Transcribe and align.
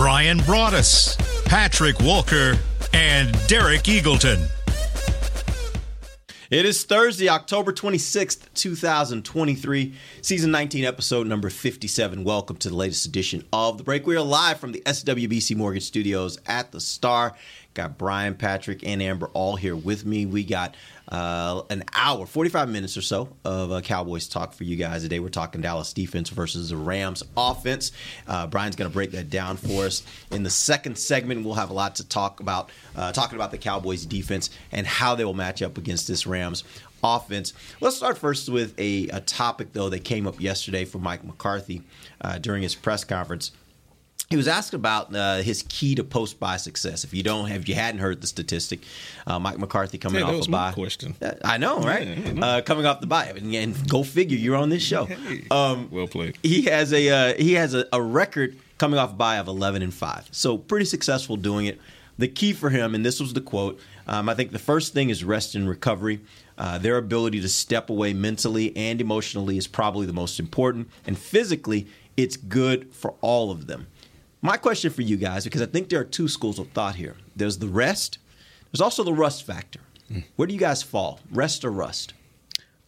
Bryan 0.00 0.38
Broaddus, 0.38 1.14
Patrik 1.44 2.02
Walker, 2.02 2.58
and 2.94 3.38
Derek 3.48 3.82
Eagleton. 3.82 4.48
It 6.48 6.64
is 6.64 6.84
Thursday, 6.84 7.28
October 7.28 7.70
26th, 7.70 8.46
2023, 8.54 9.94
season 10.22 10.50
19, 10.50 10.86
episode 10.86 11.26
number 11.26 11.50
57. 11.50 12.24
Welcome 12.24 12.56
to 12.56 12.70
the 12.70 12.74
latest 12.74 13.04
edition 13.04 13.44
of 13.52 13.76
The 13.76 13.84
Break. 13.84 14.06
We 14.06 14.16
are 14.16 14.22
live 14.22 14.58
from 14.58 14.72
the 14.72 14.80
SWBC 14.86 15.54
Mortgage 15.54 15.84
Studios 15.84 16.38
at 16.46 16.72
the 16.72 16.80
Star. 16.80 17.36
Got 17.74 17.98
Brian, 17.98 18.34
Patrick, 18.34 18.82
and 18.82 19.02
Ambar 19.02 19.28
all 19.34 19.56
here 19.56 19.76
with 19.76 20.06
me. 20.06 20.24
We 20.24 20.44
got 20.44 20.74
uh, 21.10 21.62
an 21.70 21.84
hour, 21.94 22.26
45 22.26 22.68
minutes 22.68 22.96
or 22.96 23.02
so 23.02 23.28
of 23.44 23.72
uh, 23.72 23.80
Cowboys 23.80 24.28
talk 24.28 24.52
for 24.52 24.64
you 24.64 24.76
guys 24.76 25.02
today. 25.02 25.18
We're 25.18 25.28
talking 25.28 25.60
Dallas 25.60 25.92
defense 25.92 26.30
versus 26.30 26.70
the 26.70 26.76
Rams 26.76 27.22
offense. 27.36 27.92
Uh, 28.28 28.46
Bryan's 28.46 28.76
going 28.76 28.90
to 28.90 28.94
break 28.94 29.10
that 29.12 29.28
down 29.28 29.56
for 29.56 29.84
us. 29.86 30.02
In 30.30 30.42
the 30.42 30.50
second 30.50 30.96
segment, 30.96 31.44
we'll 31.44 31.54
have 31.54 31.70
a 31.70 31.74
lot 31.74 31.96
to 31.96 32.08
talk 32.08 32.40
about, 32.40 32.70
uh, 32.96 33.12
talking 33.12 33.36
about 33.36 33.50
the 33.50 33.58
Cowboys 33.58 34.06
defense 34.06 34.50
and 34.70 34.86
how 34.86 35.14
they 35.14 35.24
will 35.24 35.34
match 35.34 35.62
up 35.62 35.78
against 35.78 36.06
this 36.06 36.26
Rams 36.26 36.64
offense. 37.02 37.52
Let's 37.80 37.96
start 37.96 38.18
first 38.18 38.48
with 38.48 38.78
a, 38.78 39.08
a 39.08 39.20
topic, 39.20 39.72
though, 39.72 39.88
that 39.88 40.04
came 40.04 40.26
up 40.26 40.40
yesterday 40.40 40.84
from 40.84 41.02
Mike 41.02 41.24
McCarthy 41.24 41.82
uh, 42.20 42.38
during 42.38 42.62
his 42.62 42.74
press 42.74 43.04
conference 43.04 43.52
he 44.30 44.36
was 44.36 44.46
asked 44.46 44.74
about 44.74 45.14
uh, 45.14 45.38
his 45.38 45.64
key 45.68 45.96
to 45.96 46.04
post 46.04 46.38
bye 46.38 46.56
success. 46.56 47.02
If 47.02 47.12
you 47.12 47.24
don't, 47.24 47.48
have 47.48 47.68
you 47.68 47.74
hadn't 47.74 48.00
heard 48.00 48.20
the 48.20 48.28
statistic, 48.28 48.80
uh, 49.26 49.40
Mike 49.40 49.58
McCarthy 49.58 49.98
coming 49.98 50.22
off 50.22 50.46
a 50.46 50.50
bye. 50.50 50.72
question. 50.72 51.16
I 51.44 51.58
know, 51.58 51.80
right? 51.80 52.06
Yeah, 52.06 52.44
uh, 52.44 52.60
coming 52.62 52.86
off 52.86 53.00
the 53.00 53.08
bye, 53.08 53.32
and, 53.36 53.52
and, 53.52 53.88
go 53.88 54.04
figure, 54.04 54.38
you're 54.38 54.56
on 54.56 54.68
this 54.68 54.84
show. 54.84 55.06
Hey, 55.06 55.44
um, 55.50 55.88
well 55.90 56.06
played. 56.06 56.38
He 56.44 56.62
has 56.62 56.92
a 56.92 57.08
uh, 57.08 57.34
he 57.34 57.54
has 57.54 57.74
a, 57.74 57.86
a 57.92 58.00
record 58.00 58.56
coming 58.78 59.00
off 59.00 59.18
bye 59.18 59.38
of 59.38 59.48
11 59.48 59.82
and 59.82 59.92
five, 59.92 60.28
so 60.30 60.56
pretty 60.56 60.86
successful 60.86 61.36
doing 61.36 61.66
it. 61.66 61.80
The 62.16 62.28
key 62.28 62.52
for 62.52 62.70
him, 62.70 62.94
and 62.94 63.04
this 63.04 63.18
was 63.18 63.32
the 63.32 63.40
quote. 63.40 63.80
Um, 64.06 64.28
I 64.28 64.34
think 64.34 64.52
the 64.52 64.60
first 64.60 64.92
thing 64.92 65.10
is 65.10 65.24
rest 65.24 65.56
and 65.56 65.68
recovery. 65.68 66.20
Uh, 66.56 66.78
their 66.78 66.98
ability 66.98 67.40
to 67.40 67.48
step 67.48 67.90
away 67.90 68.12
mentally 68.12 68.76
and 68.76 69.00
emotionally 69.00 69.56
is 69.56 69.66
probably 69.66 70.06
the 70.06 70.12
most 70.12 70.38
important, 70.38 70.88
and 71.04 71.18
physically, 71.18 71.88
it's 72.16 72.36
good 72.36 72.94
for 72.94 73.14
all 73.22 73.50
of 73.50 73.66
them. 73.66 73.88
My 74.42 74.56
question 74.56 74.90
for 74.90 75.02
you 75.02 75.16
guys, 75.16 75.44
because 75.44 75.60
I 75.62 75.66
think 75.66 75.88
there 75.88 76.00
are 76.00 76.04
two 76.04 76.28
schools 76.28 76.58
of 76.58 76.68
thought 76.68 76.94
here. 76.94 77.16
There's 77.36 77.58
the 77.58 77.68
rest. 77.68 78.18
There's 78.70 78.80
also 78.80 79.02
the 79.02 79.12
rust 79.12 79.44
factor. 79.44 79.80
Hmm. 80.08 80.20
Where 80.36 80.46
do 80.46 80.54
you 80.54 80.60
guys 80.60 80.82
fall? 80.82 81.20
Rest 81.30 81.64
or 81.64 81.70
rust? 81.70 82.14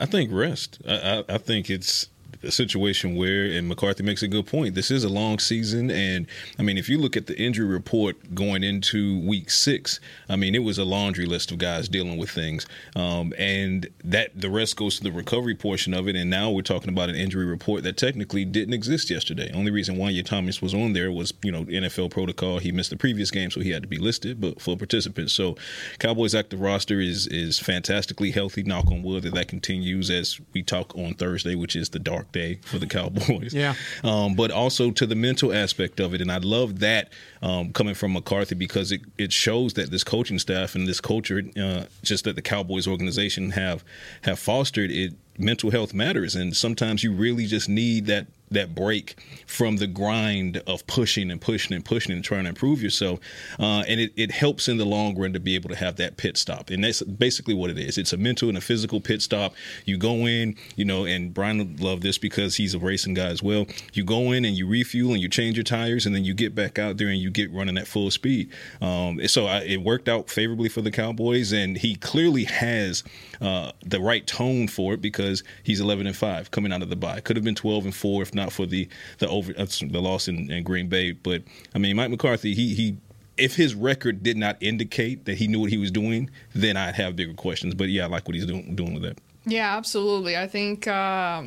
I 0.00 0.06
think 0.06 0.32
rest. 0.32 0.78
I, 0.86 0.94
I, 0.94 1.24
I 1.28 1.38
think 1.38 1.68
it's 1.68 2.08
situation 2.50 3.16
where, 3.16 3.44
and 3.44 3.68
McCarthy 3.68 4.02
makes 4.02 4.22
a 4.22 4.28
good 4.28 4.46
point. 4.46 4.74
This 4.74 4.90
is 4.90 5.04
a 5.04 5.08
long 5.08 5.38
season, 5.38 5.90
and 5.90 6.26
I 6.58 6.62
mean, 6.62 6.78
if 6.78 6.88
you 6.88 6.98
look 6.98 7.16
at 7.16 7.26
the 7.26 7.38
injury 7.38 7.66
report 7.66 8.34
going 8.34 8.64
into 8.64 9.20
Week 9.26 9.50
Six, 9.50 10.00
I 10.28 10.36
mean, 10.36 10.54
it 10.54 10.60
was 10.60 10.78
a 10.78 10.84
laundry 10.84 11.26
list 11.26 11.52
of 11.52 11.58
guys 11.58 11.88
dealing 11.88 12.18
with 12.18 12.30
things, 12.30 12.66
um, 12.96 13.32
and 13.38 13.88
that 14.04 14.30
the 14.34 14.50
rest 14.50 14.76
goes 14.76 14.96
to 14.96 15.04
the 15.04 15.12
recovery 15.12 15.54
portion 15.54 15.94
of 15.94 16.08
it. 16.08 16.16
And 16.16 16.30
now 16.30 16.50
we're 16.50 16.62
talking 16.62 16.88
about 16.88 17.08
an 17.08 17.16
injury 17.16 17.46
report 17.46 17.82
that 17.84 17.96
technically 17.96 18.44
didn't 18.44 18.74
exist 18.74 19.10
yesterday. 19.10 19.50
Only 19.52 19.70
reason 19.70 19.96
why 19.96 20.12
Thomas 20.22 20.60
was 20.60 20.74
on 20.74 20.92
there 20.92 21.12
was 21.12 21.32
you 21.42 21.52
know 21.52 21.64
NFL 21.64 22.10
protocol. 22.10 22.58
He 22.58 22.72
missed 22.72 22.90
the 22.90 22.96
previous 22.96 23.30
game, 23.30 23.50
so 23.50 23.60
he 23.60 23.70
had 23.70 23.82
to 23.82 23.88
be 23.88 23.98
listed, 23.98 24.40
but 24.40 24.60
full 24.60 24.76
participants. 24.76 25.32
So 25.32 25.56
Cowboys 25.98 26.34
active 26.34 26.60
roster 26.60 27.00
is 27.00 27.26
is 27.26 27.58
fantastically 27.58 28.30
healthy. 28.30 28.62
Knock 28.62 28.90
on 28.90 29.02
wood 29.02 29.22
that 29.24 29.34
that 29.34 29.48
continues 29.48 30.10
as 30.10 30.40
we 30.52 30.62
talk 30.62 30.96
on 30.96 31.14
Thursday, 31.14 31.54
which 31.54 31.76
is 31.76 31.90
the 31.90 31.98
dark 31.98 32.31
day 32.32 32.58
for 32.64 32.78
the 32.78 32.86
Cowboys. 32.86 33.54
Yeah. 33.54 33.74
Um, 34.02 34.34
but 34.34 34.50
also 34.50 34.90
to 34.90 35.06
the 35.06 35.14
mental 35.14 35.52
aspect 35.52 36.00
of 36.00 36.14
it. 36.14 36.20
And 36.20 36.32
I 36.32 36.38
love 36.38 36.80
that 36.80 37.12
um, 37.42 37.72
coming 37.72 37.94
from 37.94 38.12
McCarthy 38.14 38.54
because 38.54 38.92
it, 38.92 39.02
it 39.18 39.32
shows 39.32 39.74
that 39.74 39.90
this 39.90 40.04
coaching 40.04 40.38
staff 40.38 40.74
and 40.74 40.86
this 40.86 41.00
culture, 41.00 41.42
uh, 41.56 41.84
just 42.02 42.24
that 42.24 42.36
the 42.36 42.42
Cowboys 42.42 42.86
organization 42.86 43.50
have 43.50 43.84
have 44.22 44.38
fostered 44.38 44.90
it. 44.90 45.14
Mental 45.38 45.70
health 45.70 45.94
matters, 45.94 46.36
and 46.36 46.54
sometimes 46.54 47.02
you 47.02 47.10
really 47.10 47.46
just 47.46 47.66
need 47.66 48.04
that 48.04 48.26
that 48.52 48.74
break 48.74 49.16
from 49.46 49.76
the 49.76 49.86
grind 49.86 50.62
of 50.66 50.86
pushing 50.86 51.30
and 51.30 51.40
pushing 51.40 51.74
and 51.74 51.84
pushing 51.84 52.12
and 52.12 52.24
trying 52.24 52.44
to 52.44 52.48
improve 52.50 52.82
yourself. 52.82 53.20
Uh, 53.58 53.84
and 53.88 54.00
it, 54.00 54.12
it 54.16 54.30
helps 54.30 54.68
in 54.68 54.78
the 54.78 54.84
long 54.84 55.18
run 55.18 55.32
to 55.32 55.40
be 55.40 55.54
able 55.54 55.68
to 55.68 55.76
have 55.76 55.96
that 55.96 56.16
pit 56.16 56.36
stop. 56.36 56.70
And 56.70 56.82
that's 56.82 57.02
basically 57.02 57.54
what 57.54 57.70
it 57.70 57.78
is. 57.78 57.98
It's 57.98 58.12
a 58.12 58.16
mental 58.16 58.48
and 58.48 58.58
a 58.58 58.60
physical 58.60 59.00
pit 59.00 59.22
stop. 59.22 59.54
You 59.84 59.98
go 59.98 60.26
in, 60.26 60.56
you 60.76 60.84
know, 60.84 61.04
and 61.04 61.32
Bryan 61.34 61.76
loved 61.78 62.02
this 62.02 62.18
because 62.18 62.56
he's 62.56 62.74
a 62.74 62.78
racing 62.78 63.14
guy 63.14 63.26
as 63.26 63.42
well. 63.42 63.66
You 63.92 64.04
go 64.04 64.32
in 64.32 64.44
and 64.44 64.56
you 64.56 64.66
refuel 64.66 65.12
and 65.12 65.20
you 65.20 65.28
change 65.28 65.56
your 65.56 65.64
tires 65.64 66.06
and 66.06 66.14
then 66.14 66.24
you 66.24 66.34
get 66.34 66.54
back 66.54 66.78
out 66.78 66.96
there 66.96 67.08
and 67.08 67.18
you 67.18 67.30
get 67.30 67.52
running 67.52 67.76
at 67.76 67.86
full 67.86 68.10
speed. 68.10 68.50
Um, 68.80 69.26
so 69.28 69.46
I, 69.46 69.58
it 69.60 69.82
worked 69.82 70.08
out 70.08 70.30
favorably 70.30 70.68
for 70.68 70.80
the 70.80 70.90
Cowboys. 70.90 71.52
And 71.52 71.76
he 71.76 71.96
clearly 71.96 72.44
has 72.44 73.04
uh, 73.40 73.72
the 73.84 74.00
right 74.00 74.26
tone 74.26 74.68
for 74.68 74.94
it 74.94 75.02
because 75.02 75.42
he's 75.62 75.80
11 75.80 76.06
and 76.06 76.16
5 76.16 76.50
coming 76.50 76.72
out 76.72 76.82
of 76.82 76.88
the 76.88 76.96
bye. 76.96 77.20
Could 77.20 77.36
have 77.36 77.44
been 77.44 77.54
12 77.54 77.84
and 77.86 77.94
4 77.94 78.22
if 78.22 78.34
not 78.34 78.41
not 78.42 78.52
for 78.52 78.66
the 78.66 78.88
the 79.18 79.28
over 79.28 79.52
uh, 79.56 79.66
the 79.66 80.00
loss 80.00 80.28
in, 80.28 80.50
in 80.50 80.62
Green 80.64 80.88
Bay. 80.88 81.12
But 81.12 81.42
I 81.74 81.78
mean, 81.78 81.96
Mike 81.96 82.10
McCarthy, 82.10 82.54
he 82.54 82.74
he 82.74 82.96
if 83.36 83.56
his 83.56 83.74
record 83.74 84.22
did 84.22 84.36
not 84.36 84.56
indicate 84.60 85.24
that 85.24 85.38
he 85.38 85.48
knew 85.48 85.60
what 85.60 85.70
he 85.70 85.78
was 85.78 85.90
doing, 85.90 86.30
then 86.54 86.76
I'd 86.76 86.94
have 86.94 87.16
bigger 87.16 87.34
questions. 87.34 87.74
But 87.74 87.88
yeah, 87.88 88.04
I 88.04 88.06
like 88.08 88.26
what 88.26 88.34
he's 88.34 88.46
doing 88.46 88.74
doing 88.74 88.94
with 88.94 89.02
that. 89.04 89.18
Yeah, 89.44 89.76
absolutely. 89.76 90.36
I 90.36 90.46
think 90.46 90.86
uh, 90.86 91.44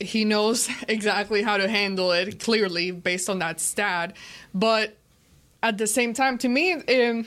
he 0.00 0.24
knows 0.24 0.68
exactly 0.88 1.42
how 1.42 1.56
to 1.56 1.68
handle 1.68 2.12
it 2.12 2.40
clearly 2.40 2.90
based 2.90 3.28
on 3.28 3.38
that 3.40 3.60
stat. 3.60 4.16
But 4.54 4.96
at 5.62 5.78
the 5.78 5.86
same 5.86 6.12
time, 6.14 6.38
to 6.38 6.48
me, 6.48 6.72
um, 6.72 7.26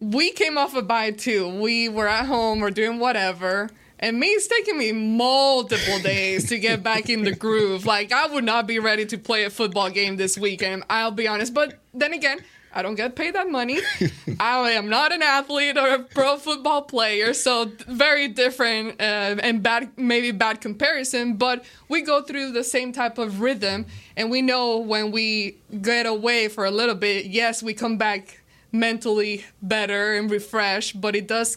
we 0.00 0.32
came 0.32 0.58
off 0.58 0.74
a 0.74 0.82
bye 0.82 1.12
too. 1.12 1.48
We 1.48 1.88
were 1.88 2.08
at 2.08 2.26
home, 2.26 2.60
we're 2.60 2.70
doing 2.70 2.98
whatever. 2.98 3.70
And 4.02 4.18
me, 4.18 4.26
it's 4.26 4.48
taking 4.48 4.76
me 4.76 4.90
multiple 4.90 6.00
days 6.00 6.48
to 6.48 6.58
get 6.58 6.82
back 6.82 7.08
in 7.08 7.22
the 7.22 7.36
groove. 7.36 7.86
Like, 7.86 8.10
I 8.10 8.26
would 8.26 8.42
not 8.42 8.66
be 8.66 8.80
ready 8.80 9.06
to 9.06 9.16
play 9.16 9.44
a 9.44 9.50
football 9.50 9.90
game 9.90 10.16
this 10.16 10.36
weekend, 10.36 10.82
I'll 10.90 11.12
be 11.12 11.28
honest. 11.28 11.54
But 11.54 11.78
then 11.94 12.12
again, 12.12 12.40
I 12.74 12.82
don't 12.82 12.96
get 12.96 13.14
paid 13.14 13.36
that 13.36 13.48
money. 13.48 13.78
I 14.40 14.72
am 14.72 14.88
not 14.88 15.12
an 15.12 15.22
athlete 15.22 15.78
or 15.78 15.88
a 15.88 15.98
pro 16.00 16.36
football 16.36 16.82
player, 16.82 17.32
so 17.32 17.70
very 17.86 18.26
different 18.26 19.00
uh, 19.00 19.36
and 19.40 19.62
bad, 19.62 19.92
maybe 19.96 20.32
bad 20.32 20.60
comparison. 20.60 21.34
But 21.34 21.64
we 21.88 22.00
go 22.02 22.22
through 22.22 22.50
the 22.50 22.64
same 22.64 22.92
type 22.92 23.18
of 23.18 23.40
rhythm, 23.40 23.86
and 24.16 24.32
we 24.32 24.42
know 24.42 24.78
when 24.78 25.12
we 25.12 25.58
get 25.80 26.06
away 26.06 26.48
for 26.48 26.64
a 26.64 26.72
little 26.72 26.96
bit, 26.96 27.26
yes, 27.26 27.62
we 27.62 27.72
come 27.72 27.98
back 27.98 28.42
mentally 28.72 29.44
better 29.60 30.14
and 30.14 30.30
refreshed, 30.30 31.00
but 31.00 31.14
it 31.14 31.28
does 31.28 31.56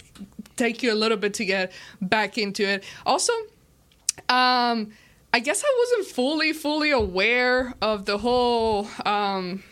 take 0.58 0.82
you 0.84 0.92
a 0.94 0.96
little 0.96 1.18
bit 1.18 1.34
to 1.36 1.46
get 1.46 1.72
back 2.02 2.38
into 2.38 2.64
it. 2.68 2.84
Also, 3.06 3.34
um, 4.30 4.92
I 5.34 5.40
guess 5.44 5.64
I 5.66 5.76
wasn't 5.80 6.16
fully, 6.16 6.54
fully 6.54 6.92
aware 6.92 7.74
of 7.82 8.06
the 8.06 8.18
whole 8.18 8.88
um, 9.06 9.64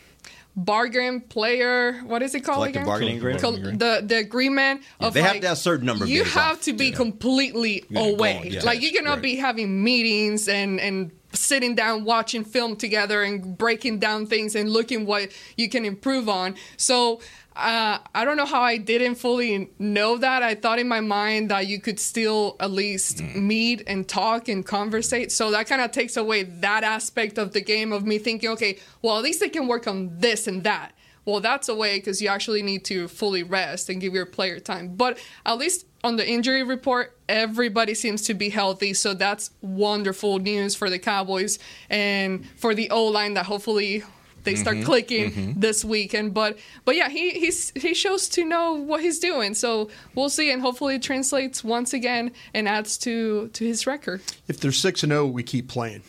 bargain 0.56 1.22
player. 1.22 2.02
What 2.06 2.22
is 2.22 2.36
it 2.36 2.42
called 2.42 2.58
Collective 2.58 2.82
again? 2.82 2.86
bargaining 2.88 3.18
agreement. 3.18 3.80
the 3.80 4.04
the 4.06 4.18
agreement 4.18 4.82
yeah, 5.00 5.08
of 5.08 5.14
they 5.14 5.22
like, 5.22 5.32
have 5.34 5.42
to 5.42 5.48
have 5.48 5.58
a 5.58 5.60
certain 5.62 5.86
number. 5.86 6.04
Of 6.04 6.10
you 6.10 6.24
have 6.26 6.58
off. 6.58 6.62
to 6.64 6.74
be 6.74 6.88
yeah. 6.88 6.96
completely 6.96 7.86
Yeah, 7.90 8.02
away. 8.08 8.50
yeah. 8.52 8.62
Like 8.64 8.82
you 8.82 8.92
cannot 8.92 9.14
Right. 9.14 9.22
be 9.22 9.36
having 9.38 9.84
meetings 9.84 10.48
and 10.48 10.80
and 10.80 11.12
sitting 11.34 11.76
down 11.76 12.06
watching 12.06 12.44
film 12.44 12.76
together 12.76 13.24
and 13.24 13.58
breaking 13.58 14.00
down 14.00 14.26
things 14.26 14.56
and 14.56 14.70
looking 14.70 15.06
what 15.06 15.32
you 15.58 15.70
can 15.70 15.86
improve 15.86 16.30
on. 16.30 16.56
So 16.78 17.20
uh, 17.56 18.00
I 18.16 18.26
don't 18.26 18.38
know 18.38 18.46
how 18.46 18.62
I 18.62 18.78
didn't 18.78 19.16
fully 19.16 19.70
know 19.78 20.18
that. 20.18 20.42
I 20.42 20.56
thought 20.56 20.80
in 20.80 20.88
my 20.88 21.02
mind 21.02 21.52
that 21.52 21.68
you 21.68 21.80
could 21.80 22.00
still 22.00 22.56
at 22.60 22.72
least 22.72 23.22
meet 23.22 23.84
and 23.86 24.08
talk 24.08 24.48
and 24.48 24.66
conversate. 24.66 25.32
So 25.32 25.52
that 25.52 25.68
kind 25.68 25.82
of 25.82 25.92
takes 25.92 26.18
away 26.18 26.44
that 26.44 26.84
aspect 26.84 27.38
of 27.38 27.54
the 27.54 27.62
game 27.62 27.92
of 27.92 28.06
me 28.06 28.18
thinking, 28.18 28.50
okay, 28.52 28.80
well, 29.02 29.18
at 29.18 29.24
least 29.24 29.44
I 29.44 29.50
can 29.50 29.68
work 29.68 29.88
on 29.88 30.18
this 30.18 30.48
and 30.48 30.64
that. 30.64 30.94
Well, 31.26 31.40
that's 31.40 31.70
a 31.70 31.76
way 31.76 31.98
because 31.98 32.22
you 32.22 32.28
actually 32.28 32.62
need 32.64 32.84
to 32.86 33.08
fully 33.08 33.44
rest 33.44 33.90
and 33.90 34.02
give 34.02 34.14
your 34.14 34.26
player 34.26 34.60
time. 34.60 34.96
But 34.96 35.18
at 35.46 35.58
least 35.58 35.86
on 36.04 36.18
the 36.18 36.28
injury 36.30 36.64
report, 36.64 37.18
everybody 37.30 37.94
seems 37.94 38.24
to 38.24 38.34
be 38.34 38.50
healthy. 38.50 38.94
So 38.94 39.14
that's 39.14 39.52
wonderful 39.62 40.40
news 40.40 40.76
for 40.76 40.90
the 40.90 41.00
Cowboys 41.00 41.60
and 41.90 42.46
for 42.58 42.76
the 42.76 42.90
O 42.90 43.06
line 43.06 43.36
that 43.36 43.46
hopefully 43.46 44.04
they 44.44 44.56
start 44.56 44.76
Mm-hmm. 44.76 44.86
clicking 44.86 45.54
this 45.58 45.86
weekend. 45.86 46.34
But 46.34 46.58
but 46.84 46.98
yeah, 46.98 47.08
he 47.08 47.30
he's 47.32 47.72
he 47.76 47.94
shows 47.94 48.28
to 48.30 48.44
know 48.44 48.74
what 48.74 49.00
he's 49.02 49.20
doing. 49.20 49.54
So 49.54 49.90
we'll 50.16 50.28
see, 50.30 50.52
and 50.52 50.62
hopefully 50.62 50.96
it 50.96 51.02
translates 51.02 51.64
once 51.64 51.94
again 51.94 52.32
and 52.54 52.68
adds 52.68 52.98
to 53.00 53.48
to 53.54 53.64
his 53.66 53.88
record. 53.88 54.22
if 54.50 54.60
they're 54.60 54.74
six 54.74 55.04
and 55.04 55.12
zero, 55.14 55.26
we 55.26 55.44
keep 55.44 55.70
playing. 55.70 56.02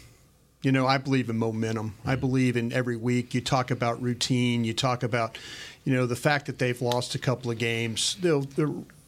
You 0.65 0.73
know, 0.73 0.87
I 0.87 0.97
believe 0.99 1.29
in 1.29 1.39
momentum. 1.39 1.95
I 2.07 2.17
believe 2.17 2.57
in 2.57 2.73
every 2.73 2.97
week. 2.97 3.35
You 3.35 3.43
talk 3.43 3.71
about 3.71 4.01
routine. 4.01 4.65
You 4.65 4.73
talk 4.73 5.03
about, 5.03 5.37
you 5.85 5.93
know, 5.93 6.07
the 6.07 6.17
fact 6.17 6.47
that 6.47 6.59
they've 6.59 6.81
lost 6.81 7.15
a 7.15 7.19
couple 7.19 7.51
of 7.51 7.59
games. 7.59 8.17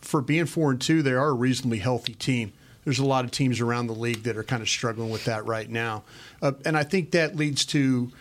For 0.02 0.20
being 0.20 0.46
four 0.46 0.70
and 0.70 0.80
two, 0.80 1.02
they 1.02 1.12
are 1.12 1.28
a 1.28 1.32
reasonably 1.32 1.78
healthy 1.78 2.14
team. 2.14 2.52
There's 2.84 2.98
a 2.98 3.06
lot 3.06 3.24
of 3.24 3.30
teams 3.30 3.60
around 3.60 3.88
the 3.88 3.94
league 3.94 4.22
that 4.24 4.36
are 4.36 4.44
kind 4.44 4.62
of 4.62 4.68
struggling 4.68 5.10
with 5.10 5.24
that 5.24 5.44
right 5.44 5.68
now, 5.68 6.04
uh, 6.40 6.52
and 6.64 6.76
I 6.76 6.84
think 6.84 7.10
that 7.10 7.34
leads 7.34 7.66
to 7.66 8.12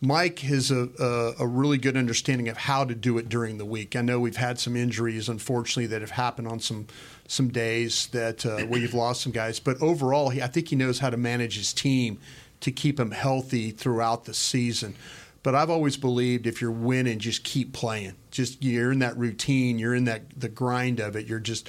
Mike 0.00 0.38
has 0.40 0.70
a, 0.70 0.88
a, 1.00 1.42
a 1.42 1.46
really 1.48 1.78
good 1.78 1.96
understanding 1.96 2.48
of 2.48 2.56
how 2.56 2.84
to 2.84 2.94
do 2.94 3.18
it 3.18 3.28
during 3.28 3.58
the 3.58 3.64
week. 3.64 3.96
I 3.96 4.02
know 4.02 4.20
we've 4.20 4.36
had 4.36 4.60
some 4.60 4.76
injuries, 4.76 5.28
unfortunately, 5.28 5.86
that 5.86 6.00
have 6.00 6.12
happened 6.12 6.46
on 6.46 6.60
some 6.60 6.86
some 7.26 7.48
days 7.48 8.06
that 8.08 8.44
uh, 8.44 8.60
where 8.66 8.78
you've 8.78 8.94
lost 8.94 9.22
some 9.22 9.32
guys. 9.32 9.58
But 9.58 9.80
overall, 9.80 10.28
he, 10.28 10.42
I 10.42 10.46
think 10.46 10.68
he 10.68 10.76
knows 10.76 10.98
how 10.98 11.10
to 11.10 11.16
manage 11.16 11.56
his 11.56 11.72
team 11.72 12.18
to 12.64 12.72
keep 12.72 12.96
them 12.96 13.10
healthy 13.10 13.70
throughout 13.70 14.24
the 14.24 14.32
season. 14.34 14.94
But 15.42 15.54
I've 15.54 15.68
always 15.68 15.98
believed 15.98 16.46
if 16.46 16.62
you're 16.62 16.70
winning, 16.70 17.18
just 17.18 17.44
keep 17.44 17.74
playing. 17.74 18.14
Just 18.30 18.62
you're 18.64 18.90
in 18.92 19.00
that 19.00 19.16
routine, 19.18 19.78
you're 19.78 19.94
in 19.94 20.04
that 20.04 20.22
the 20.34 20.48
grind 20.48 20.98
of 21.00 21.14
it. 21.14 21.26
You're 21.26 21.38
just. 21.40 21.68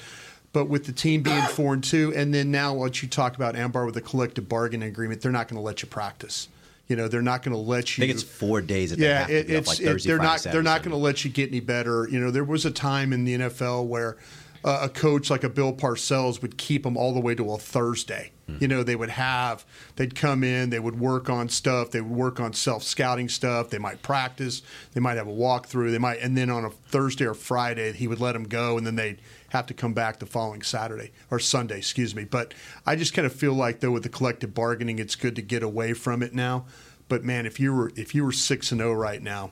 But 0.54 0.70
with 0.70 0.86
the 0.86 0.94
team 0.94 1.22
being 1.22 1.42
four 1.48 1.74
and 1.74 1.84
two, 1.84 2.14
and 2.16 2.34
then 2.34 2.50
now 2.50 2.74
what 2.74 3.02
you 3.04 3.10
talk 3.10 3.36
about, 3.36 3.58
Ambar 3.58 3.86
with 3.86 3.98
a 3.98 4.02
collective 4.02 4.48
bargaining 4.48 4.88
agreement, 4.88 5.20
they're 5.20 5.34
not 5.34 5.50
going 5.50 5.58
to 5.58 5.62
let 5.62 5.82
you 5.82 5.90
practice. 5.90 6.48
You 6.88 6.96
know, 6.96 7.10
they're 7.10 7.22
not 7.22 7.44
going 7.44 7.52
to 7.52 7.60
let 7.62 7.98
you. 7.98 8.06
I 8.06 8.08
think 8.08 8.18
it's 8.18 8.24
four 8.24 8.62
days 8.62 8.92
that 8.92 9.00
Yeah, 9.00 9.26
they 9.28 9.34
it, 9.36 9.50
it's 9.50 9.68
like 9.68 9.80
it- 9.82 9.84
they're 9.84 10.16
Friday, 10.16 10.24
not 10.24 10.40
Saturday, 10.40 10.54
they're 10.54 10.64
not 10.64 10.82
going 10.82 10.92
to 10.92 10.98
let 10.98 11.26
you 11.26 11.32
get 11.32 11.50
any 11.50 11.60
better. 11.60 12.08
You 12.10 12.22
know, 12.22 12.32
there 12.32 12.46
was 12.46 12.64
a 12.66 12.72
time 12.72 13.12
in 13.12 13.26
the 13.26 13.36
NFL 13.38 13.88
where 13.88 14.16
uh, 14.66 14.80
a 14.82 14.90
coach 14.90 15.30
like 15.30 15.44
a 15.44 15.50
Bill 15.50 15.72
Parcells 15.72 16.42
would 16.42 16.58
keep 16.58 16.84
them 16.84 16.98
all 16.98 17.14
the 17.14 17.20
way 17.20 17.36
to 17.36 17.52
a 17.52 17.58
Thursday. 17.58 18.32
Hmm. 18.48 18.58
You 18.60 18.68
know, 18.68 18.82
they 18.82 18.96
would 18.96 19.12
have 19.12 19.64
they'd 19.96 20.16
come 20.16 20.44
in, 20.44 20.72
they 20.72 20.80
would 20.80 21.00
work 21.00 21.30
on 21.30 21.50
stuff, 21.50 21.92
they 21.92 22.02
would 22.02 22.12
work 22.12 22.40
on 22.40 22.52
self 22.54 22.82
scouting 22.82 23.30
stuff. 23.30 23.70
They 23.70 23.78
might 23.78 24.02
practice, 24.02 24.64
they 24.94 25.00
might 25.00 25.18
have 25.18 25.28
a 25.28 25.32
walkthrough, 25.32 25.92
they 25.92 26.00
might, 26.00 26.20
and 26.20 26.36
then 26.36 26.50
on 26.50 26.66
a 26.66 26.72
Thursday 26.72 27.26
or 27.26 27.36
Friday 27.36 27.94
he 27.94 28.08
would 28.08 28.20
let 28.20 28.32
them 28.32 28.46
go, 28.46 28.76
and 28.76 28.88
then 28.88 28.96
they'd 28.96 29.22
have 29.50 29.68
to 29.68 29.76
come 29.76 29.94
back 29.94 30.18
the 30.18 30.26
following 30.26 30.64
Saturday 30.64 31.12
or 31.30 31.38
Sunday, 31.38 31.78
excuse 31.78 32.16
me. 32.16 32.24
But 32.24 32.56
I 32.88 32.96
just 32.96 33.14
kind 33.14 33.28
of 33.28 33.34
feel 33.34 33.54
like 33.54 33.82
though 33.82 33.92
with 33.92 34.04
the 34.04 34.10
collective 34.10 34.56
bargaining, 34.56 34.98
it's 34.98 35.16
good 35.16 35.36
to 35.36 35.44
get 35.44 35.62
away 35.62 35.94
from 35.94 36.24
it 36.24 36.34
now. 36.34 36.66
But 37.08 37.24
man, 37.24 37.46
if 37.46 37.60
you 37.60 37.72
were 37.72 37.92
if 37.96 38.16
you 38.16 38.26
were 38.26 38.32
six 38.32 38.72
and 38.72 38.82
zero 38.82 38.94
right 38.94 39.22
now, 39.22 39.52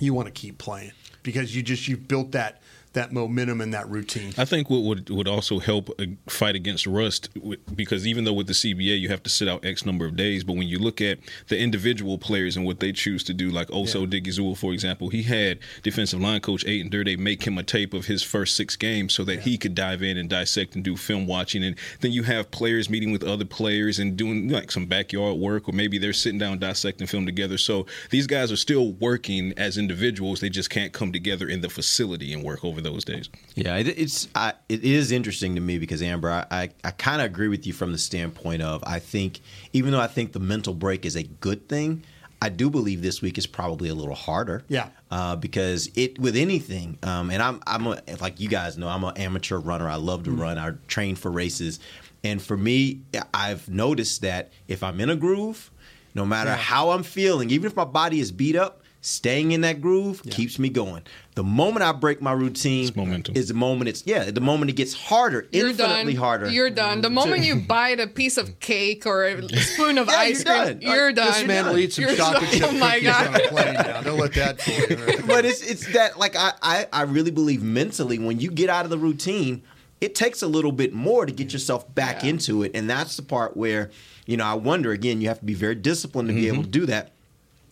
you 0.00 0.14
want 0.14 0.26
to 0.26 0.32
keep 0.32 0.58
playing 0.58 0.90
because 1.22 1.54
you 1.54 1.62
just 1.62 1.86
you've 1.86 2.08
built 2.08 2.32
that 2.32 2.60
that 2.96 3.12
momentum 3.12 3.60
and 3.60 3.72
that 3.74 3.88
routine. 3.88 4.32
I 4.36 4.44
think 4.44 4.68
what 4.70 4.82
would 4.82 5.10
would 5.10 5.28
also 5.28 5.58
help 5.58 5.90
uh, 6.00 6.06
fight 6.28 6.56
against 6.56 6.86
rust 6.86 7.28
because 7.76 8.06
even 8.06 8.24
though 8.24 8.32
with 8.32 8.46
the 8.46 8.54
CBA 8.54 8.98
you 8.98 9.08
have 9.10 9.22
to 9.22 9.30
sit 9.30 9.48
out 9.48 9.64
X 9.64 9.84
number 9.84 10.06
of 10.06 10.16
days, 10.16 10.42
but 10.42 10.56
when 10.56 10.66
you 10.66 10.78
look 10.78 11.00
at 11.00 11.18
the 11.48 11.58
individual 11.58 12.18
players 12.18 12.56
and 12.56 12.64
what 12.64 12.80
they 12.80 12.92
choose 12.92 13.22
to 13.24 13.34
do, 13.34 13.50
like 13.50 13.70
Osa 13.70 13.98
Odighizuwa, 13.98 14.56
for 14.56 14.72
example, 14.72 15.10
he 15.10 15.22
had 15.22 15.58
defensive 15.82 16.20
line 16.20 16.40
coach 16.40 16.64
Aden 16.66 16.88
Durde 16.88 17.18
make 17.18 17.46
him 17.46 17.58
a 17.58 17.62
tape 17.62 17.92
of 17.92 18.06
his 18.06 18.22
first 18.22 18.56
six 18.56 18.76
games 18.76 19.14
so 19.14 19.24
that 19.24 19.40
he 19.40 19.58
could 19.58 19.74
dive 19.74 20.02
in 20.02 20.16
and 20.16 20.30
dissect 20.30 20.74
and 20.74 20.82
do 20.82 20.96
film 20.96 21.26
watching, 21.26 21.62
and 21.62 21.76
then 22.00 22.12
you 22.12 22.22
have 22.22 22.50
players 22.50 22.88
meeting 22.88 23.12
with 23.12 23.22
other 23.22 23.44
players 23.44 23.98
and 23.98 24.16
doing 24.16 24.48
like 24.48 24.70
some 24.72 24.86
backyard 24.86 25.36
work, 25.36 25.68
or 25.68 25.72
maybe 25.72 25.98
they're 25.98 26.14
sitting 26.14 26.38
down 26.38 26.58
dissecting 26.58 27.06
film 27.06 27.26
together. 27.26 27.58
So 27.58 27.86
these 28.10 28.26
guys 28.26 28.50
are 28.50 28.56
still 28.56 28.92
working 28.92 29.52
as 29.58 29.76
individuals; 29.76 30.40
they 30.40 30.48
just 30.48 30.70
can't 30.70 30.94
come 30.94 31.12
together 31.12 31.46
in 31.46 31.60
the 31.60 31.68
facility 31.68 32.32
and 32.32 32.42
work 32.42 32.64
over 32.64 32.80
those 32.86 33.04
days. 33.04 33.28
Yeah, 33.54 33.76
it, 33.76 33.88
it's 33.88 34.28
I, 34.34 34.54
it 34.68 34.84
is 34.84 35.12
interesting 35.12 35.54
to 35.54 35.60
me 35.60 35.78
because 35.78 36.02
Ambar, 36.02 36.30
I 36.30 36.46
I, 36.50 36.68
I 36.84 36.90
kind 36.92 37.20
of 37.20 37.26
agree 37.26 37.48
with 37.48 37.66
you 37.66 37.72
from 37.72 37.92
the 37.92 37.98
standpoint 37.98 38.62
of 38.62 38.82
I 38.86 38.98
think 38.98 39.40
even 39.72 39.92
though 39.92 40.00
I 40.00 40.06
think 40.06 40.32
the 40.32 40.40
mental 40.40 40.74
break 40.74 41.04
is 41.04 41.16
a 41.16 41.24
good 41.24 41.68
thing, 41.68 42.04
I 42.40 42.48
do 42.48 42.70
believe 42.70 43.02
this 43.02 43.22
week 43.22 43.38
is 43.38 43.46
probably 43.46 43.88
a 43.88 43.94
little 43.94 44.14
harder. 44.14 44.62
Yeah. 44.68 44.88
uh, 45.10 45.36
because 45.36 45.90
it 45.94 46.18
with 46.18 46.36
anything, 46.36 46.98
um, 47.02 47.30
and 47.30 47.42
I'm 47.42 47.60
I'm 47.66 47.86
a, 47.86 48.02
like 48.20 48.40
you 48.40 48.48
guys 48.48 48.76
know 48.76 48.88
I'm 48.88 49.04
an 49.04 49.16
amateur 49.16 49.58
runner. 49.58 49.88
I 49.88 49.96
love 49.96 50.24
to 50.24 50.30
run. 50.30 50.58
I 50.58 50.72
train 50.88 51.16
for 51.16 51.30
races, 51.30 51.80
and 52.24 52.40
for 52.42 52.56
me, 52.56 53.00
I've 53.32 53.68
noticed 53.68 54.22
that 54.22 54.52
if 54.68 54.82
I'm 54.82 55.00
in 55.00 55.10
a 55.10 55.16
groove, 55.16 55.70
no 56.14 56.24
matter 56.26 56.54
how 56.54 56.90
I'm 56.90 57.02
feeling, 57.02 57.50
even 57.50 57.66
if 57.66 57.76
my 57.76 57.84
body 57.84 58.20
is 58.20 58.32
beat 58.32 58.56
up. 58.56 58.82
Staying 59.02 59.52
in 59.52 59.60
that 59.60 59.80
groove 59.80 60.20
keeps 60.30 60.58
me 60.58 60.68
going. 60.68 61.02
The 61.36 61.44
moment 61.44 61.84
I 61.84 61.92
break 61.92 62.20
my 62.20 62.32
routine 62.32 62.88
It's 62.88 62.96
momentum. 62.96 63.36
is 63.36 63.46
the 63.46 63.54
moment 63.54 63.88
it's 63.88 64.02
yeah, 64.04 64.32
the 64.32 64.40
moment 64.40 64.70
it 64.70 64.74
gets 64.74 64.94
harder, 64.94 65.46
You're 65.52 65.68
infinitely 65.68 66.14
done. 66.14 66.22
harder. 66.22 66.48
You're 66.48 66.70
done. 66.70 67.02
The 67.02 67.08
mm-hmm. 67.08 67.14
moment 67.14 67.42
you 67.44 67.56
bite 67.68 68.00
a 68.00 68.08
piece 68.08 68.36
of 68.36 68.58
cake 68.58 69.06
or 69.06 69.24
a 69.26 69.48
spoon 69.58 69.98
of 69.98 70.08
Yeah, 70.08 70.16
ice 70.16 70.44
you're 70.44 70.54
cream, 70.54 70.80
done. 70.80 70.80
you're 70.80 71.12
done. 71.12 71.26
This 71.26 71.46
man 71.46 71.66
will 71.66 71.78
eat 71.78 71.92
some 71.92 72.04
You're 72.04 72.16
chocolate 72.16 72.50
done. 72.50 72.58
chip 72.60 72.68
Oh 72.68 72.72
my 72.72 72.94
cookies 72.98 73.08
on 73.14 73.32
god. 73.32 73.40
a 73.40 73.48
plane 73.48 73.74
now. 73.74 74.00
Don't 74.00 74.18
let 74.18 74.34
that 74.34 74.56
but 75.26 75.44
it's 75.44 75.62
it's 75.62 75.92
that 75.92 76.18
like 76.18 76.34
I, 76.34 76.52
I 76.60 76.86
I 76.92 77.02
really 77.02 77.30
believe 77.30 77.62
mentally 77.62 78.18
when 78.18 78.40
you 78.40 78.50
get 78.50 78.68
out 78.70 78.84
of 78.84 78.90
the 78.90 78.98
routine, 78.98 79.62
it 80.00 80.14
takes 80.16 80.42
a 80.42 80.48
little 80.48 80.72
bit 80.72 80.92
more 80.92 81.26
to 81.26 81.32
get 81.32 81.52
yourself 81.52 81.94
back 81.94 82.22
Yeah. 82.24 82.30
into 82.30 82.62
it, 82.64 82.72
and 82.74 82.90
that's 82.90 83.16
the 83.16 83.22
part 83.22 83.56
where 83.56 83.90
you 84.26 84.36
know 84.36 84.44
I 84.44 84.54
wonder 84.54 84.90
again. 84.90 85.20
You 85.20 85.28
have 85.28 85.38
to 85.38 85.44
be 85.44 85.54
very 85.54 85.74
disciplined 85.76 86.28
to 86.28 86.34
be 86.34 86.48
able 86.48 86.58
mm-hmm. 86.58 86.64
to 86.72 86.78
do 86.80 86.86
that, 86.86 87.12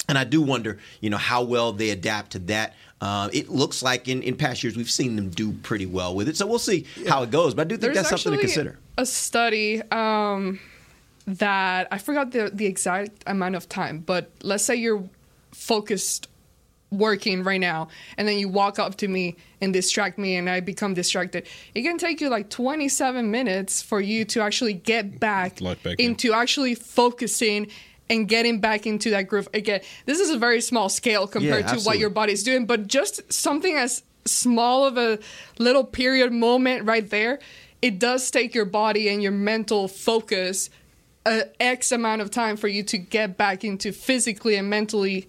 and 0.08 0.18
I 0.18 0.24
do 0.24 0.42
wonder 0.42 0.78
you 1.00 1.10
know 1.10 1.16
how 1.16 1.42
well 1.42 1.72
they 1.72 1.90
adapt 1.90 2.32
to 2.32 2.38
that. 2.40 2.74
Uh, 3.00 3.28
it 3.32 3.50
looks 3.50 3.82
like 3.82 4.08
in, 4.08 4.22
in 4.22 4.34
past 4.36 4.62
years 4.62 4.76
we've 4.76 4.90
seen 4.90 5.16
them 5.16 5.28
do 5.28 5.52
pretty 5.52 5.86
well 5.86 6.14
with 6.14 6.28
it, 6.28 6.36
so 6.36 6.46
we'll 6.46 6.58
see 6.58 6.86
how 7.06 7.22
it 7.22 7.30
goes. 7.30 7.54
But 7.54 7.62
I 7.62 7.64
do 7.64 7.74
think 7.76 7.92
There's 7.94 8.08
that's 8.08 8.22
something 8.22 8.32
to 8.32 8.38
consider. 8.38 8.78
A 8.96 9.04
study 9.04 9.82
um, 9.90 10.60
that 11.26 11.88
I 11.90 11.98
forgot 11.98 12.30
the 12.30 12.50
the 12.52 12.66
exact 12.66 13.22
amount 13.26 13.56
of 13.56 13.68
time, 13.68 13.98
but 13.98 14.30
let's 14.42 14.64
say 14.64 14.76
you're 14.76 15.04
focused 15.52 16.28
working 16.90 17.42
right 17.42 17.60
now 17.60 17.88
and 18.16 18.26
then 18.28 18.38
you 18.38 18.48
walk 18.48 18.78
up 18.78 18.96
to 18.96 19.08
me 19.08 19.36
and 19.60 19.72
distract 19.72 20.18
me 20.18 20.36
and 20.36 20.48
I 20.48 20.60
become 20.60 20.94
distracted. 20.94 21.46
It 21.74 21.82
can 21.82 21.98
take 21.98 22.20
you 22.20 22.28
like 22.28 22.50
27 22.50 23.30
minutes 23.30 23.82
for 23.82 24.00
you 24.00 24.24
to 24.26 24.40
actually 24.40 24.74
get 24.74 25.18
back, 25.18 25.60
Lock 25.60 25.82
back 25.82 25.98
in. 25.98 26.10
into 26.12 26.32
actually 26.32 26.74
focusing 26.74 27.68
and 28.10 28.28
getting 28.28 28.60
back 28.60 28.86
into 28.86 29.10
that 29.10 29.28
groove 29.28 29.48
again. 29.54 29.80
This 30.06 30.20
is 30.20 30.30
a 30.30 30.38
very 30.38 30.60
small 30.60 30.88
scale 30.88 31.26
compared 31.26 31.62
to 31.62 31.64
what 31.64 31.74
absolutely. 31.74 32.00
your 32.00 32.10
body's 32.10 32.42
doing, 32.42 32.66
but 32.66 32.86
just 32.86 33.32
something 33.32 33.76
as 33.76 34.02
small 34.24 34.86
of 34.86 34.98
a 34.98 35.18
little 35.58 35.84
period 35.84 36.32
moment 36.32 36.84
right 36.84 37.08
there, 37.08 37.38
it 37.82 37.98
does 37.98 38.30
take 38.30 38.54
your 38.54 38.64
body 38.64 39.08
and 39.08 39.22
your 39.22 39.32
mental 39.32 39.88
focus 39.88 40.70
a 41.26 41.44
X 41.60 41.92
amount 41.92 42.20
of 42.20 42.30
time 42.30 42.56
for 42.56 42.68
you 42.68 42.82
to 42.82 42.98
get 42.98 43.36
back 43.36 43.64
into 43.64 43.92
physically 43.92 44.56
and 44.56 44.68
mentally 44.68 45.28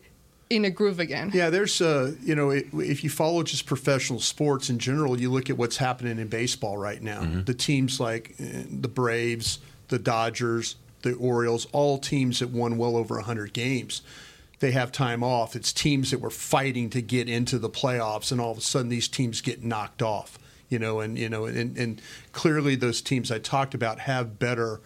in 0.50 0.66
a 0.66 0.70
groove 0.70 1.00
again. 1.00 1.32
Yeah, 1.34 1.50
there's 1.50 1.82
uh, 1.82 2.14
you 2.22 2.36
know, 2.36 2.50
it, 2.50 2.68
if 2.74 3.04
you 3.04 3.10
follow 3.10 3.44
just 3.44 3.66
professional 3.66 4.20
sports 4.20 4.70
in 4.70 4.78
general, 4.78 5.20
you 5.20 5.32
look 5.32 5.50
at 5.50 5.58
what's 5.58 5.78
happening 5.78 6.20
in 6.20 6.28
baseball 6.28 6.78
right 6.78 7.02
now. 7.02 7.22
The 7.46 7.54
teams 7.54 8.00
like 8.00 8.36
uh, 8.40 8.64
the 8.70 8.88
Braves, 8.88 9.60
the 9.88 10.00
Dodgers, 10.00 10.76
the 11.06 11.14
Orioles, 11.14 11.68
all 11.72 11.98
teams 11.98 12.40
that 12.40 12.50
won 12.50 12.78
well 12.78 12.98
over 12.98 13.16
100 13.16 13.54
games. 13.54 14.02
They 14.60 14.72
have 14.72 14.92
time 14.92 15.24
off. 15.24 15.56
It's 15.56 15.72
teams 15.72 16.12
that 16.12 16.20
were 16.20 16.30
fighting 16.30 16.90
to 16.90 17.02
get 17.02 17.30
into 17.30 17.60
the 17.60 17.70
playoffs, 17.70 18.32
and 18.32 18.42
all 18.42 18.52
of 18.52 18.58
a 18.58 18.62
sudden 18.62 18.90
these 18.90 19.08
teams 19.08 19.42
get 19.42 19.64
knocked 19.64 20.02
off. 20.02 20.40
You 20.70 20.80
know, 20.80 21.00
and 21.00 21.18
you 21.18 21.30
know, 21.30 21.46
and, 21.46 21.78
and 21.78 22.02
clearly 22.32 22.76
those 22.76 23.02
teams 23.02 23.32
I 23.32 23.38
talked 23.38 23.74
about 23.76 24.00
have 24.00 24.40
better 24.40 24.82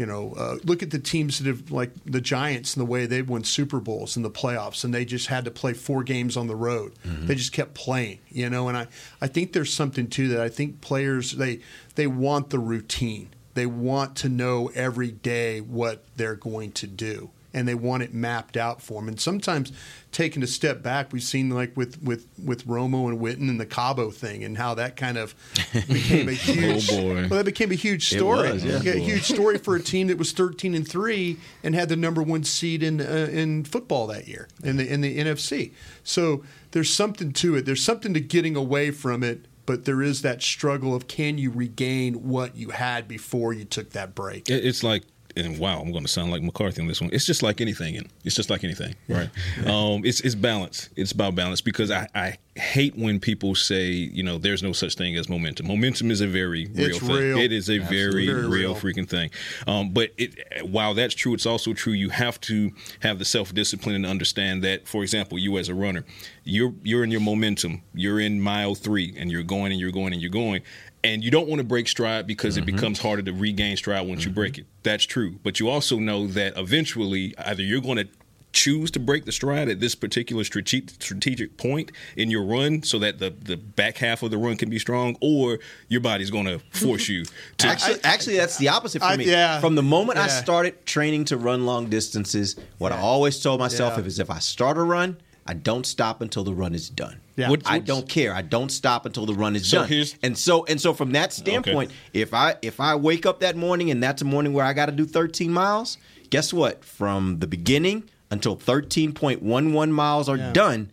you 0.00 0.06
know, 0.06 0.32
uh, 0.32 0.56
look 0.64 0.82
at 0.82 0.90
the 0.92 0.98
teams 0.98 1.38
that 1.38 1.46
have 1.46 1.70
like 1.70 1.90
the 2.06 2.22
Giants 2.22 2.74
and 2.74 2.80
the 2.80 2.90
way 2.90 3.04
they've 3.04 3.28
won 3.28 3.44
Super 3.44 3.80
Bowls 3.80 4.16
in 4.16 4.22
the 4.22 4.30
playoffs, 4.30 4.82
and 4.82 4.94
they 4.94 5.04
just 5.04 5.26
had 5.26 5.44
to 5.44 5.50
play 5.50 5.74
four 5.74 6.02
games 6.02 6.38
on 6.38 6.46
the 6.46 6.56
road. 6.56 6.94
They 7.26 7.34
just 7.34 7.52
kept 7.52 7.74
playing, 7.74 8.18
you 8.30 8.48
know. 8.48 8.68
And 8.68 8.78
I, 8.78 8.86
I 9.20 9.26
think 9.26 9.52
there's 9.52 9.70
something 9.70 10.06
to 10.08 10.28
that. 10.28 10.40
I 10.40 10.48
think 10.48 10.80
players 10.80 11.32
they 11.32 11.60
they 11.96 12.06
want 12.06 12.48
the 12.48 12.58
routine. 12.58 13.28
They 13.54 13.66
want 13.66 14.16
to 14.16 14.28
know 14.28 14.70
every 14.74 15.10
day 15.10 15.60
what 15.60 16.04
they're 16.16 16.36
going 16.36 16.72
to 16.72 16.86
do, 16.86 17.30
and 17.52 17.66
they 17.66 17.74
want 17.74 18.02
it 18.02 18.14
mapped 18.14 18.56
out 18.56 18.80
for 18.80 19.00
them. 19.00 19.08
And 19.08 19.20
sometimes 19.20 19.72
taking 20.12 20.42
a 20.42 20.46
step 20.46 20.82
back, 20.82 21.12
we've 21.12 21.22
seen 21.22 21.50
like 21.50 21.76
with 21.76 22.02
with 22.02 22.28
with 22.42 22.66
Romo 22.66 23.08
and 23.08 23.18
Witten 23.20 23.48
and 23.48 23.60
the 23.60 23.66
Cabo 23.66 24.10
thing, 24.10 24.44
and 24.44 24.56
how 24.56 24.74
that 24.74 24.96
kind 24.96 25.18
of 25.18 25.34
became 25.72 26.28
a 26.28 26.32
huge. 26.32 26.88
boy. 26.88 27.26
Well, 27.28 27.38
that 27.38 27.46
became 27.46 27.72
a 27.72 27.76
huge 27.76 28.08
story. 28.08 28.52
was, 28.52 28.64
yeah. 28.64 28.92
a 28.92 28.98
huge 28.98 29.24
story 29.24 29.58
for 29.58 29.74
a 29.74 29.80
team 29.82 30.06
that 30.08 30.18
was 30.18 30.32
13 30.32 30.74
and 30.74 30.86
three 30.86 31.38
and 31.62 31.74
had 31.74 31.88
the 31.88 31.96
number 31.96 32.22
one 32.22 32.44
seed 32.44 32.82
in 32.82 33.00
uh, 33.00 33.28
in 33.32 33.64
football 33.64 34.06
that 34.08 34.28
year 34.28 34.48
in 34.62 34.76
the 34.76 34.88
in 34.88 35.00
the 35.00 35.18
NFC. 35.18 35.72
So 36.04 36.44
there's 36.70 36.92
something 36.92 37.32
to 37.32 37.56
it. 37.56 37.66
There's 37.66 37.82
something 37.82 38.14
to 38.14 38.20
getting 38.20 38.56
away 38.56 38.90
from 38.90 39.22
it, 39.22 39.46
but 39.70 39.84
there 39.84 40.02
is 40.02 40.22
that 40.22 40.42
struggle 40.42 40.96
of 40.96 41.06
can 41.06 41.38
you 41.38 41.48
regain 41.48 42.28
what 42.28 42.56
you 42.56 42.70
had 42.70 43.06
before 43.06 43.52
you 43.52 43.64
took 43.64 43.90
that 43.90 44.16
break? 44.16 44.50
It's 44.50 44.82
like 44.82 45.04
and 45.36 45.60
wow, 45.60 45.80
I'm 45.80 45.92
going 45.92 46.02
to 46.02 46.10
sound 46.10 46.32
like 46.32 46.42
McCarthy 46.42 46.82
on 46.82 46.88
this 46.88 47.00
one. 47.00 47.08
It's 47.12 47.24
just 47.24 47.40
like 47.40 47.60
anything. 47.60 47.96
and 47.96 48.08
It's 48.24 48.34
just 48.34 48.50
like 48.50 48.64
anything, 48.64 48.96
right? 49.06 49.30
um, 49.66 50.04
it's 50.04 50.22
it's 50.22 50.34
balance. 50.34 50.90
It's 50.96 51.12
about 51.12 51.36
balance 51.36 51.60
because 51.60 51.92
I, 51.92 52.08
I 52.16 52.38
hate 52.56 52.96
when 52.96 53.20
people 53.20 53.54
say, 53.54 53.90
you 53.90 54.22
know, 54.22 54.36
there's 54.36 54.62
no 54.62 54.72
such 54.72 54.96
thing 54.96 55.16
as 55.16 55.28
momentum. 55.28 55.66
Momentum 55.68 56.10
is 56.10 56.20
a 56.20 56.26
very 56.26 56.66
real 56.66 56.86
It's 56.88 56.98
thing. 56.98 57.08
real. 57.08 57.38
It 57.38 57.52
is 57.52 57.70
a 57.70 57.78
very, 57.78 58.26
Very 58.26 58.46
real 58.46 58.48
real. 58.50 58.74
freaking 58.74 59.08
thing. 59.08 59.30
Um, 59.66 59.90
but 59.90 60.10
it, 60.18 60.34
while 60.68 60.92
that's 60.94 61.14
true, 61.14 61.32
it's 61.32 61.46
also 61.46 61.72
true. 61.74 61.92
You 61.92 62.08
have 62.10 62.40
to 62.42 62.72
have 63.00 63.18
the 63.18 63.24
self 63.24 63.54
discipline 63.54 63.94
and 63.94 64.04
understand 64.06 64.64
that. 64.64 64.88
For 64.88 65.02
example, 65.02 65.38
you 65.38 65.58
as 65.58 65.68
a 65.68 65.74
runner, 65.74 66.04
you're 66.44 66.74
you're 66.82 67.04
in 67.04 67.10
your 67.10 67.20
momentum. 67.20 67.82
You're 67.94 68.20
in 68.20 68.40
mile 68.40 68.74
three, 68.74 69.14
and 69.16 69.30
you're 69.30 69.42
going 69.44 69.72
and 69.72 69.80
you're 69.80 69.92
going 69.92 70.12
and 70.12 70.20
you're 70.20 70.30
going. 70.30 70.62
And 71.02 71.24
you 71.24 71.30
don't 71.30 71.48
want 71.48 71.60
to 71.60 71.64
break 71.66 71.88
stride 71.88 72.26
because 72.26 72.58
it 72.58 72.66
becomes 72.66 72.98
harder 73.00 73.22
to 73.22 73.32
regain 73.32 73.74
stride 73.78 74.06
once 74.06 74.26
you 74.26 74.30
break 74.30 74.58
it. 74.58 74.66
That's 74.82 75.04
true. 75.06 75.38
But 75.42 75.58
you 75.58 75.70
also 75.70 75.98
know 75.98 76.26
that 76.26 76.58
eventually, 76.58 77.34
either 77.38 77.62
you're 77.62 77.80
going 77.80 77.96
to 77.96 78.08
choose 78.52 78.90
to 78.90 78.98
break 79.00 79.24
the 79.24 79.32
stride 79.32 79.68
at 79.68 79.78
this 79.80 79.94
particular 79.94 80.42
strategic 80.44 81.56
point 81.56 81.92
in 82.16 82.30
your 82.30 82.42
run 82.42 82.82
so 82.82 82.98
that 82.98 83.18
the, 83.18 83.30
the 83.30 83.56
back 83.56 83.98
half 83.98 84.22
of 84.22 84.30
the 84.30 84.38
run 84.38 84.56
can 84.56 84.68
be 84.70 84.78
strong, 84.78 85.16
or 85.20 85.58
your 85.88 86.00
body's 86.00 86.30
going 86.30 86.46
to 86.46 86.58
force 86.70 87.08
you 87.08 87.24
to. 87.58 87.66
Actually, 87.68 88.00
actually, 88.04 88.36
that's 88.36 88.58
the 88.58 88.68
opposite 88.68 89.00
for 89.00 89.06
I- 89.06 89.16
me. 89.16 89.24
yeah. 89.26 89.60
From 89.60 89.74
the 89.74 89.82
moment 89.82 90.18
I 90.18 90.26
started 90.28 90.84
training 90.86 91.26
to 91.26 91.36
run 91.36 91.64
long 91.66 91.88
distances, 91.88 92.56
what 92.78 92.92
I 92.92 92.98
always 92.98 93.40
told 93.40 93.60
myself 93.60 93.94
Yeah. 93.96 94.04
is 94.04 94.18
if 94.18 94.30
I 94.30 94.38
start 94.40 94.76
a 94.78 94.82
run, 94.82 95.16
I 95.46 95.54
don't 95.54 95.86
stop 95.86 96.20
until 96.20 96.44
the 96.44 96.52
run 96.54 96.74
is 96.74 96.88
done. 96.90 97.20
Yeah. 97.36 97.48
What- 97.50 97.62
I 97.66 97.78
don't 97.78 98.08
care. 98.08 98.34
I 98.34 98.42
don't 98.42 98.70
stop 98.70 99.06
until 99.06 99.26
the 99.26 99.34
run 99.34 99.56
is 99.56 99.66
So 99.68 99.78
done. 99.80 99.88
here's- 99.88 100.14
and 100.22 100.36
so 100.36 100.64
and 100.66 100.80
so 100.80 100.92
from 100.92 101.12
that 101.12 101.32
standpoint, 101.32 101.90
if 102.12 102.34
I 102.34 102.56
if 102.62 102.80
I 102.80 102.94
wake 102.96 103.26
up 103.26 103.40
that 103.40 103.56
morning 103.56 103.90
and 103.90 104.02
that's 104.02 104.22
a 104.22 104.24
morning 104.24 104.52
where 104.52 104.64
I 104.64 104.72
got 104.72 104.86
to 104.86 104.92
do 104.92 105.06
13 105.06 105.52
miles, 105.52 105.98
guess 106.30 106.52
what? 106.52 106.84
From 106.84 107.38
the 107.38 107.46
beginning 107.46 108.04
until 108.30 108.56
13.11 108.56 109.90
miles 109.90 110.28
are 110.28 110.36
Yeah. 110.36 110.52
done, 110.52 110.90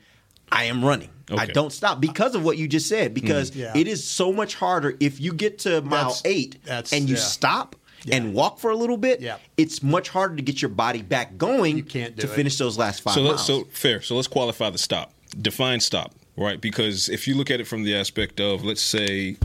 I 0.51 0.65
am 0.65 0.83
running. 0.83 1.09
I 1.29 1.45
don't 1.45 1.73
stop 1.73 1.99
because 1.99 2.35
of 2.35 2.43
what 2.45 2.57
you 2.57 2.67
just 2.69 2.87
said. 2.87 3.13
Because 3.13 3.51
mm. 3.51 3.55
Yeah. 3.57 3.73
it 3.75 3.87
is 3.87 4.03
so 4.03 4.31
much 4.31 4.55
harder 4.55 4.95
if 4.99 5.19
you 5.19 5.33
get 5.33 5.59
to 5.59 5.81
mile 5.81 6.13
That's- 6.13 6.21
eight 6.23 6.57
that's- 6.63 6.93
and 6.93 7.09
you 7.09 7.15
yeah. 7.15 7.21
stop 7.21 7.75
and 8.09 8.33
walk 8.33 8.59
for 8.59 8.71
a 8.71 8.75
little 8.77 8.95
bit. 8.95 9.19
Yeah. 9.19 9.35
It's 9.57 9.83
much 9.83 10.07
harder 10.07 10.37
to 10.37 10.41
get 10.41 10.61
your 10.61 10.69
body 10.69 11.01
back 11.01 11.37
going 11.37 11.75
You 11.75 11.83
can't 11.83 12.15
do 12.15 12.21
to 12.25 12.31
it. 12.31 12.35
finish 12.35 12.57
those 12.57 12.77
last 12.77 13.01
five 13.01 13.13
so 13.15 13.21
miles. 13.23 13.31
let's, 13.33 13.45
so 13.45 13.65
fair. 13.71 14.01
So 14.01 14.15
let's 14.15 14.29
qualify 14.29 14.69
the 14.69 14.77
stop. 14.77 15.13
Define 15.41 15.81
stop, 15.81 16.15
right? 16.37 16.61
Because 16.61 17.09
if 17.09 17.27
you 17.27 17.35
look 17.35 17.51
at 17.51 17.59
it 17.59 17.67
from 17.67 17.83
the 17.83 17.93
aspect 17.93 18.39
of, 18.39 18.63
let's 18.63 18.81
say, 18.81 19.35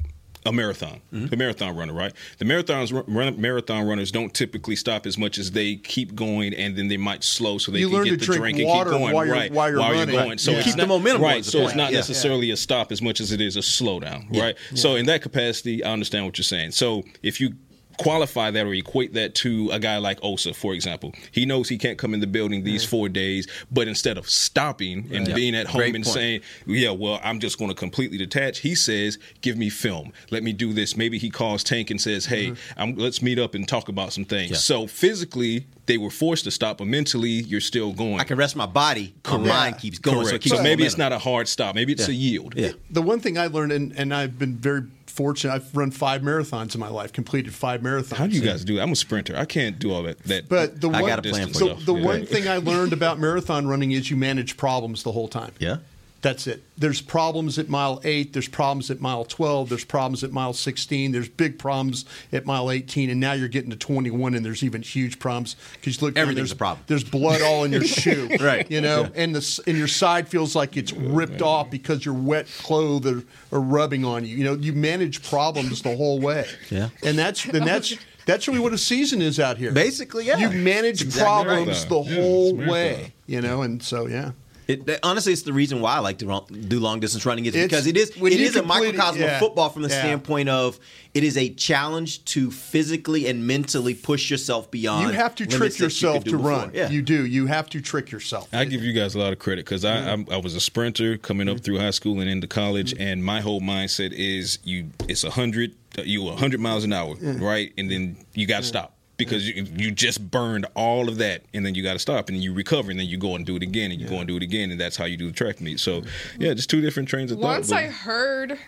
a 0.44 0.52
marathon, 0.52 1.00
Mm-hmm. 1.12 1.26
the 1.26 1.36
marathon 1.36 1.76
runner, 1.76 1.92
right? 1.92 2.12
The 2.38 2.44
marathons 2.44 2.92
run, 3.06 3.40
marathon 3.40 3.86
runners 3.86 4.10
don't 4.10 4.32
typically 4.34 4.74
stop 4.76 5.06
as 5.06 5.16
much 5.16 5.38
as 5.38 5.52
they 5.52 5.76
keep 5.76 6.14
going, 6.14 6.52
and 6.54 6.76
then 6.76 6.88
they 6.88 6.96
might 6.96 7.22
slow 7.22 7.58
so 7.58 7.70
they 7.70 7.78
You 7.80 7.90
can 7.90 8.04
get 8.04 8.20
the 8.20 8.26
drink 8.26 8.58
and 8.58 8.66
keep 8.68 8.84
going, 8.86 9.12
while 9.14 9.24
you're- 9.26 9.38
right? 9.38 9.52
while 9.52 9.70
you're 9.70 9.78
running. 9.78 10.14
going. 10.14 10.38
So 10.38 10.50
Yeah. 10.50 10.58
it's 10.58 10.66
Keep 10.68 10.76
the 10.76 10.86
momentum 10.86 11.22
right? 11.22 11.30
going 11.30 11.40
is 11.40 11.46
the 11.46 11.52
So 11.52 11.64
it's 11.66 11.74
not 11.76 11.92
Yeah. 11.92 11.98
necessarily 11.98 12.50
a 12.50 12.56
stop 12.56 12.90
as 12.90 13.00
much 13.00 13.20
as 13.20 13.30
it 13.32 13.40
is 13.40 13.56
a 13.56 13.60
slowdown, 13.60 14.36
right? 14.36 14.56
So 14.74 14.96
in 14.96 15.06
that 15.06 15.22
capacity, 15.22 15.84
I 15.84 15.92
understand 15.92 16.24
what 16.26 16.36
you're 16.38 16.42
saying. 16.44 16.72
So 16.72 17.04
if 17.22 17.40
you 17.40 17.54
qualify 18.02 18.50
that 18.50 18.66
or 18.66 18.74
equate 18.74 19.14
that 19.14 19.34
to 19.36 19.70
a 19.72 19.78
guy 19.78 19.98
like 19.98 20.18
Osa, 20.22 20.54
for 20.54 20.74
example. 20.74 21.12
He 21.30 21.46
knows 21.46 21.68
he 21.68 21.78
can't 21.78 21.98
come 21.98 22.14
in 22.14 22.20
the 22.20 22.26
building 22.26 22.64
these 22.64 22.82
mm-hmm. 22.82 22.90
four 22.90 23.08
days, 23.08 23.46
but 23.70 23.88
instead 23.88 24.18
of 24.18 24.28
stopping 24.28 25.08
and 25.12 25.26
Right. 25.26 25.36
being 25.36 25.54
at 25.54 25.66
home 25.66 25.78
Great 25.80 25.94
and 25.94 26.04
point. 26.04 26.14
saying, 26.14 26.40
"Yeah, 26.66 26.90
well, 26.90 27.20
I'm 27.22 27.40
just 27.40 27.58
going 27.58 27.70
to 27.70 27.74
completely 27.74 28.18
detach," 28.18 28.58
he 28.60 28.74
says, 28.74 29.18
"Give 29.40 29.56
me 29.56 29.68
film. 29.70 30.12
Let 30.30 30.42
me 30.42 30.52
do 30.52 30.72
this." 30.72 30.96
Maybe 30.96 31.18
he 31.18 31.30
calls 31.30 31.62
Tank 31.64 31.90
and 31.90 32.00
says, 32.00 32.26
"Hey, 32.26 32.48
mm-hmm. 32.48 32.80
I'm, 32.80 32.96
let's 32.96 33.22
meet 33.22 33.38
up 33.38 33.54
and 33.54 33.66
talk 33.66 33.88
about 33.88 34.12
some 34.12 34.24
things." 34.24 34.50
Yeah. 34.50 34.56
So 34.58 34.86
physically, 34.86 35.66
they 35.86 35.98
were 35.98 36.10
forced 36.10 36.44
to 36.44 36.50
stop, 36.50 36.78
but 36.78 36.86
mentally, 36.86 37.30
you're 37.30 37.60
still 37.60 37.92
going. 37.92 38.20
I 38.20 38.24
can 38.24 38.36
rest 38.38 38.56
my 38.56 38.66
body, 38.66 39.14
my 39.28 39.36
mind 39.36 39.78
keeps 39.78 39.98
going. 39.98 40.26
So, 40.26 40.36
it 40.36 40.42
keeps 40.42 40.56
So, 40.56 40.62
maybe 40.62 40.82
momentum. 40.82 40.86
it's 40.86 40.98
not 40.98 41.12
a 41.12 41.18
hard 41.18 41.48
stop. 41.48 41.74
Maybe 41.74 41.92
it's 41.92 42.08
Yeah. 42.08 42.14
a 42.14 42.18
yield. 42.18 42.54
Yeah. 42.56 42.72
The 42.90 43.02
one 43.02 43.20
thing 43.20 43.36
I 43.38 43.48
learned, 43.48 43.72
and, 43.72 43.92
and 43.96 44.14
I've 44.14 44.38
been 44.38 44.56
very 44.56 44.82
fortunate, 45.12 45.52
I've 45.54 45.76
run 45.76 45.90
five 45.90 46.22
marathons 46.22 46.74
in 46.74 46.80
my 46.80 46.88
life, 46.88 47.12
completed 47.12 47.54
five 47.54 47.80
marathons. 47.82 48.16
How 48.16 48.26
do 48.26 48.34
you 48.34 48.42
guys 48.42 48.64
do 48.64 48.76
that? 48.76 48.82
I'm 48.82 48.92
a 48.92 48.96
sprinter. 48.96 49.36
I 49.36 49.44
can't 49.44 49.78
do 49.78 49.92
all 49.92 50.02
that. 50.04 50.18
that 50.24 50.48
But 50.48 50.80
the 50.80 50.88
I 50.90 51.02
one, 51.02 51.10
got 51.10 51.18
a 51.18 51.22
plan 51.30 51.48
for 51.48 51.54
so 51.54 51.66
you. 51.76 51.84
the 51.84 51.94
Yeah. 51.94 52.04
one 52.04 52.26
thing 52.26 52.48
I 52.48 52.56
learned 52.72 52.92
about 52.92 53.18
marathon 53.20 53.66
running 53.68 53.92
is 53.92 54.10
you 54.10 54.16
manage 54.16 54.56
problems 54.56 55.02
the 55.02 55.12
whole 55.12 55.28
time. 55.28 55.52
Yeah. 55.58 55.76
That's 56.22 56.46
it. 56.46 56.62
There's 56.78 57.00
problems 57.00 57.58
at 57.58 57.68
mile 57.68 58.00
eight. 58.04 58.32
There's 58.32 58.48
problems 58.48 58.90
at 58.92 59.00
mile 59.00 59.24
12. 59.24 59.68
There's 59.68 59.84
problems 59.84 60.22
at 60.22 60.30
mile 60.30 60.52
16. 60.52 61.10
There's 61.10 61.28
big 61.28 61.58
problems 61.58 62.04
at 62.32 62.46
mile 62.46 62.70
18. 62.70 63.10
And 63.10 63.18
now 63.18 63.32
you're 63.32 63.48
getting 63.48 63.70
to 63.70 63.76
21, 63.76 64.34
and 64.34 64.44
there's 64.44 64.62
even 64.62 64.82
huge 64.82 65.18
problems 65.18 65.56
because 65.74 66.00
you 66.00 66.06
look. 66.06 66.14
down, 66.14 66.22
Everything's 66.22 66.50
there's, 66.50 66.52
a 66.52 66.56
problem. 66.56 66.84
There's 66.86 67.02
blood 67.04 67.42
all 67.42 67.64
in 67.64 67.72
your 67.72 67.84
shoe. 68.02 68.28
Right. 68.40 68.70
You 68.70 68.80
know, 68.80 69.10
and 69.16 69.34
the 69.34 69.62
and 69.66 69.76
your 69.76 69.88
side 69.88 70.28
feels 70.28 70.54
like 70.54 70.76
it's 70.76 70.92
ripped 70.92 71.42
off 71.42 71.70
because 71.70 72.04
your 72.04 72.14
wet 72.14 72.46
clothes 72.62 73.06
are, 73.06 73.24
are 73.50 73.60
rubbing 73.60 74.04
on 74.04 74.24
you. 74.24 74.36
You 74.36 74.44
know, 74.44 74.54
you 74.54 74.72
manage 74.72 75.28
problems 75.28 75.82
the 75.82 75.96
whole 75.96 76.20
way. 76.20 76.46
Yeah. 76.70 76.90
And 77.02 77.18
that's 77.18 77.44
and 77.46 77.66
that's 77.66 77.96
that's 78.26 78.46
really 78.46 78.60
what 78.60 78.72
a 78.72 78.78
season 78.78 79.20
is 79.20 79.40
out 79.40 79.58
here. 79.58 79.72
Basically, 79.72 80.26
yeah. 80.26 80.38
You 80.38 80.50
manage 80.50 81.02
exactly 81.02 81.24
problems 81.24 81.82
Yeah, 81.82 81.88
the 81.88 81.98
it's 82.00 82.14
whole 82.14 82.54
marathon. 82.54 82.72
way. 82.72 83.12
You 83.26 83.40
know, 83.40 83.62
and 83.62 83.82
so 83.82 84.06
yeah. 84.06 84.30
It, 84.68 84.86
that- 84.86 85.00
honestly, 85.02 85.32
it's 85.32 85.42
the 85.42 85.52
reason 85.52 85.80
why 85.80 85.96
I 85.96 85.98
like 85.98 86.18
to 86.18 86.44
do 86.50 86.80
long 86.80 87.00
distance 87.00 87.26
running. 87.26 87.46
Is 87.46 87.54
It's- 87.54 87.68
because 87.68 87.86
it 87.86 87.96
is 87.96 88.16
when 88.16 88.32
it 88.32 88.38
you 88.38 88.46
is 88.46 88.56
a 88.56 88.60
complete 88.60 88.76
it, 88.76 88.96
microcosm 88.96 89.22
yeah, 89.22 89.34
of 89.34 89.38
football 89.40 89.68
from 89.70 89.82
the 89.82 89.88
yeah. 89.88 90.00
standpoint 90.00 90.48
of 90.48 90.78
it 91.14 91.24
is 91.24 91.36
a 91.36 91.50
challenge 91.50 92.24
to 92.26 92.50
physically 92.50 93.26
and 93.26 93.46
mentally 93.46 93.94
push 93.94 94.30
yourself 94.30 94.70
beyond. 94.70 95.08
You 95.08 95.14
have 95.14 95.34
to 95.36 95.46
trick 95.46 95.72
that 95.72 95.78
you 95.78 95.84
yourself 95.86 96.24
to 96.24 96.32
before. 96.32 96.50
run. 96.50 96.70
Yeah. 96.72 96.88
You 96.88 97.02
do. 97.02 97.26
You 97.26 97.46
have 97.46 97.68
to 97.70 97.80
trick 97.80 98.10
yourself. 98.10 98.48
I 98.52 98.64
give 98.64 98.82
you 98.82 98.92
guys 98.92 99.14
a 99.14 99.18
lot 99.18 99.32
of 99.32 99.38
credit 99.38 99.64
because 99.64 99.84
I 99.84 100.12
I'm, 100.12 100.26
I 100.30 100.38
was 100.38 100.54
a 100.54 100.60
sprinter 100.60 101.18
coming 101.18 101.48
up 101.48 101.56
mm-hmm. 101.56 101.64
through 101.64 101.78
high 101.78 101.90
school 101.90 102.20
and 102.20 102.30
into 102.30 102.46
college, 102.46 102.94
mm-hmm. 102.94 103.02
and 103.02 103.24
my 103.24 103.40
whole 103.40 103.60
mindset 103.60 104.12
is 104.12 104.58
you 104.64 104.90
it's 105.08 105.24
a 105.24 105.30
hundred 105.30 105.74
you 105.98 106.28
a 106.28 106.36
hundred 106.36 106.60
miles 106.60 106.84
an 106.84 106.92
hour, 106.92 107.14
right? 107.20 107.72
And 107.76 107.90
then 107.90 108.16
you 108.34 108.46
got 108.46 108.60
to 108.60 108.66
stop 108.66 108.96
because 109.24 109.48
you 109.48 109.66
you 109.76 109.90
just 109.90 110.30
burned 110.30 110.66
all 110.74 111.08
of 111.08 111.18
that, 111.18 111.42
and 111.54 111.64
then 111.64 111.74
you 111.74 111.82
got 111.82 111.94
to 111.94 111.98
stop, 111.98 112.28
and 112.28 112.42
you 112.42 112.52
recover, 112.52 112.90
and 112.90 112.98
then 112.98 113.06
you 113.06 113.16
go 113.16 113.34
and 113.34 113.46
do 113.46 113.56
it 113.56 113.62
again, 113.62 113.90
and 113.90 114.00
you 114.00 114.08
go 114.08 114.16
and 114.16 114.28
do 114.28 114.36
it 114.36 114.42
again, 114.42 114.70
and 114.70 114.80
that's 114.80 114.96
how 114.96 115.04
you 115.04 115.16
do 115.16 115.26
the 115.26 115.32
track 115.32 115.60
meet. 115.60 115.80
So 115.80 116.02
yeah, 116.38 116.54
just 116.54 116.70
two 116.70 116.80
different 116.80 117.08
trains 117.08 117.32
of 117.32 117.38
thought. 117.38 117.46
Once 117.46 117.72
I 117.72 117.86
heard 117.86 118.58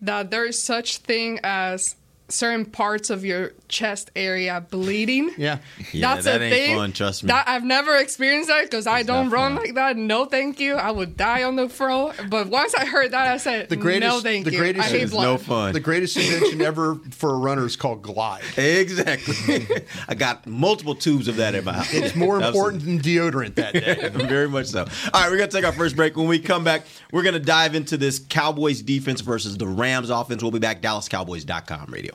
that 0.00 0.30
there 0.30 0.46
is 0.46 0.62
such 0.62 0.98
thing 0.98 1.40
as 1.42 1.96
certain 2.28 2.64
parts 2.64 3.10
of 3.10 3.24
your 3.24 3.52
chest 3.68 4.10
area 4.16 4.64
bleeding. 4.70 5.30
Yeah. 5.36 5.58
Yeah, 5.92 6.14
that's 6.14 6.24
that 6.24 6.40
a 6.40 6.44
ain't 6.44 6.54
thing. 6.54 6.76
fun, 6.76 6.92
trust 6.92 7.22
me. 7.22 7.28
That 7.28 7.46
I've 7.48 7.64
never 7.64 7.96
experienced 7.96 8.48
that 8.48 8.62
because 8.64 8.86
I 8.86 9.02
don't 9.02 9.28
run 9.30 9.54
fun. 9.56 9.62
like 9.64 9.74
that. 9.74 9.96
No, 9.96 10.24
thank 10.24 10.58
you. 10.58 10.74
I 10.76 10.90
would 10.90 11.16
die 11.16 11.42
on 11.42 11.56
the 11.56 11.68
fro. 11.68 12.12
But 12.30 12.48
once 12.48 12.74
I 12.74 12.86
heard 12.86 13.10
that, 13.12 13.28
I 13.28 13.36
said, 13.36 13.68
The 13.68 13.76
greatest- 13.76 14.08
no, 14.14 14.20
thank 14.20 14.44
the 14.46 14.52
you. 14.52 14.58
greatest 14.58 14.88
I 14.88 14.90
hate 14.90 15.02
is 15.02 15.10
blood. 15.10 15.24
no 15.24 15.36
fun. 15.38 15.72
The 15.74 15.80
greatest 15.80 16.16
invention 16.16 16.62
ever 16.62 16.96
for 17.10 17.30
a 17.34 17.36
runner 17.36 17.66
is 17.66 17.76
called 17.76 18.02
glide. 18.02 18.42
Exactly. 18.56 19.66
I 20.08 20.14
got 20.14 20.46
multiple 20.46 20.94
tubes 20.94 21.28
of 21.28 21.36
that 21.36 21.54
in 21.54 21.64
my 21.64 21.72
house. 21.74 21.92
It's 21.92 22.14
more 22.16 22.40
important 22.42 22.84
than 22.84 23.00
deodorant 23.00 23.54
that 23.56 23.74
day. 23.74 24.08
Very 24.26 24.48
much 24.48 24.66
so. 24.66 24.80
All 24.80 24.86
right, 25.20 25.30
we're 25.30 25.36
going 25.36 25.50
to 25.50 25.56
take 25.56 25.64
our 25.66 25.72
first 25.72 25.94
break. 25.96 26.16
When 26.16 26.26
we 26.26 26.38
come 26.38 26.64
back, 26.64 26.84
we're 27.12 27.22
going 27.22 27.34
to 27.34 27.40
dive 27.40 27.74
into 27.74 27.96
this 27.96 28.18
Cowboys 28.18 28.80
defense 28.82 29.20
versus 29.20 29.56
the 29.58 29.66
Rams 29.66 30.10
offense. 30.10 30.42
We'll 30.42 30.52
be 30.52 30.58
back. 30.58 30.80
DallasCowboys.com 30.82 31.90
radio. 31.92 32.14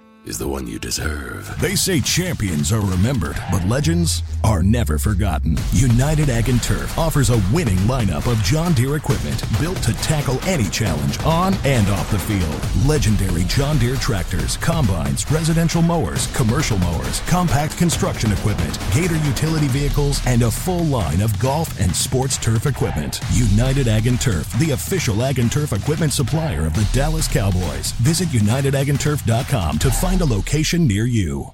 is 0.25 0.37
the 0.37 0.47
one 0.47 0.67
you 0.67 0.77
deserve. 0.77 1.59
They 1.59 1.75
say 1.75 1.99
champions 1.99 2.71
are 2.71 2.81
remembered, 2.81 3.41
but 3.51 3.65
legends 3.65 4.21
are 4.43 4.61
never 4.61 4.99
forgotten. 4.99 5.57
United 5.71 6.29
Ag 6.29 6.47
and 6.47 6.61
Turf 6.61 6.95
offers 6.97 7.31
a 7.31 7.41
winning 7.51 7.77
lineup 7.79 8.31
of 8.31 8.41
John 8.43 8.73
Deere 8.73 8.97
equipment 8.97 9.43
built 9.59 9.77
to 9.83 9.93
tackle 9.95 10.39
any 10.43 10.69
challenge 10.69 11.19
on 11.21 11.55
and 11.65 11.87
off 11.89 12.11
the 12.11 12.19
field. 12.19 12.87
Legendary 12.87 13.45
John 13.45 13.79
Deere 13.79 13.95
tractors, 13.95 14.57
combines, 14.57 15.29
residential 15.31 15.81
mowers, 15.81 16.27
commercial 16.35 16.77
mowers, 16.77 17.21
compact 17.21 17.77
construction 17.77 18.31
equipment, 18.31 18.77
Gator 18.93 19.17
utility 19.25 19.67
vehicles, 19.69 20.21
and 20.27 20.43
a 20.43 20.51
full 20.51 20.85
line 20.85 21.21
of 21.21 21.37
golf 21.39 21.79
and 21.79 21.95
sports 21.95 22.37
turf 22.37 22.67
equipment. 22.67 23.21
United 23.33 23.87
Ag 23.87 24.05
and 24.05 24.21
Turf, 24.21 24.51
the 24.59 24.71
official 24.71 25.23
Ag 25.23 25.39
and 25.39 25.51
Turf 25.51 25.73
equipment 25.73 26.13
supplier 26.13 26.67
of 26.67 26.75
the 26.75 26.87
Dallas 26.93 27.27
Cowboys. 27.27 27.91
Visit 27.93 28.27
unitedagandturf.com 28.29 29.79
to 29.79 29.89
find 29.89 30.10
a 30.19 30.25
location 30.25 30.87
near 30.87 31.05
you. 31.05 31.53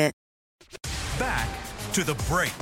Back 1.17 1.49
to 1.93 2.03
the 2.03 2.15
break. 2.27 2.53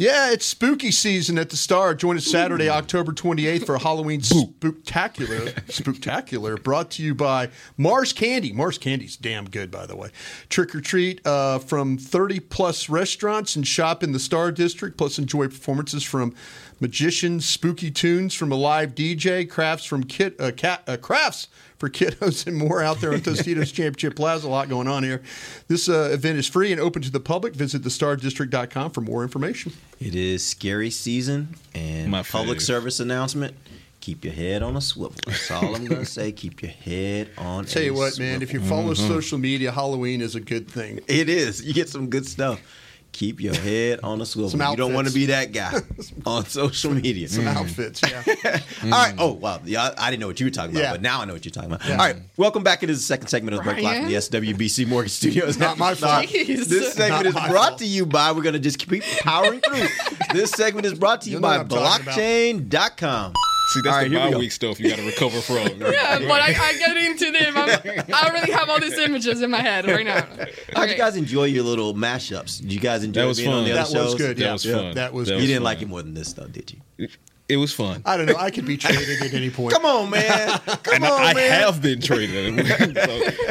Yeah, 0.00 0.30
it's 0.30 0.46
spooky 0.46 0.92
season 0.92 1.38
at 1.38 1.50
the 1.50 1.56
Star. 1.56 1.92
Join 1.92 2.16
us 2.16 2.24
Saturday, 2.24 2.70
October 2.70 3.10
28th 3.10 3.66
for 3.66 3.78
Halloween 3.78 4.20
Spooktacular. 4.20 5.52
Spooktacular, 5.66 6.62
brought 6.62 6.92
to 6.92 7.02
you 7.02 7.16
by 7.16 7.50
Mars 7.76 8.12
Candy. 8.12 8.52
Mars 8.52 8.78
Candy's 8.78 9.16
damn 9.16 9.50
good, 9.50 9.72
by 9.72 9.86
the 9.86 9.96
way. 9.96 10.10
Trick 10.50 10.72
or 10.72 10.80
treat 10.80 11.26
uh, 11.26 11.58
from 11.58 11.98
30 11.98 12.38
plus 12.38 12.88
restaurants 12.88 13.56
and 13.56 13.66
shop 13.66 14.04
in 14.04 14.12
the 14.12 14.20
Star 14.20 14.52
District, 14.52 14.96
plus 14.96 15.18
enjoy 15.18 15.48
performances 15.48 16.04
from 16.04 16.32
magicians, 16.80 17.44
spooky 17.48 17.90
tunes 17.90 18.34
from 18.34 18.52
a 18.52 18.54
live 18.54 18.94
DJ, 18.94 19.48
crafts 19.48 19.84
from 19.84 20.04
kit, 20.04 20.40
uh, 20.40 20.50
cat, 20.52 20.82
uh, 20.86 20.96
crafts 20.96 21.48
for 21.78 21.88
kiddos 21.90 22.46
and 22.46 22.56
more 22.56 22.82
out 22.82 23.00
there 23.00 23.12
on 23.12 23.20
Tostitos 23.20 23.72
Championship 23.74 24.16
Plaza. 24.16 24.46
A 24.46 24.48
lot 24.48 24.68
going 24.68 24.88
on 24.88 25.02
here. 25.02 25.22
This 25.68 25.88
uh, 25.88 26.10
event 26.12 26.38
is 26.38 26.46
free 26.48 26.72
and 26.72 26.80
open 26.80 27.02
to 27.02 27.10
the 27.10 27.20
public. 27.20 27.54
Visit 27.54 27.82
thestardistrict.com 27.82 28.90
for 28.90 29.00
more 29.00 29.22
information. 29.22 29.72
It 30.00 30.14
is 30.14 30.44
scary 30.44 30.90
season 30.90 31.54
and 31.74 32.10
My 32.10 32.22
public 32.22 32.58
fave. 32.58 32.62
service 32.62 33.00
announcement. 33.00 33.54
Keep 34.00 34.24
your 34.24 34.32
head 34.32 34.62
on 34.62 34.76
a 34.76 34.80
swivel. 34.80 35.16
That's 35.26 35.50
all 35.50 35.74
I'm 35.74 35.84
gonna 35.84 36.04
say. 36.06 36.32
Keep 36.32 36.62
your 36.62 36.70
head 36.70 37.30
on. 37.36 37.64
Tell 37.66 37.82
a 37.82 37.86
you 37.86 37.94
what, 37.94 38.18
man, 38.18 38.40
if 38.42 38.52
you 38.54 38.60
follow 38.60 38.94
Mm-hmm. 38.94 39.06
social 39.08 39.38
media, 39.38 39.70
Halloween 39.70 40.20
is 40.22 40.34
a 40.34 40.40
good 40.40 40.68
thing. 40.70 41.00
it 41.08 41.28
is. 41.28 41.62
You 41.64 41.74
get 41.74 41.88
some 41.88 42.08
good 42.08 42.24
stuff. 42.26 42.60
Keep 43.12 43.40
your 43.40 43.54
head 43.54 43.98
on 44.04 44.20
a 44.20 44.26
swivel. 44.26 44.48
Some 44.50 44.60
you 44.70 44.76
don't 44.76 44.92
want 44.94 45.08
to 45.08 45.12
be 45.14 45.26
that 45.26 45.50
guy 45.52 45.72
on 46.26 46.44
social 46.46 46.92
media. 46.92 47.26
Some 47.28 47.48
outfits, 47.48 48.00
yeah. 48.08 48.22
All 48.84 48.90
right. 48.90 49.14
Oh 49.18 49.32
wow. 49.32 49.60
Yeah, 49.64 49.92
I 49.98 50.10
didn't 50.10 50.20
know 50.20 50.28
what 50.28 50.38
you 50.38 50.46
were 50.46 50.50
talking 50.50 50.70
about, 50.72 50.82
Yeah. 50.82 50.92
but 50.92 51.02
now 51.02 51.20
I 51.20 51.24
know 51.24 51.32
what 51.32 51.44
you're 51.44 51.50
talking 51.50 51.72
about. 51.72 51.84
Yeah. 51.84 51.92
All 51.92 51.98
right. 51.98 52.16
Welcome 52.36 52.62
back 52.62 52.82
into 52.84 52.94
the 52.94 53.00
second 53.00 53.26
segment 53.28 53.54
of 53.56 53.64
the 53.64 53.70
break 53.72 53.82
live 53.82 54.02
from 54.02 54.06
the 54.12 54.14
SWBC 54.14 54.86
Mortgage 54.86 55.12
Studios. 55.12 55.58
Not 55.58 55.78
my 55.78 55.94
fault. 55.94 56.26
Jeez. 56.26 56.66
This 56.66 56.92
segment 56.92 57.24
Not 57.24 57.26
is 57.26 57.50
brought 57.50 57.68
fault. 57.70 57.78
to 57.80 57.86
you 57.86 58.06
by. 58.06 58.30
We're 58.30 58.42
gonna 58.42 58.58
just 58.60 58.78
keep 58.78 59.02
powering 59.20 59.60
through. 59.62 59.86
this 60.32 60.50
segment 60.52 60.86
is 60.86 60.94
brought 60.94 61.22
to 61.22 61.30
you 61.30 61.36
You 61.36 61.40
know 61.40 61.48
by 61.48 61.56
what 61.58 61.62
I'm 61.62 61.68
talking 61.68 62.02
about. 62.02 62.14
Blockchain.com. 62.16 63.32
See, 63.68 63.80
that's 63.82 63.94
All 63.94 64.00
right, 64.02 64.10
the 64.10 64.18
here 64.20 64.30
we 64.30 64.36
week 64.36 64.52
stuff 64.52 64.80
you 64.80 64.88
got 64.88 64.96
to 64.98 65.06
recover 65.06 65.40
from. 65.40 65.58
Yeah, 65.80 66.18
but 66.20 66.40
I, 66.40 66.54
I 66.58 66.78
get 66.78 66.96
into 66.96 67.30
them. 67.32 67.54
I'm, 67.56 67.68
I 68.14 68.28
already 68.28 68.52
have 68.52 68.70
all 68.70 68.80
these 68.80 68.96
images 68.98 69.42
in 69.42 69.50
my 69.50 69.60
head 69.60 69.86
right 69.86 70.06
now. 70.06 70.22
How'd 70.22 70.48
Okay. 70.84 70.92
you 70.92 70.96
guys 70.98 71.16
enjoy 71.16 71.44
your 71.44 71.64
little 71.64 71.92
mashups? 71.94 72.60
Did 72.62 72.72
you 72.72 72.80
guys 72.80 73.04
enjoy 73.04 73.20
That 73.22 73.26
was 73.28 73.38
being 73.38 73.50
on 73.52 73.64
the 73.64 73.72
other 73.72 73.92
That 73.92 74.00
was 74.00 74.10
shows? 74.10 74.14
good. 74.14 74.36
That 74.38 74.42
Yeah, 74.44 74.52
was 74.52 74.64
yeah, 74.64 74.74
fun. 74.76 74.94
that 74.94 75.12
was 75.12 75.28
That 75.28 75.34
You 75.34 75.40
good. 75.40 75.46
didn't 75.48 75.56
fun. 75.58 75.64
like 75.64 75.82
it 75.82 75.88
more 75.88 76.02
than 76.02 76.14
this, 76.14 76.32
though, 76.32 76.46
did 76.46 76.72
you? 76.98 77.08
It 77.48 77.56
was 77.56 77.72
fun. 77.72 78.02
I 78.04 78.16
don't 78.18 78.26
know. 78.26 78.36
I 78.36 78.50
could 78.50 78.66
be 78.66 78.76
traded 78.76 79.22
at 79.22 79.32
any 79.32 79.48
point. 79.50 79.72
Come 79.74 79.84
on, 79.86 80.10
man. 80.10 80.58
Come 80.60 80.94
and 80.96 81.04
on, 81.04 81.20
I, 81.22 81.30
I 81.30 81.34
man. 81.34 81.60
have 81.62 81.80
been 81.80 82.00
traded. 82.00 82.66
so 82.66 82.74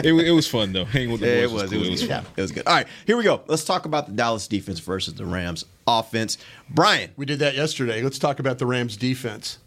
it, 0.04 0.14
it 0.14 0.32
was 0.32 0.48
fun 0.48 0.72
though. 0.74 0.86
Hanging 0.86 1.12
with 1.12 1.22
the 1.22 1.28
Yeah, 1.28 1.42
boys 1.48 1.52
it 1.52 1.54
was. 1.54 1.72
cool. 1.72 1.84
It 1.84 1.90
was, 1.92 2.02
good. 2.02 2.10
fun. 2.10 2.26
It 2.38 2.42
was 2.42 2.52
good. 2.52 2.68
All 2.68 2.76
right, 2.76 2.88
here 3.08 3.18
we 3.18 3.24
go. 3.24 3.42
Let's 3.48 3.64
talk 3.66 3.86
about 3.86 4.06
the 4.08 4.14
Dallas 4.14 4.48
defense 4.48 4.80
versus 4.80 5.16
the 5.16 5.26
Rams 5.26 5.66
offense. 5.88 6.38
Bryan, 6.70 7.10
We 7.18 7.26
did 7.26 7.40
that 7.40 7.56
yesterday. 7.56 8.02
Let's 8.04 8.20
talk 8.20 8.40
about 8.40 8.60
the 8.60 8.66
Rams' 8.68 8.98
defense. 8.98 9.58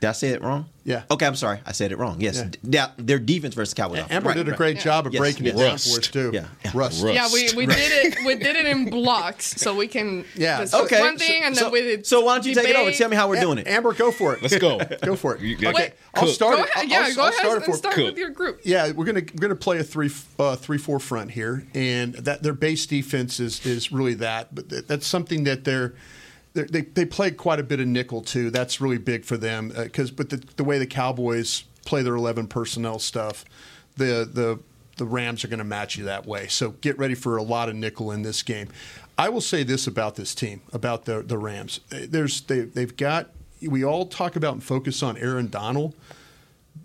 Did 0.00 0.06
I 0.10 0.12
say 0.12 0.28
it 0.28 0.42
wrong? 0.42 0.66
Yeah. 0.84 1.02
Okay, 1.10 1.26
I'm 1.26 1.34
sorry. 1.34 1.58
I 1.66 1.72
said 1.72 1.90
it 1.90 1.98
wrong. 1.98 2.20
Yes. 2.20 2.36
Yeah. 2.62 2.86
D- 2.96 3.02
their 3.02 3.18
defense 3.18 3.54
versus 3.56 3.74
Cowboys. 3.74 3.98
offense. 3.98 4.12
Ambar 4.12 4.30
Right, 4.30 4.36
did 4.36 4.46
a 4.46 4.50
right. 4.52 4.56
great 4.56 4.78
job 4.78 5.06
of 5.08 5.12
Yes, 5.12 5.20
breaking 5.20 5.46
yes. 5.46 5.54
it 5.54 5.58
down 5.58 5.70
for 5.78 5.98
us 5.98 6.08
too. 6.08 6.30
Yeah, 6.32 6.46
yeah. 6.64 6.70
Rust. 6.72 7.02
Rust. 7.02 7.14
Yeah, 7.14 7.28
we, 7.32 7.50
we 7.56 7.66
did 7.66 8.06
it. 8.06 8.18
We 8.24 8.36
did 8.36 8.54
it 8.54 8.64
in 8.66 8.88
blocks, 8.90 9.60
so 9.60 9.74
we 9.74 9.88
can. 9.88 10.24
Yeah, 10.36 10.58
that's 10.58 10.72
Okay. 10.72 11.00
One 11.00 11.18
thing, 11.18 11.42
and 11.42 11.56
so, 11.56 11.64
then 11.64 11.72
we 11.72 11.80
did. 11.82 12.06
so 12.06 12.20
why 12.20 12.36
don't 12.36 12.46
you 12.46 12.54
take 12.54 12.68
it 12.68 12.76
over? 12.76 12.84
debate. 12.86 12.96
Tell 12.98 13.08
me 13.08 13.16
how 13.16 13.28
we're 13.28 13.38
A- 13.38 13.40
doing 13.40 13.58
it. 13.58 13.66
Ambar, 13.66 13.92
go 13.94 14.12
for 14.12 14.34
it. 14.34 14.40
Let's 14.40 14.56
go. 14.56 14.78
Go 15.02 15.16
for 15.16 15.34
it. 15.34 15.38
Okay, 15.56 15.72
Wait, 15.72 15.92
I'll 16.14 16.22
cook. 16.26 16.32
start 16.34 16.56
Go 16.56 16.62
it. 16.62 16.70
ahead. 16.70 16.84
I'll- 16.84 16.88
Yeah, 16.88 17.00
I'll- 17.08 17.14
go 17.16 17.22
I'll 17.22 17.28
ahead 17.28 17.38
start 17.40 17.52
it 17.52 17.56
and 17.56 17.64
for- 17.64 17.76
start 17.78 17.94
Cook. 17.96 18.04
with 18.06 18.18
your 18.18 18.30
group. 18.30 18.60
Yeah, 18.64 18.92
we're 18.92 19.04
gonna 19.04 19.22
we're 19.34 19.40
gonna 19.48 19.56
play 19.56 19.78
a 19.78 19.84
three 19.84 20.10
uh, 20.38 20.54
three 20.54 20.78
four 20.78 21.00
front 21.00 21.32
here, 21.32 21.66
and 21.74 22.14
that 22.14 22.44
their 22.44 22.52
base 22.54 22.86
defense 22.86 23.40
is 23.40 23.66
is 23.66 23.90
really 23.90 24.14
that. 24.14 24.54
But 24.54 24.68
th- 24.70 24.86
that's 24.86 25.08
something 25.08 25.42
that 25.44 25.64
they're. 25.64 25.94
They, 26.64 26.82
they 26.82 27.04
play 27.04 27.30
quite 27.30 27.60
a 27.60 27.62
bit 27.62 27.80
of 27.80 27.86
nickel 27.86 28.22
too. 28.22 28.50
That's 28.50 28.80
really 28.80 28.98
big 28.98 29.24
for 29.24 29.36
them 29.36 29.68
because, 29.68 30.10
but 30.10 30.30
the, 30.30 30.36
the 30.56 30.64
way 30.64 30.78
the 30.78 30.86
Cowboys 30.86 31.64
play 31.84 32.02
their 32.02 32.14
eleven 32.14 32.46
personnel 32.46 32.98
stuff, 32.98 33.44
the 33.96 34.28
the 34.30 34.60
the 34.96 35.04
Rams 35.04 35.44
are 35.44 35.48
going 35.48 35.58
to 35.58 35.64
match 35.64 35.96
you 35.96 36.04
that 36.04 36.26
way. 36.26 36.48
So 36.48 36.70
get 36.80 36.98
ready 36.98 37.14
for 37.14 37.36
a 37.36 37.42
lot 37.42 37.68
of 37.68 37.76
nickel 37.76 38.10
in 38.10 38.22
this 38.22 38.42
game. 38.42 38.68
I 39.16 39.28
will 39.28 39.40
say 39.40 39.62
this 39.62 39.86
about 39.86 40.16
this 40.16 40.34
team, 40.34 40.62
about 40.72 41.04
the 41.04 41.22
the 41.22 41.38
Rams. 41.38 41.80
There's 41.90 42.40
they 42.42 42.60
they've 42.60 42.96
got. 42.96 43.30
We 43.60 43.84
all 43.84 44.06
talk 44.06 44.36
about 44.36 44.54
and 44.54 44.62
focus 44.62 45.02
on 45.02 45.16
Aaron 45.16 45.48
Donald 45.48 45.94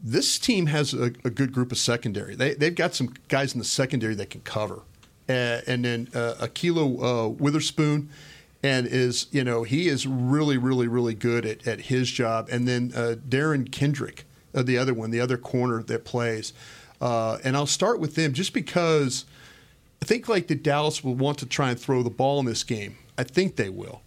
this 0.03 0.37
team 0.37 0.65
has 0.67 0.93
a, 0.93 1.05
a 1.23 1.29
good 1.29 1.53
group 1.53 1.71
of 1.71 1.77
secondary. 1.77 2.35
They, 2.35 2.53
they've 2.53 2.75
got 2.75 2.93
some 2.93 3.13
guys 3.29 3.53
in 3.53 3.59
the 3.59 3.65
secondary 3.65 4.15
that 4.15 4.29
can 4.29 4.41
cover. 4.41 4.81
Uh, 5.29 5.61
and 5.65 5.85
then 5.85 6.09
uh, 6.13 6.35
uh, 6.41 7.27
Witherspoon, 7.29 8.09
and 8.63 8.87
is 8.87 9.27
you 9.31 9.43
know 9.43 9.63
he 9.63 9.87
is 9.87 10.07
really 10.07 10.57
really 10.57 10.87
really 10.87 11.13
good 11.13 11.45
at, 11.45 11.67
at 11.67 11.81
his 11.81 12.09
job. 12.09 12.47
And 12.51 12.67
then 12.67 12.91
uh, 12.95 13.15
Derion 13.27 13.71
Kendrick, 13.71 14.25
uh, 14.55 14.63
the 14.63 14.77
other 14.77 14.93
one, 14.93 15.11
the 15.11 15.19
other 15.19 15.37
corner 15.37 15.83
that 15.83 16.05
plays. 16.05 16.53
Uh, 17.01 17.37
and 17.43 17.57
I'll 17.57 17.67
start 17.67 17.99
with 17.99 18.15
them 18.15 18.31
just 18.31 18.53
because 18.53 19.25
I 20.01 20.05
think 20.05 20.29
like 20.29 20.47
the 20.47 20.55
Dallas 20.55 21.03
will 21.03 21.15
want 21.15 21.37
to 21.39 21.45
try 21.45 21.69
and 21.69 21.79
throw 21.79 22.01
the 22.01 22.09
ball 22.09 22.39
in 22.39 22.45
this 22.45 22.63
game. 22.63 22.97
I 23.17 23.23
think 23.23 23.57
they 23.57 23.69
will 23.69 24.01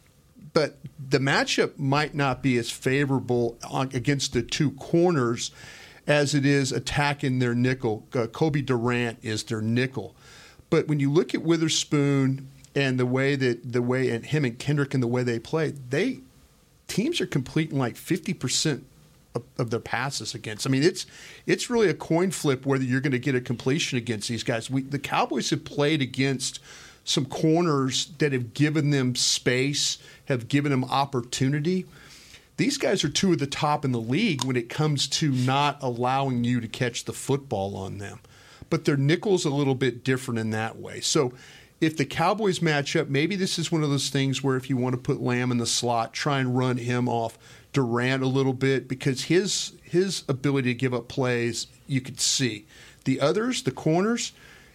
but 0.56 0.78
the 1.10 1.18
matchup 1.18 1.78
might 1.78 2.14
not 2.14 2.42
be 2.42 2.56
as 2.56 2.70
favorable 2.70 3.58
on, 3.68 3.90
against 3.92 4.32
the 4.32 4.40
two 4.40 4.70
corners 4.70 5.50
as 6.06 6.34
it 6.34 6.46
is 6.46 6.72
attacking 6.72 7.40
their 7.40 7.54
nickel. 7.54 8.06
Uh, 8.14 8.26
Cobie 8.26 8.62
Durant 8.62 9.18
is 9.20 9.42
their 9.44 9.60
nickel, 9.60 10.16
but 10.70 10.88
when 10.88 10.98
you 10.98 11.12
look 11.12 11.34
at 11.34 11.42
Witherspoon 11.42 12.48
and 12.76 13.00
the 13.00 13.06
way 13.06 13.34
that 13.34 13.72
the 13.72 13.82
way 13.82 14.10
and 14.10 14.24
him 14.26 14.44
and 14.44 14.56
Kendrick 14.56 14.94
and 14.94 15.02
the 15.02 15.08
way 15.08 15.24
they 15.24 15.40
play, 15.40 15.72
they 15.90 16.20
teams 16.86 17.20
are 17.20 17.26
completing 17.26 17.78
like 17.78 17.96
fifty 17.96 18.34
percent 18.34 18.84
of, 19.34 19.42
of 19.58 19.70
their 19.70 19.80
passes 19.80 20.34
against. 20.34 20.66
I 20.66 20.70
mean, 20.70 20.84
it's 20.84 21.06
it's 21.46 21.68
really 21.68 21.88
a 21.88 21.94
coin 21.94 22.30
flip 22.30 22.64
whether 22.64 22.84
you're 22.84 23.00
going 23.00 23.12
to 23.12 23.18
get 23.18 23.34
a 23.34 23.40
completion 23.40 23.98
against 23.98 24.28
these 24.28 24.44
guys. 24.44 24.70
We, 24.70 24.82
the 24.82 24.98
Cowboys 25.00 25.50
have 25.50 25.64
played 25.64 26.02
against 26.02 26.60
some 27.04 27.24
corners 27.24 28.06
that 28.18 28.32
have 28.32 28.52
given 28.52 28.90
them 28.90 29.14
space, 29.14 29.98
have 30.26 30.48
given 30.48 30.70
them 30.70 30.84
opportunity. 30.84 31.86
these 32.56 32.78
guys 32.78 33.04
are 33.04 33.08
two 33.08 33.32
of 33.32 33.38
the 33.38 33.46
top 33.46 33.84
in 33.84 33.92
the 33.92 34.00
league 34.00 34.44
when 34.44 34.56
it 34.56 34.68
comes 34.68 35.06
to 35.06 35.30
not 35.30 35.78
allowing 35.82 36.44
you 36.44 36.60
to 36.60 36.68
catch 36.68 37.04
the 37.04 37.12
football 37.12 37.76
on 37.76 37.98
them. 37.98 38.20
But 38.70 38.84
their 38.84 38.96
nickel's 38.96 39.44
a 39.44 39.50
little 39.50 39.74
bit 39.74 40.02
different 40.02 40.40
in 40.40 40.50
that 40.50 40.78
way. 40.78 41.00
So 41.00 41.32
if 41.80 41.96
the 41.96 42.06
Cowboys 42.06 42.62
match 42.62 42.96
up, 42.96 43.08
maybe 43.08 43.36
this 43.36 43.58
is 43.58 43.70
one 43.70 43.82
of 43.82 43.90
those 43.90 44.08
things 44.08 44.42
where 44.42 44.56
if 44.56 44.70
you 44.70 44.76
want 44.76 44.94
to 44.94 45.00
put 45.00 45.20
Lamb 45.20 45.50
in 45.50 45.58
the 45.58 45.66
slot, 45.66 46.12
try 46.12 46.40
and 46.40 46.56
run 46.56 46.78
him 46.78 47.08
off 47.08 47.38
Durant 47.72 48.22
a 48.22 48.26
little 48.26 48.54
bit 48.54 48.88
because 48.88 49.24
his 49.24 49.72
his 49.82 50.24
ability 50.28 50.70
to 50.72 50.78
give 50.78 50.94
up 50.94 51.08
plays 51.08 51.66
you 51.86 52.00
could 52.00 52.20
see. 52.20 52.66
The 53.04 53.20
others, 53.20 53.62
the 53.62 53.70
corners, 53.70 54.32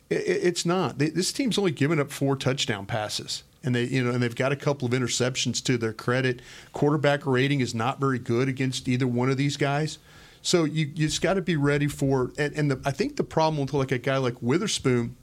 it, 0.09 0.23
it's 0.27 0.65
not. 0.65 0.99
They, 0.99 1.09
this 1.09 1.33
team's 1.33 1.57
only 1.57 1.71
given 1.71 1.99
up 1.99 2.11
four 2.11 2.35
touchdown 2.35 2.85
passes 2.85 3.43
and 3.63 3.75
they 3.75 3.85
you 3.85 4.03
know 4.03 4.11
and 4.11 4.21
they've 4.21 4.35
got 4.35 4.51
a 4.51 4.55
couple 4.55 4.87
of 4.87 4.93
interceptions 4.93 5.63
to 5.65 5.77
their 5.77 5.93
credit. 5.93 6.41
Quarterback 6.73 7.25
rating 7.25 7.59
is 7.59 7.73
not 7.73 7.99
very 7.99 8.19
good 8.19 8.47
against 8.47 8.87
either 8.87 9.07
one 9.07 9.29
of 9.29 9.37
these 9.37 9.57
guys. 9.57 9.97
So 10.41 10.63
you 10.63 10.87
you 10.95 11.07
just 11.07 11.21
got 11.21 11.35
to 11.35 11.41
be 11.41 11.55
ready 11.55 11.87
for 11.87 12.31
and, 12.37 12.53
and 12.55 12.71
the, 12.71 12.81
I 12.85 12.91
think 12.91 13.15
the 13.15 13.23
problem 13.23 13.61
with 13.61 13.73
like 13.73 13.91
a 13.91 13.97
guy 13.97 14.17
like 14.17 14.41
Witherspoon 14.41 15.15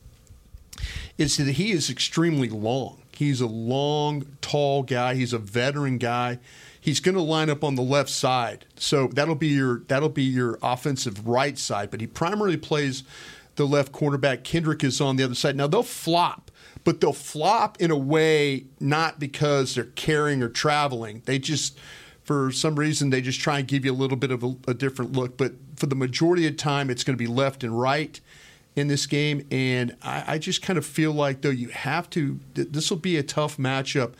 is 1.16 1.36
that 1.36 1.52
he 1.52 1.72
is 1.72 1.90
extremely 1.90 2.48
long. 2.48 3.02
He's 3.18 3.40
a 3.40 3.46
long, 3.46 4.26
tall 4.40 4.84
guy. 4.84 5.14
He's 5.14 5.32
a 5.32 5.38
veteran 5.38 5.98
guy. 5.98 6.38
He's 6.80 7.00
going 7.00 7.16
to 7.16 7.20
line 7.20 7.50
up 7.50 7.64
on 7.64 7.74
the 7.74 7.82
left 7.82 8.10
side, 8.10 8.64
so 8.76 9.08
that'll 9.08 9.34
be 9.34 9.48
your 9.48 9.80
that'll 9.88 10.08
be 10.08 10.22
your 10.22 10.58
offensive 10.62 11.26
right 11.26 11.58
side. 11.58 11.90
But 11.90 12.00
he 12.00 12.06
primarily 12.06 12.56
plays 12.56 13.02
the 13.56 13.66
left 13.66 13.92
cornerback. 13.92 14.44
Kendrick 14.44 14.84
is 14.84 15.00
on 15.00 15.16
the 15.16 15.24
other 15.24 15.34
side. 15.34 15.56
Now 15.56 15.66
they'll 15.66 15.82
flop, 15.82 16.50
but 16.84 17.00
they'll 17.00 17.12
flop 17.12 17.76
in 17.80 17.90
a 17.90 17.96
way 17.96 18.66
not 18.78 19.18
because 19.18 19.74
they're 19.74 19.84
carrying 19.84 20.42
or 20.42 20.48
traveling. 20.48 21.22
They 21.26 21.40
just 21.40 21.76
for 22.22 22.52
some 22.52 22.78
reason 22.78 23.10
they 23.10 23.20
just 23.20 23.40
try 23.40 23.58
and 23.58 23.66
give 23.66 23.84
you 23.84 23.92
a 23.92 23.94
little 23.94 24.16
bit 24.16 24.30
of 24.30 24.44
a, 24.44 24.54
a 24.68 24.74
different 24.74 25.12
look. 25.12 25.36
But 25.36 25.54
for 25.76 25.86
the 25.86 25.96
majority 25.96 26.46
of 26.46 26.52
the 26.52 26.58
time, 26.58 26.88
it's 26.88 27.02
going 27.02 27.18
to 27.18 27.22
be 27.22 27.26
left 27.26 27.64
and 27.64 27.78
right 27.78 28.20
in 28.78 28.88
this 28.88 29.06
game. 29.06 29.46
And 29.50 29.96
I, 30.02 30.24
I 30.34 30.38
just 30.38 30.62
kind 30.62 30.78
of 30.78 30.86
feel 30.86 31.12
like 31.12 31.42
though 31.42 31.50
you 31.50 31.68
have 31.68 32.08
to. 32.10 32.38
Th- 32.54 32.68
this 32.68 32.90
will 32.90 32.98
be 32.98 33.16
a 33.16 33.22
tough 33.22 33.56
matchup 33.56 34.14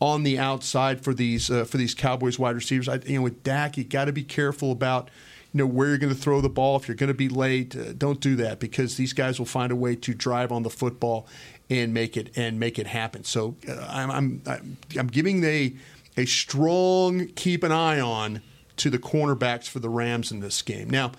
on 0.00 0.24
the 0.24 0.38
outside 0.38 1.02
for 1.02 1.14
these 1.14 1.50
uh, 1.50 1.64
for 1.64 1.76
these 1.76 1.94
Cowboys 1.94 2.38
wide 2.38 2.54
receivers. 2.54 2.88
I, 2.88 2.96
you 3.06 3.16
know, 3.16 3.22
with 3.22 3.42
Dak, 3.42 3.76
you 3.76 3.84
got 3.84 4.06
to 4.06 4.12
be 4.12 4.24
careful 4.24 4.72
about 4.72 5.10
you 5.52 5.58
know 5.58 5.66
where 5.66 5.88
you're 5.88 5.98
going 5.98 6.14
to 6.14 6.18
throw 6.18 6.40
the 6.40 6.48
ball. 6.48 6.76
If 6.76 6.88
you're 6.88 6.96
going 6.96 7.08
to 7.08 7.14
be 7.14 7.28
late, 7.28 7.76
uh, 7.76 7.92
don't 7.92 8.20
do 8.20 8.36
that 8.36 8.58
because 8.58 8.96
these 8.96 9.12
guys 9.12 9.38
will 9.38 9.46
find 9.46 9.70
a 9.70 9.76
way 9.76 9.94
to 9.96 10.14
drive 10.14 10.50
on 10.50 10.62
the 10.62 10.70
football 10.70 11.26
and 11.70 11.94
make 11.94 12.16
it 12.16 12.36
and 12.36 12.58
make 12.58 12.78
it 12.78 12.88
happen. 12.88 13.24
So 13.24 13.56
uh, 13.68 13.86
I'm, 13.88 14.42
I'm 14.46 14.76
I'm 14.98 15.06
giving 15.06 15.44
a 15.44 15.74
a 16.16 16.26
strong 16.26 17.28
keep 17.28 17.62
an 17.62 17.72
eye 17.72 18.00
on 18.00 18.42
to 18.78 18.90
the 18.90 18.98
cornerbacks 18.98 19.68
for 19.68 19.78
the 19.78 19.88
Rams 19.88 20.32
in 20.32 20.40
this 20.40 20.60
game. 20.62 20.90
Now 20.90 21.12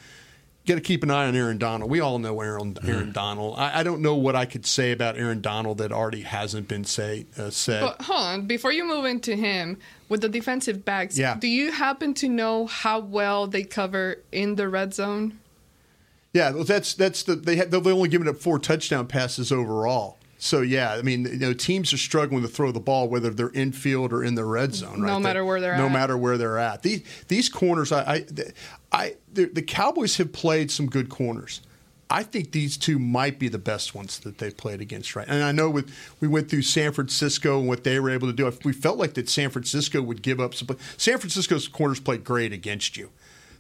got 0.66 0.76
to 0.76 0.82
keep 0.82 1.04
an 1.04 1.12
eye 1.12 1.28
on 1.28 1.36
Aaron 1.36 1.58
Donald. 1.58 1.92
We 1.92 2.00
all 2.00 2.20
know 2.20 2.40
Aaron, 2.40 2.78
Aaron 2.84 3.12
Donald. 3.12 3.56
I, 3.58 3.80
I, 3.80 3.84
don't 3.84 4.02
know 4.02 4.16
what 4.16 4.36
I 4.36 4.46
could 4.46 4.66
say 4.66 4.92
about 4.92 5.18
Aaron 5.18 5.42
Donald 5.42 5.80
that 5.80 5.92
already 5.92 6.22
hasn't 6.22 6.68
been 6.68 6.86
say 6.86 7.26
uh, 7.38 7.50
said. 7.50 7.82
But 7.82 8.02
hold 8.02 8.20
on, 8.22 8.48
before 8.48 8.72
you 8.72 8.86
move 8.86 9.06
into 9.06 9.36
him 9.36 9.78
with 10.10 10.22
the 10.22 10.30
defensive 10.30 10.86
backs, 10.86 11.18
Yeah. 11.18 11.36
do 11.36 11.48
you 11.48 11.72
happen 11.72 12.14
to 12.16 12.30
know 12.30 12.66
how 12.66 13.00
well 13.00 13.48
they 13.48 13.64
cover 13.64 14.18
in 14.32 14.56
the 14.56 14.70
red 14.70 14.94
zone? 14.94 15.40
Yeah, 16.34 16.52
well, 16.52 16.64
that's 16.64 16.96
that's 16.96 17.24
the 17.24 17.36
they 17.36 17.58
had, 17.58 17.70
they've 17.70 17.86
only 17.86 18.10
given 18.10 18.28
up 18.28 18.38
four 18.38 18.58
touchdown 18.58 19.06
passes 19.08 19.52
overall. 19.52 20.18
So 20.44 20.60
yeah, 20.60 20.92
I 20.92 21.02
mean, 21.02 21.24
you 21.24 21.38
know, 21.38 21.54
teams 21.54 21.94
are 21.94 21.98
struggling 21.98 22.42
to 22.42 22.50
throw 22.50 22.74
the 22.74 22.82
ball 22.82 23.08
whether 23.08 23.30
they're 23.30 23.52
infield 23.52 24.12
or 24.12 24.26
in 24.26 24.36
the 24.36 24.44
red 24.44 24.76
zone. 24.76 25.02
Right? 25.02 25.08
No 25.08 25.18
matter 25.18 25.46
where 25.46 25.62
they're 25.62 25.72
at. 25.72 25.78
no 25.78 25.86
at. 25.86 25.94
matter 25.94 26.18
where 26.18 26.38
they're 26.38 26.58
at. 26.58 26.84
These 26.84 27.04
these 27.30 27.48
corners, 27.48 27.94
I, 27.94 28.02
I, 28.02 28.26
I 28.92 29.16
the, 29.32 29.46
the 29.46 29.62
Cowboys 29.62 30.18
have 30.18 30.34
played 30.34 30.70
some 30.70 30.88
good 30.88 31.08
corners. 31.08 31.62
I 32.10 32.24
think 32.24 32.52
these 32.52 32.76
two 32.76 33.00
might 33.00 33.40
be 33.40 33.48
the 33.48 33.58
best 33.58 33.96
ones 33.96 34.20
that 34.20 34.38
they've 34.38 34.56
played 34.56 34.82
against, 34.82 35.16
right? 35.16 35.26
And 35.30 35.46
I 35.46 35.54
know 35.54 35.70
with 35.70 35.96
we 36.20 36.28
went 36.28 36.50
through 36.50 36.64
San 36.64 36.92
Francisco 36.92 37.60
and 37.60 37.68
what 37.70 37.86
they 37.86 37.98
were 38.02 38.10
able 38.10 38.28
to 38.28 38.34
do. 38.34 38.52
We 38.66 38.74
felt 38.74 38.98
like 38.98 39.14
that 39.14 39.30
San 39.30 39.50
Francisco 39.50 40.02
would 40.02 40.22
give 40.22 40.42
up 40.42 40.54
some. 40.54 40.68
San 40.98 41.20
Francisco's 41.20 41.70
corners 41.70 42.02
played 42.02 42.26
great 42.26 42.52
against 42.52 42.98
you, 42.98 43.12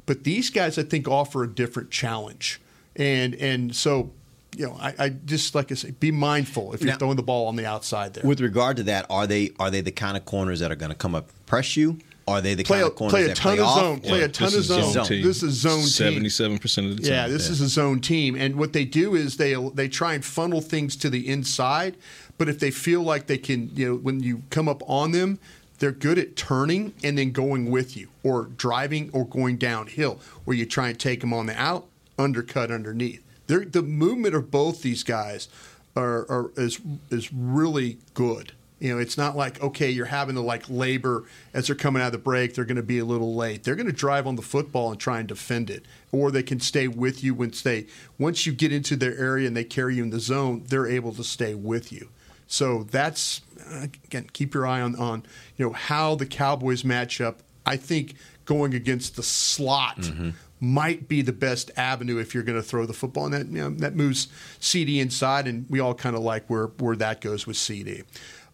but 0.05 0.25
these 0.25 0.49
guys 0.49 0.77
I 0.77 0.83
think 0.83 1.07
offer 1.07 1.43
a 1.43 1.47
different 1.47 1.91
challenge, 1.91 2.59
and 2.97 3.35
and 3.35 3.73
so 3.73 4.11
you 4.55 4.65
know 4.67 4.77
I, 4.79 4.93
I 4.99 5.09
just 5.09 5.55
like 5.55 5.71
I 5.71 5.75
say, 5.75 5.91
be 5.91 6.11
mindful 6.11 6.73
if 6.73 6.81
you're 6.81 6.91
Now- 6.91 6.97
throwing 6.97 7.15
the 7.17 7.23
ball 7.23 7.47
on 7.47 7.55
the 7.55 7.65
outside 7.65 8.13
there. 8.13 8.23
With 8.25 8.41
regard 8.41 8.77
to 8.77 8.83
that, 8.83 9.05
are 9.09 9.27
they 9.27 9.51
are 9.59 9.69
they 9.71 9.81
the 9.81 9.91
kind 9.91 10.17
of 10.17 10.25
corners 10.25 10.59
that 10.59 10.71
are 10.71 10.75
going 10.75 10.91
to 10.91 10.97
come 10.97 11.15
up 11.15 11.29
press 11.45 11.75
you? 11.77 11.99
Are 12.25 12.39
they 12.39 12.53
the 12.55 12.63
Play 12.63 12.77
kind 12.77 12.87
a- 12.87 12.91
of 12.91 12.95
corners 12.95 13.11
play 13.13 13.23
a 13.25 13.27
that 13.27 13.35
ton 13.35 13.55
play 13.55 13.61
of 13.61 13.67
off? 13.67 13.79
zone, 13.79 13.99
play 13.99 14.21
a 14.21 14.29
ton 14.29 14.45
this 14.45 14.55
of 14.55 14.63
zone. 14.63 14.91
zone. 15.05 15.21
This 15.21 15.43
is 15.43 15.53
zone 15.55 15.79
team. 15.79 15.87
Seventy-seven 15.87 16.57
percent 16.59 16.87
of 16.87 16.95
the 16.97 17.03
time. 17.03 17.11
Yeah, 17.11 17.27
this 17.27 17.49
is 17.49 17.59
a 17.59 17.67
zone 17.67 17.99
team, 17.99 18.35
and 18.35 18.55
what 18.55 18.71
they 18.71 18.85
do 18.85 19.13
is 19.15 19.35
they 19.37 19.55
they 19.73 19.89
try 19.89 20.13
and 20.13 20.23
funnel 20.23 20.61
things 20.61 20.95
to 20.97 21.09
the 21.09 21.27
inside. 21.27 21.97
But 22.37 22.47
if 22.49 22.59
they 22.59 22.71
feel 22.71 23.01
like 23.03 23.27
they 23.27 23.37
can, 23.37 23.69
you 23.75 23.89
know, 23.89 23.95
when 23.95 24.21
you 24.23 24.41
come 24.49 24.67
up 24.69 24.81
on 24.89 25.11
them, 25.11 25.37
they're 25.79 25.91
good 25.91 26.17
at 26.17 26.35
turning 26.35 26.93
and 27.03 27.17
then 27.17 27.31
going 27.31 27.69
with 27.69 27.95
you, 27.97 28.07
or 28.23 28.45
driving, 28.57 29.09
or 29.13 29.25
going 29.27 29.57
downhill, 29.57 30.19
where 30.45 30.55
you 30.57 30.65
try 30.65 30.89
and 30.89 30.99
take 30.99 31.19
them 31.21 31.33
on 31.33 31.45
the 31.47 31.61
out, 31.61 31.85
undercut 32.17 32.71
underneath. 32.71 33.22
They're, 33.47 33.65
the 33.65 33.82
movement 33.82 34.36
of 34.36 34.51
both 34.51 34.82
these 34.82 35.03
guys 35.03 35.49
are, 35.95 36.29
are 36.29 36.51
is 36.56 36.79
is 37.10 37.32
really 37.34 37.97
good. 38.13 38.53
You 38.79 38.93
know, 38.93 38.99
it's 38.99 39.17
not 39.17 39.38
like 39.38 39.62
okay, 39.62 39.89
you're 39.89 40.08
having 40.08 40.36
to 40.36 40.41
like 40.41 40.69
labor 40.69 41.23
as 41.53 41.67
they're 41.67 41.75
coming 41.75 42.01
out 42.01 42.08
of 42.08 42.12
the 42.12 42.17
break. 42.17 42.53
They're 42.53 42.65
going 42.65 42.75
to 42.75 42.84
be 42.84 42.99
a 42.99 43.06
little 43.06 43.36
late. 43.36 43.63
They're 43.63 43.75
going 43.75 43.88
to 43.88 43.93
drive 43.93 44.27
on 44.27 44.36
the 44.36 44.41
football 44.41 44.91
and 44.91 44.99
try 44.99 45.19
and 45.19 45.27
defend 45.27 45.69
it, 45.69 45.86
or 46.12 46.32
they 46.32 46.43
can 46.43 46.60
stay 46.60 46.88
with 46.88 47.23
you 47.23 47.34
once 47.34 47.62
they 47.62 47.86
once 48.17 48.45
you 48.45 48.51
get 48.51 48.73
into 48.73 48.95
their 48.95 49.17
area 49.17 49.47
and 49.47 49.56
they 49.56 49.63
carry 49.63 49.95
you 49.95 50.03
in 50.03 50.10
the 50.10 50.19
zone. 50.19 50.63
They're 50.67 50.88
able 50.88 51.13
to 51.13 51.23
stay 51.23 51.53
with 51.53 51.91
you. 51.91 52.10
So 52.47 52.84
that's 52.84 53.41
again, 53.82 54.29
keep 54.34 54.53
your 54.53 54.67
eye 54.67 54.82
on 54.82 54.95
on 54.95 55.23
you 55.56 55.65
know 55.65 55.73
how 55.73 56.15
the 56.15 56.25
Cowboys 56.25 56.84
match 56.84 57.21
up. 57.21 57.39
I 57.65 57.77
think 57.77 58.15
going 58.45 58.73
against 58.73 59.15
the 59.15 59.23
slot 59.23 59.97
mm-hmm. 59.97 60.32
Might 60.63 61.10
be 61.10 61.21
the 61.21 61.34
best 61.34 61.71
avenue 61.76 62.19
if 62.19 62.34
you're 62.34 62.43
going 62.43 62.58
to 62.58 62.63
throw 62.63 62.86
the 62.86 62.93
football, 62.93 63.26
and 63.26 63.34
that 63.34 63.47
you 63.47 63.62
know, 63.62 63.69
that 63.69 63.97
moves 63.97 64.30
CeeDee 64.62 65.02
inside, 65.02 65.45
and 65.45 65.65
we 65.69 65.82
all 65.82 65.93
kind 65.93 66.15
of 66.15 66.21
like 66.21 66.49
where 66.49 66.67
where 66.67 66.95
that 66.95 67.19
goes 67.19 67.45
with 67.45 67.58
CeeDee. 67.58 68.06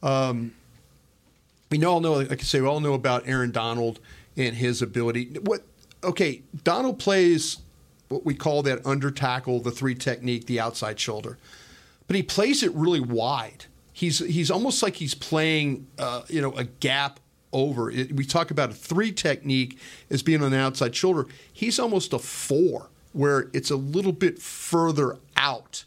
Um, 0.01 0.55
we 1.69 1.85
all 1.85 1.99
know, 1.99 2.13
like 2.13 2.31
I 2.31 2.43
say, 2.43 2.61
we 2.61 2.67
all 2.67 2.79
know 2.79 2.95
about 2.95 3.27
Aaron 3.27 3.51
Donald 3.51 3.99
and 4.35 4.55
his 4.55 4.81
ability. 4.81 5.37
What? 5.43 5.61
Okay, 6.03 6.41
Donald 6.63 6.97
plays 6.97 7.59
what 8.07 8.25
we 8.25 8.33
call 8.33 8.63
that 8.63 8.83
under 8.87 9.11
tackle, 9.11 9.59
the 9.59 9.69
three 9.69 9.93
technique, 9.93 10.47
the 10.47 10.59
outside 10.59 10.99
shoulder, 10.99 11.37
but 12.07 12.15
he 12.15 12.23
plays 12.23 12.63
it 12.63 12.73
really 12.73 12.99
wide. 12.99 13.65
He's 13.93 14.17
he's 14.17 14.49
almost 14.49 14.81
like 14.81 14.95
he's 14.95 15.13
playing, 15.13 15.85
uh, 15.99 16.23
you 16.27 16.41
know, 16.41 16.53
a 16.53 16.63
gap 16.63 17.19
over. 17.51 17.89
It, 17.89 18.15
we 18.15 18.25
talk 18.25 18.51
about 18.51 18.69
a 18.69 18.73
three 18.73 19.11
technique 19.11 19.77
as 20.09 20.23
being 20.23 20.43
on 20.43 20.51
the 20.51 20.57
outside 20.57 20.95
shoulder. 20.95 21.25
He's 21.51 21.79
almost 21.79 22.13
a 22.13 22.19
four, 22.19 22.89
where 23.13 23.49
it's 23.53 23.71
a 23.71 23.75
little 23.75 24.11
bit 24.11 24.39
further 24.39 25.17
out. 25.35 25.85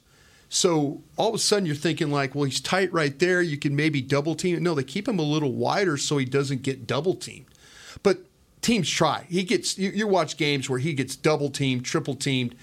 So 0.49 1.03
all 1.17 1.31
of 1.31 1.35
a 1.35 1.39
sudden 1.39 1.65
you're 1.65 1.75
thinking 1.75 2.11
like, 2.11 2.35
well, 2.35 2.45
he's 2.45 2.61
tight 2.61 2.93
right 2.93 3.19
there. 3.19 3.41
You 3.41 3.57
can 3.57 3.75
maybe 3.75 4.03
double 4.03 4.35
team. 4.35 4.63
No, 4.63 4.75
they 4.75 4.85
keep 4.85 5.09
him 5.09 5.19
a 5.19 5.23
little 5.23 5.53
wider 5.53 5.97
so 5.97 6.19
he 6.19 6.27
doesn't 6.27 6.63
get 6.63 6.87
double 6.87 7.15
teamed. 7.15 7.47
But 8.03 8.19
teams 8.61 8.91
try. 8.91 9.27
He 9.31 9.45
gets. 9.45 9.79
You, 9.79 9.91
you 9.91 10.07
watch 10.07 10.37
games 10.37 10.69
where 10.69 10.79
he 10.79 10.93
gets 10.93 11.17
double 11.17 11.51
teamed, 11.51 11.85
triple 11.85 12.15
teamed, 12.15 12.55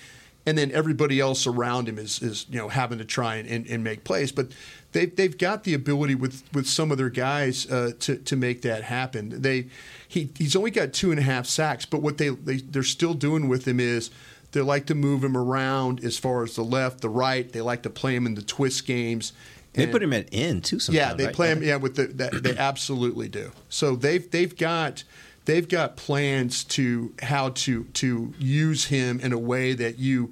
and 0.46 0.58
then 0.58 0.72
everybody 0.72 1.20
else 1.20 1.46
around 1.46 1.88
him 1.88 1.98
is 1.98 2.22
is 2.22 2.46
you 2.50 2.58
know 2.58 2.70
having 2.70 2.98
to 2.98 3.06
try 3.06 3.36
and, 3.36 3.48
and, 3.48 3.68
and 3.68 3.84
make 3.84 4.04
plays. 4.04 4.32
But 4.32 4.50
they've 4.92 5.14
they've 5.16 5.38
got 5.38 5.64
the 5.64 5.74
ability 5.74 6.16
with 6.16 6.44
with 6.54 6.68
some 6.68 6.92
of 6.92 6.98
their 6.98 7.10
guys 7.10 7.70
uh, 7.70 7.92
to 8.00 8.18
to 8.18 8.36
make 8.36 8.62
that 8.64 8.84
happen. 8.84 9.42
They 9.42 9.68
he 10.08 10.30
he's 10.38 10.56
only 10.56 10.72
got 10.72 10.94
two 10.94 11.12
and 11.12 11.20
a 11.20 11.24
half 11.24 11.46
sacks, 11.46 11.86
but 11.86 12.02
what 12.02 12.18
they, 12.18 12.30
they 12.30 12.58
they're 12.58 12.84
still 12.84 13.14
doing 13.14 13.48
with 13.48 13.68
him 13.68 13.80
is. 13.80 14.10
They 14.52 14.62
like 14.62 14.88
to 14.88 14.96
move 14.96 15.24
him 15.24 15.38
around 15.38 16.04
as 16.04 16.18
far 16.18 16.42
as 16.42 16.56
the 16.56 16.64
left, 16.64 17.02
the 17.02 17.10
right. 17.10 17.48
They 17.54 17.62
like 17.62 17.84
to 17.84 17.90
play 17.92 18.16
him 18.16 18.26
in 18.26 18.34
the 18.34 18.42
twist 18.42 18.88
games. 18.88 19.32
They 19.74 19.88
put 19.88 20.02
him 20.02 20.14
at 20.14 20.28
end 20.32 20.64
too. 20.64 20.80
Sometimes, 20.80 20.96
yeah, 20.96 21.14
they 21.14 21.26
right? 21.26 21.36
play 21.36 21.52
him. 21.52 21.64
Yeah, 21.64 21.76
with 21.76 21.96
the 21.96 22.08
that, 22.08 22.44
they 22.44 22.58
absolutely 22.58 23.28
do. 23.28 23.52
So 23.70 23.96
they've 23.96 24.30
they've 24.30 24.56
got 24.58 25.04
they've 25.50 25.68
got 25.68 25.98
plans 25.98 26.64
to 26.64 27.14
how 27.24 27.50
to 27.50 27.86
to 27.86 28.34
use 28.38 28.86
him 28.86 29.20
in 29.20 29.34
a 29.34 29.38
way 29.38 29.74
that 29.74 29.98
you 29.98 30.32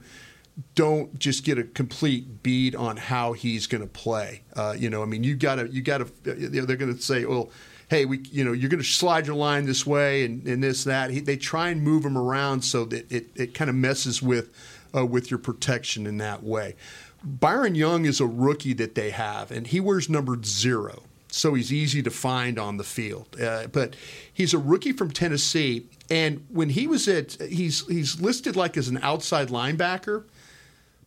don't 0.76 1.18
just 1.18 1.44
get 1.44 1.58
a 1.58 1.64
complete 1.64 2.44
beat 2.44 2.76
on 2.76 2.98
how 2.98 3.34
he's 3.34 3.66
going 3.66 3.82
to 3.82 3.88
play. 3.88 4.44
Uh, 4.56 4.76
you 4.78 4.90
know, 4.90 5.02
I 5.02 5.06
mean, 5.06 5.24
you 5.24 5.36
got 5.36 5.56
to 5.56 5.68
you 5.68 5.82
got 5.82 6.00
to. 6.00 6.08
You 6.40 6.50
know, 6.50 6.66
they're 6.66 6.78
going 6.78 6.96
to 6.96 7.02
say, 7.02 7.26
well. 7.26 7.50
Hey, 7.90 8.04
we, 8.04 8.20
you 8.34 8.44
know, 8.44 8.52
you're 8.52 8.70
going 8.70 8.84
to 8.84 8.86
slide 8.86 9.28
your 9.28 9.38
line 9.38 9.66
this 9.66 9.86
way 9.86 10.26
and, 10.26 10.46
and 10.46 10.62
this, 10.62 10.84
that. 10.84 11.10
He, 11.10 11.22
they 11.22 11.38
try 11.38 11.70
and 11.70 11.82
move 11.82 12.04
him 12.04 12.18
around 12.18 12.66
so 12.66 12.84
that 12.84 13.10
it, 13.10 13.28
it 13.34 13.54
kind 13.54 13.70
of 13.70 13.78
messes 13.78 14.22
with, 14.22 14.50
uh, 14.94 15.06
with 15.06 15.32
your 15.32 15.38
protection 15.38 16.06
in 16.06 16.18
that 16.18 16.44
way. 16.44 16.76
Byron 17.24 17.76
Young 17.76 18.04
is 18.04 18.20
a 18.20 18.28
rookie 18.28 18.74
that 18.74 18.96
they 18.96 19.12
have, 19.12 19.52
and 19.52 19.66
he 19.68 19.80
wears 19.80 20.10
number 20.10 20.38
zero. 20.44 21.04
So 21.30 21.54
he's 21.54 21.74
easy 21.74 22.02
to 22.04 22.10
find 22.10 22.58
on 22.58 22.78
the 22.78 22.84
field. 22.84 23.40
Uh, 23.42 23.68
but 23.68 23.96
he's 24.34 24.54
a 24.54 24.58
rookie 24.58 24.94
from 24.94 25.12
Tennessee, 25.12 25.88
and 26.10 26.46
when 26.50 26.70
he 26.70 26.88
was 26.88 27.08
at, 27.08 27.34
he's 27.42 27.86
he's 27.88 28.22
listed 28.22 28.56
like 28.56 28.78
as 28.78 28.88
an 28.88 29.00
outside 29.02 29.50
linebacker, 29.50 30.24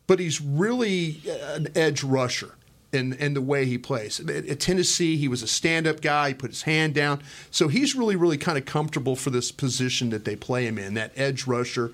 but 0.06 0.18
he's 0.18 0.40
really 0.40 1.20
an 1.54 1.68
edge 1.74 2.02
rusher 2.02 2.54
in, 2.92 3.12
in 3.14 3.34
the 3.34 3.40
way 3.40 3.66
he 3.66 3.78
plays. 3.78 4.20
At 4.20 4.60
Tennessee, 4.60 5.16
he 5.16 5.28
was 5.28 5.42
a 5.42 5.46
stand 5.46 5.86
up 5.86 6.00
guy, 6.00 6.28
he 6.28 6.34
put 6.34 6.50
his 6.50 6.62
hand 6.62 6.94
down. 6.94 7.22
So 7.50 7.68
he's 7.68 7.94
really, 7.94 8.16
really 8.16 8.38
kind 8.38 8.58
of 8.58 8.64
comfortable 8.64 9.16
for 9.16 9.30
this 9.30 9.52
position 9.52 10.10
that 10.10 10.24
they 10.24 10.36
play 10.36 10.66
him 10.66 10.78
in, 10.78 10.94
that 10.94 11.12
edge 11.16 11.46
rusher. 11.46 11.92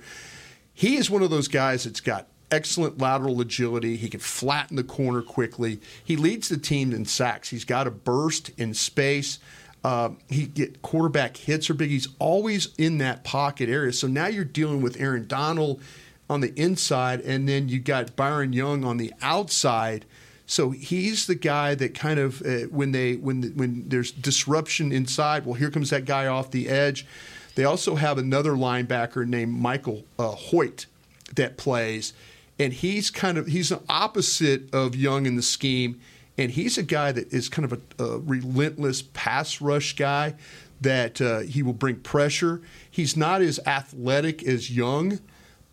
He 0.72 0.96
is 0.96 1.10
one 1.10 1.22
of 1.22 1.30
those 1.30 1.48
guys 1.48 1.84
that's 1.84 2.00
got 2.00 2.26
excellent 2.50 2.98
lateral 2.98 3.40
agility. 3.40 3.96
He 3.96 4.08
can 4.08 4.20
flatten 4.20 4.76
the 4.76 4.84
corner 4.84 5.22
quickly. 5.22 5.80
He 6.04 6.16
leads 6.16 6.48
the 6.48 6.56
team 6.56 6.92
in 6.92 7.04
sacks. 7.04 7.50
He's 7.50 7.64
got 7.64 7.86
a 7.86 7.90
burst 7.90 8.50
in 8.56 8.74
space. 8.74 9.38
Uh, 9.84 10.10
he 10.28 10.46
get 10.46 10.82
quarterback 10.82 11.36
hits 11.36 11.70
are 11.70 11.74
big. 11.74 11.90
He's 11.90 12.08
always 12.18 12.74
in 12.76 12.98
that 12.98 13.22
pocket 13.24 13.68
area. 13.68 13.92
So 13.92 14.08
now 14.08 14.26
you're 14.26 14.44
dealing 14.44 14.82
with 14.82 15.00
Aaron 15.00 15.26
Donald 15.26 15.80
on 16.28 16.40
the 16.40 16.52
inside, 16.60 17.20
and 17.20 17.48
then 17.48 17.68
you 17.68 17.78
got 17.78 18.16
Byron 18.16 18.52
Young 18.52 18.84
on 18.84 18.96
the 18.96 19.12
outside. 19.22 20.04
So 20.44 20.70
he's 20.70 21.26
the 21.26 21.34
guy 21.34 21.74
that 21.76 21.94
kind 21.94 22.18
of 22.18 22.42
uh, 22.42 22.66
when 22.70 22.92
they 22.92 23.14
when 23.14 23.42
when 23.56 23.88
there's 23.88 24.10
disruption 24.10 24.92
inside. 24.92 25.44
Well, 25.44 25.54
here 25.54 25.70
comes 25.70 25.90
that 25.90 26.04
guy 26.04 26.26
off 26.26 26.50
the 26.50 26.68
edge. 26.68 27.06
They 27.54 27.64
also 27.64 27.94
have 27.94 28.18
another 28.18 28.52
linebacker 28.52 29.26
named 29.26 29.54
Michael 29.54 30.04
uh, 30.18 30.28
Hoyt 30.28 30.86
that 31.34 31.56
plays, 31.56 32.12
and 32.58 32.72
he's 32.72 33.10
kind 33.10 33.38
of 33.38 33.46
he's 33.46 33.68
the 33.70 33.82
opposite 33.88 34.74
of 34.74 34.96
Young 34.96 35.26
in 35.26 35.36
the 35.36 35.42
scheme, 35.42 36.00
and 36.38 36.50
he's 36.50 36.78
a 36.78 36.82
guy 36.82 37.12
that 37.12 37.32
is 37.32 37.48
kind 37.48 37.70
of 37.70 37.80
a, 37.98 38.02
a 38.02 38.18
relentless 38.18 39.02
pass 39.02 39.60
rush 39.60 39.96
guy. 39.96 40.34
That 40.80 41.20
uh, 41.22 41.40
he 41.40 41.62
will 41.62 41.72
bring 41.72 41.96
pressure. 42.00 42.60
He's 42.90 43.16
not 43.16 43.40
as 43.40 43.58
athletic 43.66 44.42
as 44.42 44.70
Young, 44.70 45.20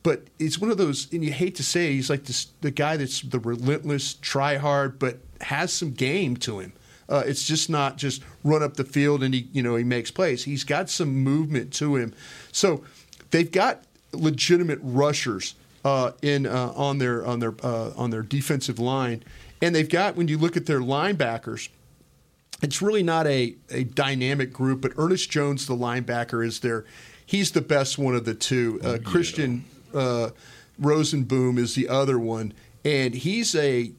but 0.02 0.28
it's 0.38 0.60
one 0.60 0.69
of 0.69 0.78
those, 0.78 1.12
and 1.12 1.24
you 1.24 1.32
hate 1.32 1.56
to 1.56 1.63
say 1.63 1.88
it, 1.88 1.93
he's 1.93 2.10
like 2.10 2.26
this, 2.26 2.48
the 2.62 2.72
guy 2.72 2.98
that's 2.98 3.22
the 3.22 3.39
relentless, 3.39 4.13
try 4.15 4.58
hard, 4.58 5.00
but 5.00 5.19
has 5.41 5.74
some 5.74 5.91
game 5.91 6.38
to 6.38 6.60
him. 6.60 6.74
Uh, 7.10 7.24
it's 7.26 7.46
just 7.46 7.69
not 7.69 7.98
just 7.98 8.22
run 8.43 8.63
up 8.63 8.76
the 8.76 8.84
field 8.84 9.24
and 9.24 9.34
he, 9.34 9.48
you 9.52 9.62
know, 9.62 9.76
he 9.76 9.84
makes 9.84 10.10
plays. 10.12 10.43
He's 10.43 10.63
got 10.63 10.89
some 10.89 11.13
movement 11.13 11.74
to 11.74 11.96
him. 11.96 12.13
So 12.52 12.84
they've 13.32 13.52
got 13.52 13.84
legitimate 14.13 14.80
rushers 14.82 15.56
in 16.22 16.46
uh, 16.46 16.74
on 16.76 16.98
their 16.98 17.26
on 17.26 17.39
their 17.39 17.54
uh, 17.63 17.91
on 17.96 18.10
their 18.10 18.22
defensive 18.22 18.80
line, 18.80 19.24
and 19.62 19.76
they've 19.76 19.89
got 19.89 20.15
when 20.15 20.28
you 20.28 20.38
look 20.38 20.58
at 20.58 20.65
their 20.65 20.80
linebackers. 20.80 21.69
It's 22.62 22.82
really 22.82 23.04
not 23.04 23.28
a, 23.28 23.56
a 23.72 23.84
dynamic 23.84 24.54
group, 24.54 24.80
but 24.80 24.93
Ernest 24.96 25.30
Jones, 25.30 25.65
the 25.65 25.76
linebacker, 25.76 26.46
is 26.46 26.62
there. 26.62 26.86
he's 27.26 27.52
the 27.52 27.62
best 27.62 27.98
one 27.98 28.15
of 28.15 28.24
the 28.24 28.34
two. 28.34 28.80
Uh, 28.82 29.00
Christian 29.04 29.65
uh, 29.93 30.30
Rozeboom 30.82 31.58
is 31.58 31.76
the 31.76 31.89
other 31.89 32.17
one, 32.17 32.54
and 32.86 33.13
he's 33.13 33.54
a. 33.56 33.91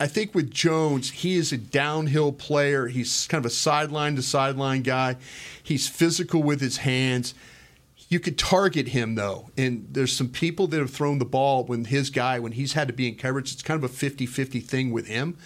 I 0.00 0.08
think 0.08 0.34
with 0.34 0.50
Jones, 0.50 1.12
he 1.12 1.36
is 1.36 1.52
a 1.52 1.56
downhill 1.56 2.32
player. 2.32 2.88
He's 2.88 3.28
kind 3.28 3.44
of 3.44 3.48
a 3.48 3.54
sideline 3.54 4.16
to 4.16 4.22
sideline 4.22 4.82
guy. 4.82 5.14
He's 5.62 5.86
physical 5.86 6.42
with 6.42 6.60
his 6.60 6.78
hands. 6.78 7.34
You 8.12 8.20
could 8.20 8.36
target 8.36 8.88
him 8.88 9.14
though, 9.14 9.48
and 9.56 9.88
there's 9.90 10.14
some 10.14 10.28
people 10.28 10.66
that 10.66 10.78
have 10.78 10.90
thrown 10.90 11.18
the 11.18 11.24
ball 11.24 11.64
when 11.64 11.86
his 11.86 12.10
guy 12.10 12.38
when 12.38 12.52
he's 12.52 12.74
had 12.74 12.88
to 12.88 12.92
be 12.92 13.08
in 13.08 13.14
coverage. 13.14 13.54
It's 13.54 13.62
kind 13.62 13.82
of 13.82 13.90
a 13.90 13.94
50-50 13.94 14.62
thing 14.62 14.92
with 14.92 15.06
him, 15.06 15.38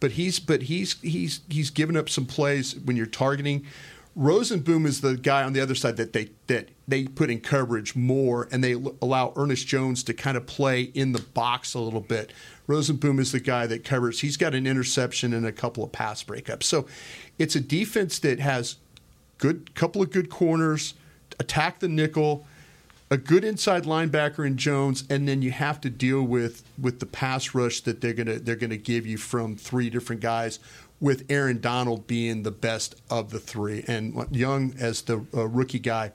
but 0.00 0.12
he's 0.12 0.40
but 0.40 0.62
he's 0.62 0.98
he's 1.02 1.42
he's 1.50 1.68
given 1.68 1.94
up 1.94 2.08
some 2.08 2.24
plays 2.24 2.74
when 2.74 2.96
you're 2.96 3.04
targeting. 3.04 3.66
Rosenboom 4.16 4.86
is 4.86 5.02
the 5.02 5.18
guy 5.18 5.42
on 5.42 5.52
the 5.52 5.60
other 5.60 5.74
side 5.74 5.98
that 5.98 6.14
they 6.14 6.30
that 6.46 6.70
they 6.88 7.04
put 7.04 7.28
in 7.28 7.38
coverage 7.38 7.94
more, 7.94 8.48
and 8.50 8.64
they 8.64 8.72
allow 9.02 9.34
Ernest 9.36 9.66
Jones 9.66 10.02
to 10.04 10.14
kind 10.14 10.38
of 10.38 10.46
play 10.46 10.84
in 10.94 11.12
the 11.12 11.20
box 11.20 11.74
a 11.74 11.80
little 11.80 12.00
bit. 12.00 12.32
Rosenboom 12.66 13.20
is 13.20 13.32
the 13.32 13.40
guy 13.40 13.66
that 13.66 13.84
covers. 13.84 14.20
He's 14.20 14.38
got 14.38 14.54
an 14.54 14.66
interception 14.66 15.34
and 15.34 15.44
a 15.44 15.52
couple 15.52 15.84
of 15.84 15.92
pass 15.92 16.24
breakups. 16.24 16.62
So 16.62 16.86
it's 17.38 17.56
a 17.56 17.60
defense 17.60 18.18
that 18.20 18.40
has 18.40 18.76
good 19.36 19.74
couple 19.74 20.00
of 20.00 20.10
good 20.10 20.30
corners, 20.30 20.94
attack 21.38 21.80
the 21.80 21.88
nickel, 21.88 22.46
a 23.10 23.16
good 23.16 23.44
inside 23.44 23.84
linebacker 23.84 24.46
in 24.46 24.56
Jones, 24.56 25.04
and 25.08 25.28
then 25.28 25.42
you 25.42 25.52
have 25.52 25.80
to 25.82 25.90
deal 25.90 26.22
with 26.22 26.64
with 26.80 27.00
the 27.00 27.06
pass 27.06 27.54
rush 27.54 27.80
that 27.82 28.00
they're 28.00 28.14
gonna 28.14 28.38
they're 28.38 28.56
gonna 28.56 28.76
give 28.76 29.06
you 29.06 29.16
from 29.16 29.56
three 29.56 29.90
different 29.90 30.20
guys 30.20 30.58
with 31.00 31.24
Aaron 31.28 31.60
Donald 31.60 32.06
being 32.06 32.42
the 32.42 32.50
best 32.50 32.96
of 33.10 33.30
the 33.30 33.38
three, 33.38 33.84
and 33.86 34.26
Young 34.30 34.74
as 34.78 35.02
the 35.02 35.24
uh, 35.34 35.46
rookie 35.46 35.78
guy 35.78 36.12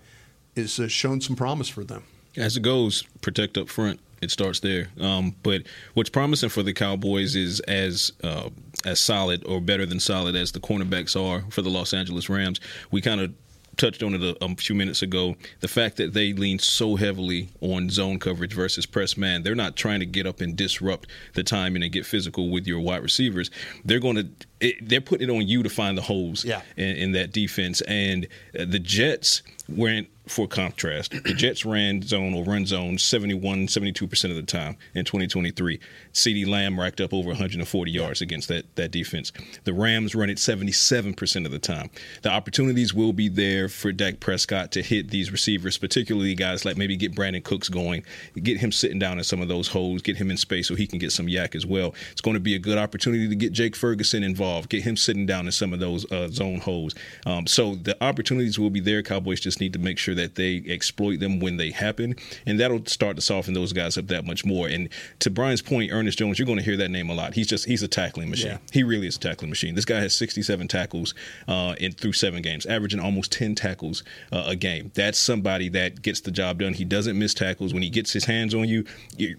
is 0.56 0.80
uh, 0.80 0.88
shown 0.88 1.22
some 1.22 1.36
promise 1.36 1.70
for 1.70 1.84
them. 1.84 2.04
As 2.36 2.58
it 2.58 2.62
goes, 2.62 3.04
protect 3.22 3.58
up 3.58 3.70
front. 3.70 4.00
It 4.22 4.30
starts 4.30 4.60
there. 4.60 4.88
Um, 5.00 5.36
but 5.42 5.64
what's 5.96 6.10
promising 6.10 6.50
for 6.50 6.62
the 6.62 6.74
Cowboys 6.74 7.36
is 7.36 7.60
as 7.62 8.12
uh, 8.24 8.50
as 8.86 9.00
solid 9.00 9.44
or 9.46 9.60
better 9.60 9.86
than 9.86 10.00
solid 10.00 10.36
as 10.36 10.52
the 10.52 10.60
cornerbacks 10.60 11.20
are 11.20 11.44
for 11.50 11.62
the 11.62 11.70
Los 11.70 11.94
Angeles 11.94 12.30
Rams. 12.30 12.60
We 12.92 13.02
kind 13.02 13.20
of 13.20 13.34
touched 13.78 14.04
on 14.04 14.14
it 14.14 14.22
a, 14.22 14.44
a, 14.44 14.56
few 14.56 14.76
minutes 14.76 15.02
ago. 15.02 15.36
The 15.60 15.68
fact 15.68 15.98
that 15.98 16.14
they 16.14 16.34
lean 16.34 16.60
so 16.60 16.96
heavily 16.96 17.50
on 17.62 17.90
zone 17.90 18.20
coverage 18.20 18.54
versus 18.54 18.86
press 18.86 19.18
man, 19.18 19.44
they're 19.44 19.56
not 19.56 19.76
trying 19.76 20.00
to 20.00 20.06
get 20.06 20.28
up 20.28 20.42
and 20.42 20.56
disrupt 20.56 21.10
the 21.34 21.44
timing 21.44 21.84
and 21.84 21.92
get 21.92 22.06
physical 22.06 22.50
with 22.50 22.68
your 22.68 22.80
wide 22.80 23.04
receivers. 23.04 23.50
They're 23.84 24.00
going 24.00 24.18
to 24.18 24.28
it, 24.62 24.88
they're 24.88 25.02
putting 25.02 25.30
it 25.30 25.32
on 25.32 25.48
you 25.48 25.64
to 25.64 25.70
find 25.70 25.98
the 25.98 26.02
holes 26.02 26.46
yeah. 26.46 26.62
in, 26.78 26.96
in, 26.96 27.12
that 27.14 27.32
defense. 27.32 27.82
And 27.82 28.28
uh, 28.58 28.66
the 28.66 28.80
Jets 28.80 29.42
went 29.68 30.08
for 30.28 30.48
contrast. 30.48 31.12
The 31.12 31.34
Jets 31.34 31.66
ran 31.66 32.02
zone 32.02 32.34
or 32.34 32.44
run 32.44 32.66
zone 32.66 32.98
71, 32.98 33.68
72% 33.68 34.30
of 34.30 34.36
the 34.36 34.44
time 34.44 34.78
in 34.94 35.04
2023. 35.04 35.80
CeeDee 36.14 36.48
Lamb 36.48 36.80
racked 36.80 37.02
up 37.02 37.14
over 37.14 37.30
140 37.30 37.92
yards 37.92 38.22
against 38.22 38.48
that, 38.48 38.76
that 38.76 38.92
defense. 38.92 39.32
The 39.64 39.74
Rams 39.74 40.16
run 40.16 40.30
it 40.30 40.38
77% 40.38 41.46
of 41.46 41.52
the 41.52 41.60
time. 41.60 41.90
The 42.22 42.30
opportunities 42.30 42.94
will 42.94 43.14
be 43.14 43.30
there 43.30 43.68
for 43.68 43.92
Dak 43.92 44.20
Prescott 44.20 44.72
to 44.74 44.82
hit 44.82 45.10
these 45.10 45.32
receivers, 45.32 45.78
particularly 45.78 46.36
guys 46.36 46.66
like 46.66 46.78
maybe 46.78 46.96
get 46.96 47.14
Brandin 47.14 47.44
Cooks 47.44 47.70
going, 47.70 48.04
get 48.42 48.60
him 48.60 48.72
sitting 48.72 49.00
down 49.00 49.18
in 49.18 49.24
some 49.24 49.42
of 49.42 49.48
those 49.48 49.68
holes, 49.68 50.02
get 50.02 50.18
him 50.18 50.32
in 50.32 50.38
space 50.38 50.68
so 50.68 50.76
he 50.76 50.88
can 50.88 51.00
get 51.00 51.12
some 51.12 51.28
YAC 51.28 51.56
as 51.56 51.66
well. 51.66 51.94
It's 52.12 52.22
going 52.22 52.36
to 52.36 52.40
be 52.40 52.56
a 52.56 52.60
good 52.60 52.78
opportunity 52.78 53.28
to 53.28 53.36
get 53.36 53.52
Jake 53.52 53.76
Ferguson 53.76 54.24
involved, 54.24 54.51
get 54.70 54.84
him 54.84 54.98
sitting 54.98 55.26
down 55.26 55.46
in 55.46 55.52
some 55.52 55.74
of 55.74 55.80
those 55.80 56.10
uh, 56.12 56.28
zone 56.28 56.60
holes. 56.60 56.96
Um, 57.26 57.48
so 57.48 57.76
the 57.76 58.02
opportunities 58.04 58.60
will 58.60 58.70
be 58.70 58.80
there. 58.80 59.04
Cowboys 59.04 59.40
just 59.40 59.60
need 59.60 59.74
to 59.74 59.80
make 59.80 59.98
sure 59.98 60.16
that 60.16 60.36
they 60.36 60.64
exploit 60.68 61.20
them 61.20 61.40
when 61.40 61.58
they 61.58 61.72
happen, 61.72 62.16
and 62.46 62.60
that'll 62.60 62.86
start 62.86 63.16
to 63.16 63.22
soften 63.22 63.54
those 63.54 63.74
guys 63.74 63.98
up 63.98 64.08
that 64.08 64.26
much 64.26 64.46
more. 64.46 64.68
And 64.68 64.90
to 65.20 65.30
Bryan's 65.30 65.62
point, 65.62 65.92
Ernest 65.92 66.18
Jones, 66.18 66.40
you're 66.40 66.46
going 66.46 66.60
to 66.60 66.64
hear 66.64 66.78
that 66.78 66.90
name 66.90 67.10
a 67.10 67.14
lot. 67.14 67.34
He's 67.34 67.48
just 67.48 67.66
he's 67.66 67.84
a 67.84 67.88
tackling 67.88 68.30
machine. 68.30 68.52
Yeah. 68.52 68.58
He 68.72 68.84
really 68.84 69.08
is 69.08 69.16
a 69.16 69.20
tackling 69.20 69.50
machine. 69.50 69.76
This 69.76 69.86
guy 69.86 70.00
has 70.00 70.16
67 70.16 70.68
tackles 70.68 71.14
uh, 71.48 71.76
in 71.80 71.92
through 71.92 72.14
seven 72.14 72.42
games, 72.42 72.66
averaging 72.66 73.00
almost 73.00 73.32
10 73.32 73.56
tackles 73.56 74.04
uh, 74.32 74.44
a 74.48 74.56
game. 74.56 74.92
That's 74.96 75.18
somebody 75.18 75.70
that 75.70 76.02
gets 76.02 76.22
the 76.22 76.32
job 76.32 76.60
done. 76.60 76.74
He 76.74 76.86
doesn't 76.86 77.18
miss 77.18 77.34
tackles. 77.34 77.74
When 77.74 77.84
he 77.84 77.90
gets 77.90 78.12
his 78.12 78.26
hands 78.26 78.54
on 78.54 78.68
you, 78.68 78.86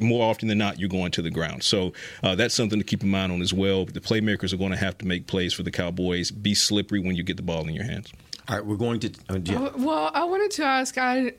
more 0.01 0.29
often 0.29 0.49
than 0.49 0.59
not, 0.59 0.79
you're 0.79 0.89
going 0.89 1.13
to 1.13 1.23
the 1.23 1.31
ground. 1.31 1.63
So 1.63 1.93
uh, 2.23 2.35
that's 2.35 2.55
something 2.55 2.79
to 2.79 2.85
keep 2.85 3.03
in 3.03 3.11
mind 3.11 3.33
on 3.33 3.43
as 3.43 3.53
well. 3.53 3.85
The 3.85 4.01
playmakers 4.01 4.53
are 4.53 4.57
going 4.57 4.71
to 4.71 4.77
have 4.77 4.99
to 4.99 5.02
make 5.07 5.27
plays 5.27 5.53
for 5.53 5.63
the 5.63 5.71
Cowboys. 5.71 6.31
Be 6.31 6.55
slippery 6.55 7.01
when 7.01 7.17
you 7.17 7.23
get 7.23 7.37
the 7.37 7.43
ball 7.43 7.67
in 7.69 7.75
your 7.75 7.85
hands. 7.85 8.13
All 8.49 8.57
right, 8.57 8.65
we're 8.65 8.77
going 8.77 9.01
to. 9.01 9.13
Uh, 9.29 9.39
yeah. 9.45 9.71
Well, 9.77 10.11
I 10.13 10.25
wanted 10.25 10.51
to 10.53 10.65
ask. 10.65 10.99
I 10.99 11.33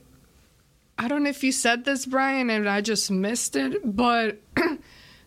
I 0.98 1.08
don't 1.08 1.24
know 1.24 1.30
if 1.30 1.42
you 1.42 1.52
said 1.52 1.84
this, 1.84 2.06
Bryan, 2.06 2.50
and 2.50 2.68
I 2.68 2.80
just 2.80 3.10
missed 3.10 3.56
it, 3.56 3.80
but. 3.84 4.40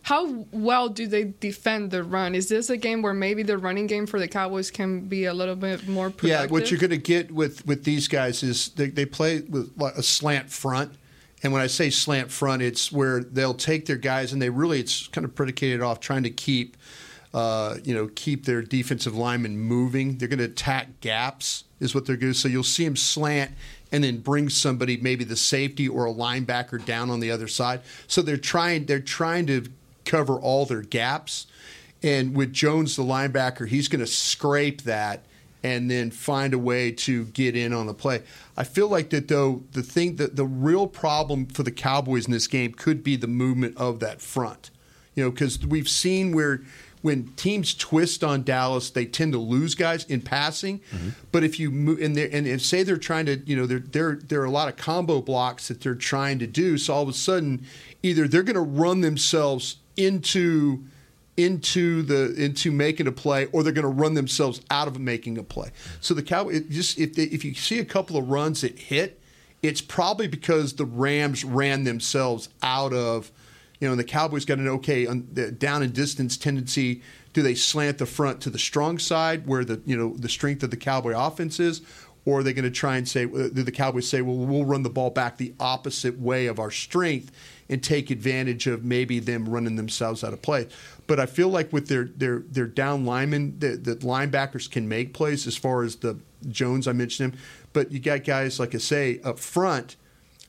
how 0.08 0.46
well 0.52 0.88
do 0.88 1.06
they 1.06 1.34
defend 1.38 1.90
the 1.90 2.02
run? 2.02 2.34
Is 2.34 2.48
this 2.48 2.70
a 2.70 2.78
game 2.78 3.02
where 3.02 3.12
maybe 3.12 3.42
the 3.42 3.58
running 3.58 3.86
game 3.86 4.06
for 4.06 4.18
the 4.18 4.26
Cowboys 4.26 4.70
can 4.70 5.00
be 5.00 5.26
a 5.26 5.34
little 5.34 5.54
bit 5.54 5.86
more 5.86 6.08
productive? 6.08 6.28
Yeah, 6.30 6.46
what 6.46 6.70
you're 6.70 6.80
going 6.80 6.90
to 6.90 6.96
get 6.96 7.30
with, 7.30 7.66
with 7.66 7.84
these 7.84 8.08
guys 8.08 8.42
is 8.42 8.70
they, 8.70 8.88
they 8.88 9.04
play 9.04 9.40
with 9.40 9.70
a 9.78 10.02
slant 10.02 10.50
front. 10.50 10.94
And 11.42 11.52
when 11.52 11.60
I 11.60 11.66
say 11.66 11.90
slant 11.90 12.30
front, 12.30 12.62
it's 12.62 12.90
where 12.90 13.22
they'll 13.22 13.52
take 13.52 13.84
their 13.84 13.96
guys 13.96 14.32
and 14.32 14.40
they 14.40 14.48
really, 14.48 14.80
it's 14.80 15.08
kind 15.08 15.26
of 15.26 15.34
predicated 15.34 15.82
off 15.82 16.00
trying 16.00 16.22
to 16.22 16.30
keep, 16.30 16.78
uh, 17.34 17.76
you 17.84 17.94
know, 17.94 18.08
keep 18.14 18.46
their 18.46 18.62
defensive 18.62 19.14
linemen 19.14 19.58
moving. 19.58 20.18
They're 20.18 20.28
going 20.28 20.38
to 20.38 20.44
attack 20.44 21.00
gaps, 21.00 21.64
is 21.80 21.94
what 21.94 22.06
they're 22.06 22.16
going 22.16 22.32
to. 22.32 22.38
So 22.38 22.48
you'll 22.48 22.62
see 22.62 22.84
them 22.84 22.96
slant 22.96 23.52
and 23.92 24.04
then 24.04 24.18
bring 24.18 24.48
somebody, 24.48 24.96
maybe 24.96 25.24
the 25.24 25.36
safety 25.36 25.88
or 25.88 26.06
a 26.06 26.12
linebacker, 26.12 26.84
down 26.84 27.10
on 27.10 27.20
the 27.20 27.30
other 27.30 27.48
side. 27.48 27.80
So 28.06 28.22
they're 28.22 28.36
trying, 28.36 28.86
they're 28.86 29.00
trying 29.00 29.46
to 29.46 29.66
cover 30.04 30.34
all 30.34 30.66
their 30.66 30.82
gaps. 30.82 31.46
And 32.02 32.34
with 32.34 32.52
Jones, 32.52 32.96
the 32.96 33.02
linebacker, 33.02 33.68
he's 33.68 33.88
going 33.88 34.00
to 34.00 34.06
scrape 34.06 34.82
that 34.82 35.24
and 35.62 35.90
then 35.90 36.10
find 36.10 36.54
a 36.54 36.58
way 36.58 36.92
to 36.92 37.24
get 37.26 37.56
in 37.56 37.72
on 37.72 37.86
the 37.86 37.94
play. 37.94 38.22
I 38.56 38.64
feel 38.64 38.88
like 38.88 39.10
that 39.10 39.28
though 39.28 39.62
the 39.72 39.82
thing 39.82 40.16
that 40.16 40.36
the 40.36 40.44
real 40.44 40.86
problem 40.86 41.46
for 41.46 41.62
the 41.62 41.72
Cowboys 41.72 42.26
in 42.26 42.32
this 42.32 42.46
game 42.46 42.72
could 42.72 43.02
be 43.02 43.16
the 43.16 43.26
movement 43.26 43.76
of 43.76 44.00
that 44.00 44.20
front. 44.20 44.70
You 45.14 45.24
know, 45.24 45.30
because 45.30 45.66
we've 45.66 45.88
seen 45.88 46.32
where 46.32 46.60
when 47.02 47.28
teams 47.36 47.74
twist 47.74 48.24
on 48.24 48.42
Dallas, 48.42 48.90
they 48.90 49.06
tend 49.06 49.32
to 49.32 49.38
lose 49.38 49.74
guys 49.74 50.04
in 50.04 50.20
passing. 50.20 50.80
Mm-hmm. 50.92 51.10
But 51.32 51.44
if 51.44 51.60
you 51.60 51.70
move 51.70 52.00
and, 52.00 52.16
and 52.16 52.46
if 52.46 52.62
say 52.62 52.82
they're 52.82 52.96
trying 52.96 53.26
to, 53.26 53.36
you 53.38 53.56
know, 53.56 53.66
there 53.66 53.78
there 53.78 54.16
there 54.16 54.40
are 54.40 54.46
a 54.46 54.50
lot 54.50 54.68
of 54.68 54.76
combo 54.76 55.20
blocks 55.20 55.68
that 55.68 55.80
they're 55.80 55.94
trying 55.94 56.38
to 56.40 56.46
do. 56.46 56.78
So 56.78 56.94
all 56.94 57.02
of 57.02 57.08
a 57.08 57.12
sudden, 57.12 57.64
either 58.02 58.26
they're 58.26 58.42
going 58.42 58.54
to 58.54 58.60
run 58.60 59.00
themselves 59.00 59.76
into 59.96 60.84
into 61.36 62.02
the 62.02 62.34
into 62.34 62.72
making 62.72 63.06
a 63.06 63.12
play, 63.12 63.46
or 63.52 63.62
they're 63.62 63.72
going 63.72 63.82
to 63.82 63.88
run 63.88 64.14
themselves 64.14 64.60
out 64.70 64.88
of 64.88 64.98
making 64.98 65.38
a 65.38 65.44
play. 65.44 65.70
So 66.00 66.14
the 66.14 66.22
Cowboys 66.22 66.56
it 66.56 66.70
just 66.70 66.98
if 66.98 67.14
they, 67.14 67.24
if 67.24 67.44
you 67.44 67.54
see 67.54 67.78
a 67.78 67.84
couple 67.84 68.16
of 68.16 68.28
runs 68.28 68.62
that 68.62 68.78
hit, 68.78 69.20
it's 69.62 69.80
probably 69.80 70.26
because 70.26 70.74
the 70.74 70.84
Rams 70.84 71.44
ran 71.44 71.84
themselves 71.84 72.48
out 72.62 72.92
of. 72.92 73.30
You 73.80 73.88
know, 73.88 73.92
and 73.92 74.00
the 74.00 74.04
Cowboys 74.04 74.44
got 74.44 74.58
an 74.58 74.68
okay 74.68 75.06
on 75.06 75.28
the 75.32 75.52
down 75.52 75.82
and 75.82 75.92
distance 75.92 76.36
tendency. 76.36 77.02
Do 77.32 77.42
they 77.42 77.54
slant 77.54 77.98
the 77.98 78.06
front 78.06 78.40
to 78.42 78.50
the 78.50 78.58
strong 78.58 78.98
side 78.98 79.46
where 79.46 79.64
the 79.64 79.80
you 79.86 79.96
know 79.96 80.14
the 80.16 80.28
strength 80.28 80.62
of 80.62 80.70
the 80.70 80.76
Cowboy 80.76 81.14
offense 81.16 81.60
is, 81.60 81.82
or 82.24 82.40
are 82.40 82.42
they 82.42 82.52
going 82.52 82.64
to 82.64 82.70
try 82.70 82.96
and 82.96 83.08
say 83.08 83.24
uh, 83.24 83.48
do 83.48 83.62
the 83.62 83.72
Cowboys 83.72 84.08
say, 84.08 84.20
well, 84.20 84.36
we'll 84.36 84.64
run 84.64 84.82
the 84.82 84.90
ball 84.90 85.10
back 85.10 85.36
the 85.36 85.54
opposite 85.60 86.18
way 86.18 86.46
of 86.46 86.58
our 86.58 86.70
strength 86.70 87.30
and 87.70 87.82
take 87.82 88.10
advantage 88.10 88.66
of 88.66 88.84
maybe 88.84 89.18
them 89.18 89.48
running 89.48 89.76
themselves 89.76 90.24
out 90.24 90.32
of 90.32 90.42
play? 90.42 90.66
But 91.06 91.20
I 91.20 91.26
feel 91.26 91.48
like 91.48 91.72
with 91.72 91.88
their 91.88 92.04
their 92.04 92.40
their 92.40 92.66
down 92.66 93.06
linemen, 93.06 93.58
the, 93.60 93.76
the 93.76 93.96
linebackers 93.96 94.70
can 94.70 94.88
make 94.88 95.14
plays 95.14 95.46
as 95.46 95.56
far 95.56 95.82
as 95.82 95.96
the 95.96 96.18
Jones 96.48 96.86
I 96.86 96.92
mentioned 96.92 97.32
him, 97.32 97.40
but 97.72 97.92
you 97.92 97.98
got 97.98 98.24
guys 98.24 98.60
like 98.60 98.74
I 98.74 98.78
say 98.78 99.20
up 99.24 99.38
front 99.38 99.96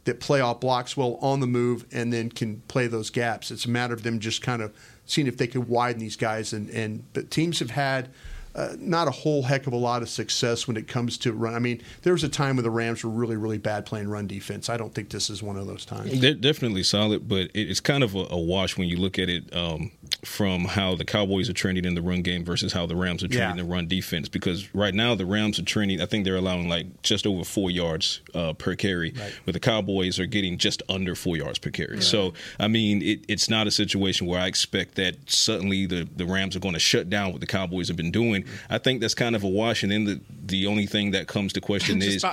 that 0.05 0.19
play 0.19 0.41
off 0.41 0.59
blocks 0.59 0.95
well 0.95 1.17
on 1.21 1.39
the 1.39 1.47
move 1.47 1.85
and 1.91 2.11
then 2.11 2.29
can 2.29 2.61
play 2.67 2.87
those 2.87 3.09
gaps. 3.09 3.51
It's 3.51 3.65
a 3.65 3.69
matter 3.69 3.93
of 3.93 4.03
them 4.03 4.19
just 4.19 4.41
kind 4.41 4.61
of 4.61 4.73
seeing 5.05 5.27
if 5.27 5.37
they 5.37 5.47
can 5.47 5.67
widen 5.67 5.99
these 5.99 6.15
guys. 6.15 6.53
And, 6.53 6.69
and 6.69 7.03
but 7.13 7.31
teams 7.31 7.59
have 7.59 7.71
had 7.71 8.09
uh, 8.55 8.75
not 8.79 9.07
a 9.07 9.11
whole 9.11 9.43
heck 9.43 9.67
of 9.67 9.73
a 9.73 9.77
lot 9.77 10.01
of 10.01 10.09
success 10.09 10.67
when 10.67 10.75
it 10.75 10.87
comes 10.87 11.17
to 11.19 11.33
run. 11.33 11.53
I 11.53 11.59
mean, 11.59 11.81
there 12.01 12.13
was 12.13 12.23
a 12.23 12.29
time 12.29 12.55
when 12.55 12.63
the 12.63 12.71
Rams 12.71 13.03
were 13.03 13.09
really, 13.09 13.37
really 13.37 13.57
bad 13.57 13.85
playing 13.85 14.09
run 14.09 14.27
defense. 14.27 14.69
I 14.69 14.77
don't 14.77 14.93
think 14.93 15.09
this 15.09 15.29
is 15.29 15.43
one 15.43 15.55
of 15.55 15.67
those 15.67 15.85
times. 15.85 16.19
They're 16.19 16.33
definitely 16.33 16.83
solid, 16.83 17.27
but 17.27 17.51
it's 17.53 17.79
kind 17.79 18.03
of 18.03 18.15
a, 18.15 18.25
a 18.31 18.39
wash 18.39 18.77
when 18.77 18.89
you 18.89 18.97
look 18.97 19.19
at 19.19 19.29
it 19.29 19.55
um, 19.55 19.91
from 20.25 20.65
how 20.65 20.95
the 20.95 21.05
Cowboys 21.05 21.49
are 21.49 21.53
trending 21.53 21.85
in 21.85 21.95
the 21.95 22.01
run 22.01 22.21
game 22.21 22.43
versus 22.43 22.73
how 22.73 22.85
the 22.85 22.95
Rams 22.95 23.23
are 23.23 23.27
trending 23.27 23.39
Yeah. 23.39 23.51
in 23.51 23.57
the 23.57 23.73
run 23.73 23.87
defense. 23.87 24.27
Because 24.29 24.73
right 24.75 24.93
now 24.93 25.15
the 25.15 25.25
Rams 25.25 25.59
are 25.59 25.63
trending, 25.63 26.01
I 26.01 26.05
think 26.05 26.25
they're 26.25 26.35
allowing 26.35 26.67
like 26.69 27.01
just 27.01 27.25
over 27.25 27.43
four 27.43 27.71
yards 27.71 28.21
uh, 28.33 28.53
per 28.53 28.75
carry, 28.75 29.13
but 29.45 29.53
the 29.53 29.59
Cowboys 29.59 30.19
are 30.19 30.25
getting 30.25 30.57
just 30.57 30.81
under 30.89 31.15
four 31.15 31.37
yards 31.37 31.59
per 31.59 31.69
carry. 31.69 32.01
So 32.01 32.33
I 32.59 32.67
mean, 32.67 33.01
it, 33.01 33.25
it's 33.27 33.49
not 33.49 33.67
a 33.67 33.71
situation 33.71 34.27
where 34.27 34.39
I 34.39 34.47
expect 34.47 34.95
that 34.95 35.29
suddenly 35.29 35.85
the, 35.85 36.07
the 36.15 36.25
Rams 36.25 36.55
are 36.55 36.59
going 36.59 36.73
to 36.73 36.79
shut 36.79 37.09
down 37.09 37.31
what 37.31 37.41
the 37.41 37.47
Cowboys 37.47 37.87
have 37.87 37.97
been 37.97 38.11
doing. 38.11 38.45
I 38.69 38.77
think 38.77 39.01
that's 39.01 39.13
kind 39.13 39.35
of 39.35 39.43
a 39.43 39.47
wash, 39.49 39.83
and 39.83 39.91
then 39.91 40.05
the 40.05 40.21
the 40.45 40.65
only 40.65 40.87
thing 40.87 41.11
that 41.11 41.27
comes 41.27 41.53
to 41.53 41.61
question 41.61 42.01
is 42.01 42.23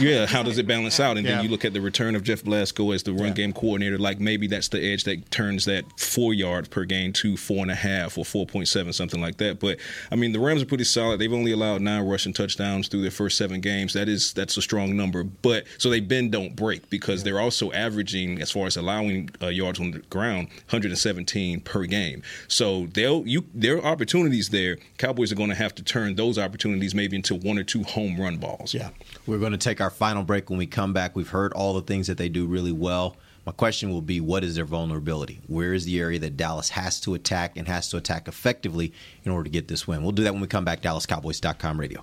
yeah, 0.00 0.24
how 0.26 0.42
does 0.42 0.56
it 0.58 0.66
balance 0.66 0.98
out? 0.98 1.16
And 1.18 1.26
Yeah. 1.26 1.36
then 1.36 1.44
you 1.44 1.50
look 1.50 1.64
at 1.64 1.74
the 1.74 1.80
return 1.80 2.14
of 2.16 2.22
Jeff 2.22 2.42
Blasco 2.42 2.90
as 2.92 3.02
the 3.02 3.12
run 3.12 3.34
game 3.34 3.52
coordinator. 3.52 3.98
Like 3.98 4.18
maybe 4.18 4.46
that's 4.46 4.68
the 4.68 4.82
edge 4.82 5.04
that 5.04 5.30
turns 5.30 5.66
that 5.66 5.84
four 6.00 6.32
yards 6.32 6.68
per 6.68 6.84
game 6.84 7.09
to 7.14 7.36
four 7.36 7.58
and 7.58 7.70
a 7.70 7.74
half 7.74 8.18
or 8.18 8.24
four 8.24 8.46
point 8.46 8.68
seven, 8.68 8.92
something 8.92 9.20
like 9.20 9.36
that. 9.38 9.60
But 9.60 9.78
I 10.10 10.16
mean, 10.16 10.32
the 10.32 10.40
Rams 10.40 10.62
are 10.62 10.66
pretty 10.66 10.84
solid. 10.84 11.20
They've 11.20 11.32
only 11.32 11.52
allowed 11.52 11.82
nine 11.82 12.06
rushing 12.06 12.32
touchdowns 12.32 12.88
through 12.88 13.02
their 13.02 13.10
first 13.10 13.36
seven 13.36 13.60
games. 13.60 13.92
That 13.94 14.08
is 14.08 14.32
that's 14.32 14.56
a 14.56 14.62
strong 14.62 14.96
number. 14.96 15.24
But 15.24 15.64
so 15.78 15.90
they 15.90 16.00
bend 16.00 16.32
don't 16.32 16.56
break 16.56 16.88
because 16.90 17.22
they're 17.24 17.40
also 17.40 17.72
averaging 17.72 18.40
as 18.40 18.50
far 18.50 18.66
as 18.66 18.76
allowing 18.76 19.30
uh, 19.42 19.48
yards 19.48 19.80
on 19.80 19.92
the 19.92 19.98
ground 20.00 20.48
117 20.48 21.60
per 21.60 21.84
game. 21.84 22.22
So 22.48 22.86
they'll 22.86 23.26
you 23.26 23.44
there 23.54 23.78
are 23.78 23.84
opportunities 23.84 24.50
there. 24.50 24.78
Cowboys 24.98 25.32
are 25.32 25.36
going 25.36 25.50
to 25.50 25.54
have 25.54 25.74
to 25.76 25.82
turn 25.82 26.14
those 26.14 26.38
opportunities 26.38 26.94
maybe 26.94 27.16
into 27.16 27.34
one 27.34 27.58
or 27.58 27.64
two 27.64 27.82
home 27.82 28.20
run 28.20 28.36
balls. 28.36 28.74
Yeah. 28.74 28.90
We're 29.26 29.38
going 29.38 29.52
to 29.52 29.58
take 29.58 29.80
our 29.80 29.90
final 29.90 30.22
break. 30.22 30.50
When 30.50 30.58
we 30.58 30.66
come 30.66 30.92
back, 30.92 31.16
we've 31.16 31.28
heard 31.28 31.52
all 31.52 31.74
the 31.74 31.82
things 31.82 32.06
that 32.06 32.18
they 32.18 32.28
do 32.28 32.46
really 32.46 32.72
well. 32.72 33.16
My 33.46 33.52
question 33.52 33.90
will 33.90 34.02
be 34.02 34.20
what 34.20 34.44
is 34.44 34.54
their 34.54 34.64
vulnerability? 34.64 35.40
Where 35.46 35.72
is 35.72 35.84
the 35.84 35.98
area 35.98 36.18
that 36.18 36.36
Dallas 36.36 36.70
has 36.70 37.00
to 37.00 37.14
attack 37.14 37.56
and 37.56 37.66
has 37.68 37.88
to 37.90 37.96
attack 37.96 38.28
effectively 38.28 38.92
in 39.24 39.32
order 39.32 39.44
to 39.44 39.50
get 39.50 39.68
this 39.68 39.86
win? 39.86 40.02
We'll 40.02 40.12
do 40.12 40.24
that 40.24 40.32
when 40.32 40.42
we 40.42 40.46
come 40.46 40.64
back. 40.64 40.82
DallasCowboys.com 40.82 41.80
radio. 41.80 42.02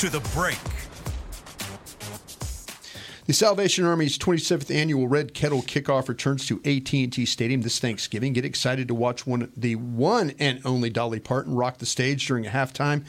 To 0.00 0.08
the 0.08 0.20
break. 0.30 0.56
The 3.26 3.34
Salvation 3.34 3.84
Army's 3.84 4.16
27th 4.16 4.74
annual 4.74 5.06
Red 5.08 5.34
Kettle 5.34 5.60
Kickoff 5.60 6.08
returns 6.08 6.46
to 6.46 6.56
AT&T 6.64 7.26
Stadium 7.26 7.60
this 7.60 7.78
Thanksgiving. 7.78 8.32
Get 8.32 8.46
excited 8.46 8.88
to 8.88 8.94
watch 8.94 9.26
one 9.26 9.52
the 9.54 9.76
one 9.76 10.32
and 10.38 10.62
only 10.64 10.88
Dolly 10.88 11.20
Parton 11.20 11.54
rock 11.54 11.76
the 11.76 11.84
stage 11.86 12.26
during 12.26 12.46
a 12.46 12.50
halftime 12.50 13.04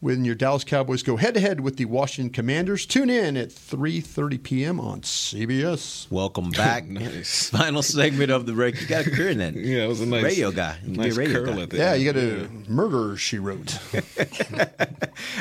when 0.00 0.24
your 0.24 0.34
Dallas 0.34 0.64
Cowboys 0.64 1.02
go 1.02 1.16
head 1.16 1.34
to 1.34 1.40
head 1.40 1.60
with 1.60 1.76
the 1.76 1.84
Washington 1.86 2.32
Commanders. 2.32 2.86
Tune 2.86 3.10
in 3.10 3.36
at 3.36 3.48
3:30 3.48 4.42
p.m. 4.42 4.80
on 4.80 5.00
CBS. 5.00 6.10
Welcome 6.10 6.50
back. 6.52 6.86
nice. 6.86 7.50
Final 7.50 7.82
segment 7.82 8.30
of 8.30 8.46
the 8.46 8.52
break. 8.52 8.80
You 8.80 8.86
got 8.86 9.06
a 9.06 9.10
career 9.10 9.30
in 9.30 9.38
that. 9.38 9.54
yeah, 9.56 9.84
it 9.84 9.88
was 9.88 10.00
a 10.00 10.06
nice 10.06 10.22
radio 10.22 10.50
guy. 10.50 10.76
You 10.84 10.96
nice 10.96 11.14
can 11.14 11.24
be 11.24 11.30
a 11.32 11.34
radio 11.34 11.44
curl 11.44 11.54
guy. 11.56 11.62
at 11.62 11.70
the 11.70 11.76
Yeah, 11.78 11.92
end. 11.92 12.02
you 12.02 12.12
got 12.12 12.22
a 12.22 12.70
murder. 12.70 13.16
She 13.16 13.38
wrote. 13.38 13.78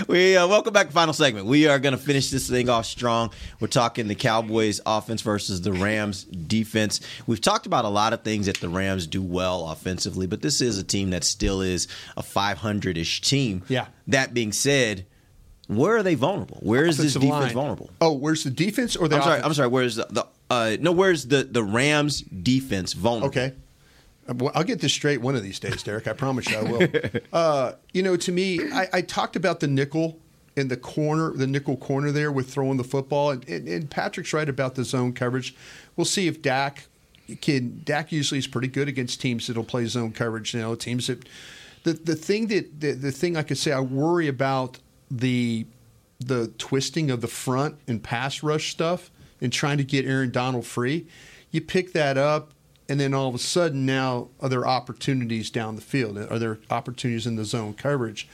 We 0.08 0.36
uh, 0.36 0.48
welcome 0.48 0.74
back 0.74 0.92
final 0.92 1.14
segment. 1.14 1.46
We 1.46 1.68
are 1.68 1.78
going 1.80 1.92
to 1.96 2.00
finish 2.02 2.30
this 2.32 2.50
thing 2.50 2.68
off 2.70 2.86
strong. 2.86 3.32
We're 3.60 3.68
talking 3.68 4.08
the 4.08 4.16
Cowboys 4.16 4.80
offense 4.86 5.22
versus 5.22 5.62
the 5.62 5.72
Rams 5.74 6.24
defense. 6.24 7.00
We've 7.28 7.42
talked 7.42 7.66
about 7.68 7.86
a 7.86 7.90
lot 7.90 8.14
of 8.14 8.24
things 8.24 8.48
that 8.48 8.58
the 8.58 8.70
Rams 8.70 9.06
do 9.06 9.22
well 9.22 9.70
offensively, 9.70 10.26
but 10.26 10.42
this 10.42 10.62
is 10.62 10.78
a 10.80 10.84
team 10.84 11.12
that 11.12 11.24
still 11.24 11.62
is 11.62 11.88
a 12.16 12.24
500-ish 12.24 13.22
team. 13.22 13.64
Yeah. 13.68 13.88
That 14.08 14.34
being 14.34 14.52
said, 14.52 15.06
where 15.68 15.98
are 15.98 16.04
they 16.04 16.16
vulnerable? 16.16 16.60
Where 16.62 16.86
is 16.86 16.98
this 16.98 17.14
defense 17.14 17.32
line. 17.32 17.54
vulnerable? 17.54 17.90
Oh, 18.00 18.14
where's 18.14 18.44
the 18.44 18.50
defense 18.50 18.96
or 18.96 19.08
the 19.08 19.18
I'm 19.18 19.22
sorry. 19.24 19.42
I'm 19.42 19.54
sorry. 19.54 19.68
Where's 19.68 19.96
the, 19.96 20.08
the 20.10 20.28
uh, 20.50 20.78
no? 20.80 20.94
Where's 20.94 21.28
the 21.28 21.44
the 21.44 21.64
Rams 21.64 22.22
defense 22.22 22.94
vulnerable? 22.94 23.28
Okay. 23.28 23.54
Uh, 24.30 24.34
well, 24.36 24.52
I'll 24.56 24.64
get 24.64 24.80
this 24.80 24.94
straight 24.94 25.22
one 25.22 25.36
of 25.36 25.44
these 25.44 25.60
days, 25.60 25.84
Derek. 25.84 26.08
I 26.08 26.14
promise 26.14 26.50
you 26.50 26.58
I 26.58 26.64
will. 26.64 26.88
uh, 27.34 27.72
you 27.94 28.02
know, 28.02 28.16
to 28.16 28.32
me, 28.32 28.72
I, 28.72 28.88
I 28.94 29.02
talked 29.02 29.36
about 29.36 29.60
the 29.60 29.68
nickel 29.68 30.20
in 30.56 30.70
the 30.70 30.78
corner, 30.78 31.32
the 31.34 31.48
nickel 31.48 31.76
corner 31.76 32.12
there 32.12 32.32
with 32.32 32.50
throwing 32.50 32.78
the 32.78 32.84
football, 32.84 33.32
and, 33.32 33.48
and, 33.48 33.68
and 33.68 33.90
Patrik's 33.90 34.34
right 34.34 34.48
about 34.48 34.76
the 34.76 34.86
zone 34.86 35.14
coverage. 35.14 35.54
We'll 35.96 36.06
see 36.06 36.28
if 36.28 36.42
Dak 36.42 36.88
can. 37.42 37.82
Dak 37.84 38.14
usually 38.14 38.40
is 38.40 38.48
pretty 38.48 38.70
good 38.70 38.88
against 38.88 39.20
teams 39.20 39.48
that'll 39.48 39.66
play 39.66 39.86
zone 39.86 40.14
coverage. 40.14 40.54
You 40.54 40.62
know, 40.62 40.76
teams 40.76 41.08
that 41.08 41.28
the 41.84 41.94
the 41.94 42.16
thing 42.16 42.48
that 42.48 42.80
the, 42.80 42.92
the 42.92 43.12
thing 43.12 43.38
I 43.38 43.44
could 43.44 43.58
say 43.58 43.72
I 43.72 43.80
worry 43.80 44.28
about 44.28 44.80
the 45.10 45.66
the 46.20 46.48
twisting 46.58 47.12
of 47.12 47.22
the 47.22 47.28
front 47.28 47.78
and 47.88 48.02
pass 48.02 48.42
rush 48.42 48.72
stuff 48.72 49.12
and 49.40 49.54
trying 49.54 49.78
to 49.78 49.84
get 49.84 50.06
Aaron 50.06 50.32
Donald 50.32 50.66
free. 50.66 51.08
You 51.52 51.62
pick 51.62 51.94
that 51.94 52.18
up, 52.18 52.52
and 52.90 53.00
then 53.00 53.14
all 53.14 53.30
of 53.30 53.36
a 53.36 53.40
sudden 53.40 53.86
now 53.86 54.30
are 54.40 54.50
there 54.50 54.68
opportunities 54.68 55.50
down 55.50 55.76
the 55.76 55.82
field? 55.82 56.18
Are 56.18 56.40
there 56.40 56.60
opportunities 56.70 57.28
in 57.28 57.36
the 57.36 57.46
zone 57.46 57.74
coverage? 57.74 58.28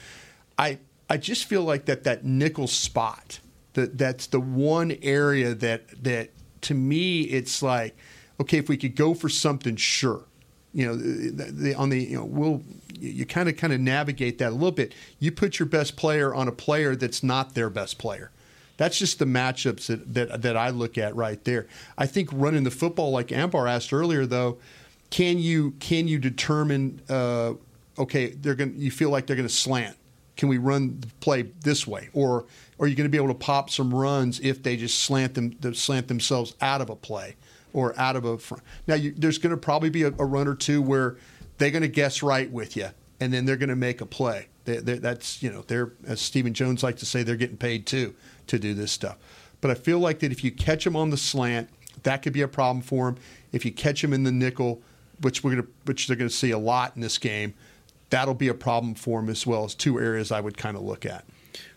I 0.58 0.78
I 1.08 1.16
just 1.16 1.44
feel 1.44 1.62
like 1.62 1.84
that 1.86 2.04
that 2.04 2.24
nickel 2.24 2.66
spot 2.66 3.40
that 3.74 3.98
that's 3.98 4.26
the 4.28 4.40
one 4.40 4.96
area 5.02 5.54
that 5.54 6.02
that 6.02 6.30
to 6.62 6.74
me 6.74 7.22
it's 7.22 7.62
like 7.62 7.96
okay 8.40 8.58
if 8.58 8.68
we 8.68 8.76
could 8.76 8.96
go 8.96 9.14
for 9.14 9.28
something 9.28 9.76
sure 9.76 10.22
you 10.72 10.86
know 10.86 10.96
the, 10.96 11.52
the, 11.52 11.74
on 11.74 11.90
the 11.90 12.02
you 12.02 12.16
know 12.16 12.24
we'll 12.24 12.62
you 13.00 13.26
kind 13.26 13.48
of 13.48 13.56
kind 13.56 13.72
of 13.72 13.80
navigate 13.80 14.38
that 14.38 14.50
a 14.50 14.54
little 14.54 14.72
bit 14.72 14.94
you 15.18 15.30
put 15.32 15.58
your 15.58 15.66
best 15.66 15.96
player 15.96 16.34
on 16.34 16.48
a 16.48 16.52
player 16.52 16.94
that's 16.96 17.22
not 17.22 17.54
their 17.54 17.70
best 17.70 17.98
player 17.98 18.30
that's 18.76 18.98
just 18.98 19.18
the 19.18 19.24
matchups 19.24 19.86
that, 19.86 20.14
that 20.14 20.42
that 20.42 20.56
I 20.56 20.70
look 20.70 20.98
at 20.98 21.14
right 21.14 21.42
there. 21.44 21.66
I 21.96 22.06
think 22.06 22.28
running 22.32 22.64
the 22.64 22.70
football, 22.70 23.10
like 23.10 23.30
Ambar 23.30 23.66
asked 23.66 23.92
earlier, 23.92 24.26
though, 24.26 24.58
can 25.10 25.38
you 25.38 25.72
can 25.72 26.08
you 26.08 26.18
determine? 26.18 27.00
Uh, 27.08 27.54
okay, 27.98 28.30
they're 28.30 28.54
going. 28.54 28.74
You 28.76 28.90
feel 28.90 29.10
like 29.10 29.26
they're 29.26 29.36
going 29.36 29.48
to 29.48 29.54
slant. 29.54 29.96
Can 30.36 30.48
we 30.48 30.58
run 30.58 30.98
the 31.00 31.06
play 31.20 31.42
this 31.42 31.86
way, 31.86 32.08
or 32.12 32.46
are 32.80 32.88
you 32.88 32.96
going 32.96 33.04
to 33.04 33.10
be 33.10 33.18
able 33.18 33.28
to 33.28 33.34
pop 33.34 33.70
some 33.70 33.94
runs 33.94 34.40
if 34.40 34.62
they 34.62 34.76
just 34.76 34.98
slant 35.04 35.34
them 35.34 35.74
slant 35.74 36.08
themselves 36.08 36.56
out 36.60 36.80
of 36.80 36.90
a 36.90 36.96
play 36.96 37.36
or 37.72 37.98
out 37.98 38.16
of 38.16 38.24
a 38.24 38.38
front? 38.38 38.64
Now, 38.88 38.96
you, 38.96 39.14
there's 39.16 39.38
going 39.38 39.52
to 39.52 39.56
probably 39.56 39.90
be 39.90 40.02
a, 40.02 40.08
a 40.08 40.24
run 40.24 40.48
or 40.48 40.56
two 40.56 40.82
where 40.82 41.16
they're 41.58 41.70
going 41.70 41.82
to 41.82 41.88
guess 41.88 42.22
right 42.22 42.50
with 42.50 42.76
you, 42.76 42.88
and 43.20 43.32
then 43.32 43.44
they're 43.44 43.56
going 43.56 43.68
to 43.68 43.76
make 43.76 44.00
a 44.00 44.06
play. 44.06 44.48
They, 44.64 44.78
they, 44.78 44.98
that's 44.98 45.42
you 45.42 45.50
know 45.50 45.62
they're 45.66 45.92
as 46.06 46.20
Stephen 46.20 46.54
Jones 46.54 46.82
likes 46.82 47.00
to 47.00 47.06
say 47.06 47.22
they're 47.22 47.36
getting 47.36 47.56
paid 47.56 47.86
too 47.86 48.14
to 48.46 48.58
do 48.58 48.74
this 48.74 48.92
stuff. 48.92 49.16
But 49.60 49.70
I 49.70 49.74
feel 49.74 49.98
like 49.98 50.18
that 50.20 50.32
if 50.32 50.44
you 50.44 50.50
catch 50.50 50.84
them 50.84 50.96
on 50.96 51.10
the 51.10 51.16
slant, 51.16 51.68
that 52.02 52.22
could 52.22 52.32
be 52.32 52.42
a 52.42 52.48
problem 52.48 52.82
for 52.82 53.06
them. 53.06 53.22
If 53.52 53.64
you 53.64 53.72
catch 53.72 54.02
them 54.02 54.12
in 54.12 54.24
the 54.24 54.32
nickel, 54.32 54.82
which 55.20 55.44
we're 55.44 55.50
gonna 55.50 55.66
which 55.84 56.06
they're 56.06 56.16
going 56.16 56.28
to 56.28 56.34
see 56.34 56.50
a 56.50 56.58
lot 56.58 56.92
in 56.96 57.02
this 57.02 57.18
game, 57.18 57.54
that'll 58.10 58.34
be 58.34 58.48
a 58.48 58.54
problem 58.54 58.94
for 58.94 59.20
them 59.20 59.30
as 59.30 59.46
well 59.46 59.64
as 59.64 59.74
two 59.74 59.98
areas 59.98 60.32
I 60.32 60.40
would 60.40 60.56
kind 60.56 60.76
of 60.76 60.82
look 60.82 61.06
at. 61.06 61.24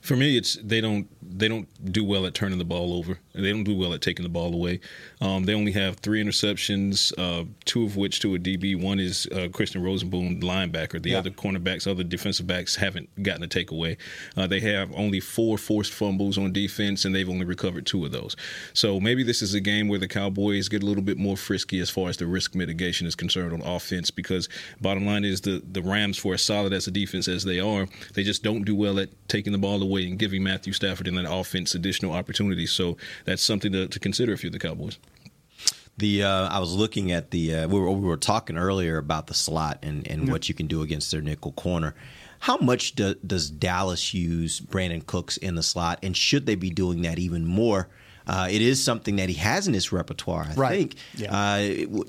For 0.08 0.16
me, 0.16 0.38
it's 0.38 0.54
they 0.64 0.80
don't 0.80 1.06
they 1.22 1.50
don't 1.50 1.68
do 1.92 2.02
well 2.06 2.26
at 2.26 2.34
turning 2.34 2.58
the 2.58 2.64
ball 2.64 2.94
over. 2.94 3.20
They 3.36 3.52
don't 3.52 3.66
do 3.66 3.76
well 3.76 3.94
at 3.94 4.00
taking 4.02 4.24
the 4.24 4.30
ball 4.30 4.54
away. 4.54 4.80
Um, 5.20 5.44
they 5.44 5.54
only 5.54 5.74
have 5.74 5.98
three 5.98 6.24
interceptions, 6.24 7.12
uh, 7.18 7.44
two 7.66 7.84
of 7.84 7.98
which 7.98 8.22
to 8.22 8.34
a 8.34 8.40
DB. 8.40 8.82
One 8.82 9.02
is 9.02 9.28
uh, 9.34 9.50
Christian 9.52 9.84
Rozeboom, 9.84 10.42
linebacker. 10.42 11.04
The 11.04 11.10
Yeah. 11.12 11.18
other 11.20 11.30
cornerbacks, 11.30 11.86
other 11.86 12.06
defensive 12.06 12.48
backs 12.48 12.78
haven't 12.78 13.10
gotten 13.22 13.44
a 13.44 13.48
takeaway. 13.50 13.98
Uh, 14.38 14.48
they 14.48 14.62
have 14.62 14.90
only 14.96 15.20
four 15.20 15.58
forced 15.58 15.92
fumbles 15.92 16.38
on 16.38 16.54
defense, 16.54 17.04
and 17.04 17.14
they've 17.14 17.30
only 17.30 17.46
recovered 17.46 17.86
two 17.86 18.06
of 18.06 18.14
those. 18.14 18.38
So 18.74 19.02
maybe 19.02 19.24
this 19.24 19.42
is 19.42 19.54
a 19.54 19.60
game 19.60 19.90
where 19.90 20.00
the 20.00 20.08
Cowboys 20.08 20.70
get 20.70 20.84
a 20.84 20.86
little 20.86 21.04
bit 21.04 21.18
more 21.18 21.36
frisky 21.36 21.82
as 21.82 21.90
far 21.90 22.08
as 22.08 22.16
the 22.16 22.28
risk 22.28 22.56
mitigation 22.56 23.06
is 23.08 23.16
concerned 23.16 23.52
on 23.52 23.62
offense. 23.62 24.10
Because 24.10 24.48
bottom 24.80 25.06
line 25.06 25.26
is 25.26 25.42
the 25.42 25.62
the 25.70 25.82
Rams, 25.82 26.18
for 26.18 26.34
as 26.34 26.42
solid 26.42 26.72
as 26.72 26.88
a 26.88 26.92
defense 26.92 27.28
as 27.28 27.44
they 27.44 27.60
are, 27.60 27.90
they 28.14 28.24
just 28.24 28.42
don't 28.42 28.64
do 28.64 28.74
well 28.74 29.00
at 29.00 29.10
taking 29.28 29.52
the 29.52 29.60
ball 29.60 29.84
away 29.84 29.97
and 30.06 30.20
giving 30.20 30.44
Matthew 30.44 30.74
Stafford 30.74 31.08
and 31.08 31.18
that 31.18 31.32
offense 31.32 31.74
additional 31.74 32.14
opportunities. 32.14 32.72
So 32.72 32.98
that's 33.26 33.42
something 33.42 33.72
to, 33.72 33.88
to 33.88 34.00
consider 34.00 34.34
if 34.34 34.44
you're 34.44 34.52
the 34.52 34.60
Cowboys. 34.60 34.98
The 35.98 36.24
uh, 36.24 36.50
I 36.50 36.60
was 36.60 36.76
looking 36.76 37.12
at 37.12 37.32
the 37.32 37.56
uh, 37.56 37.68
we, 37.68 37.80
were, 37.80 37.90
we 37.90 38.08
were 38.08 38.18
talking 38.18 38.58
earlier 38.58 38.98
about 38.98 39.28
the 39.28 39.34
slot 39.34 39.80
and, 39.82 40.08
and 40.08 40.26
Yeah. 40.28 40.32
what 40.32 40.48
you 40.48 40.54
can 40.54 40.68
do 40.68 40.82
against 40.84 41.10
their 41.12 41.22
nickel 41.22 41.54
corner. 41.54 41.96
How 42.40 42.58
much 42.58 42.94
do, 42.94 43.16
does 43.26 43.50
Dallas 43.50 44.14
use 44.14 44.62
Brandin 44.62 45.04
Cooks 45.08 45.38
in 45.38 45.56
the 45.56 45.64
slot, 45.64 45.98
and 46.04 46.16
should 46.16 46.46
they 46.46 46.54
be 46.54 46.70
doing 46.70 47.02
that 47.02 47.18
even 47.18 47.48
more? 47.48 47.90
Uh, 48.28 48.48
it 48.52 48.62
is 48.62 48.84
something 48.84 49.16
that 49.16 49.28
he 49.30 49.36
has 49.36 49.68
in 49.68 49.74
his 49.74 49.92
repertoire, 49.92 50.46
I 50.52 50.54
Right. 50.54 50.78
think. 50.80 50.96
Yeah. 51.16 51.34
Uh, 51.36 51.58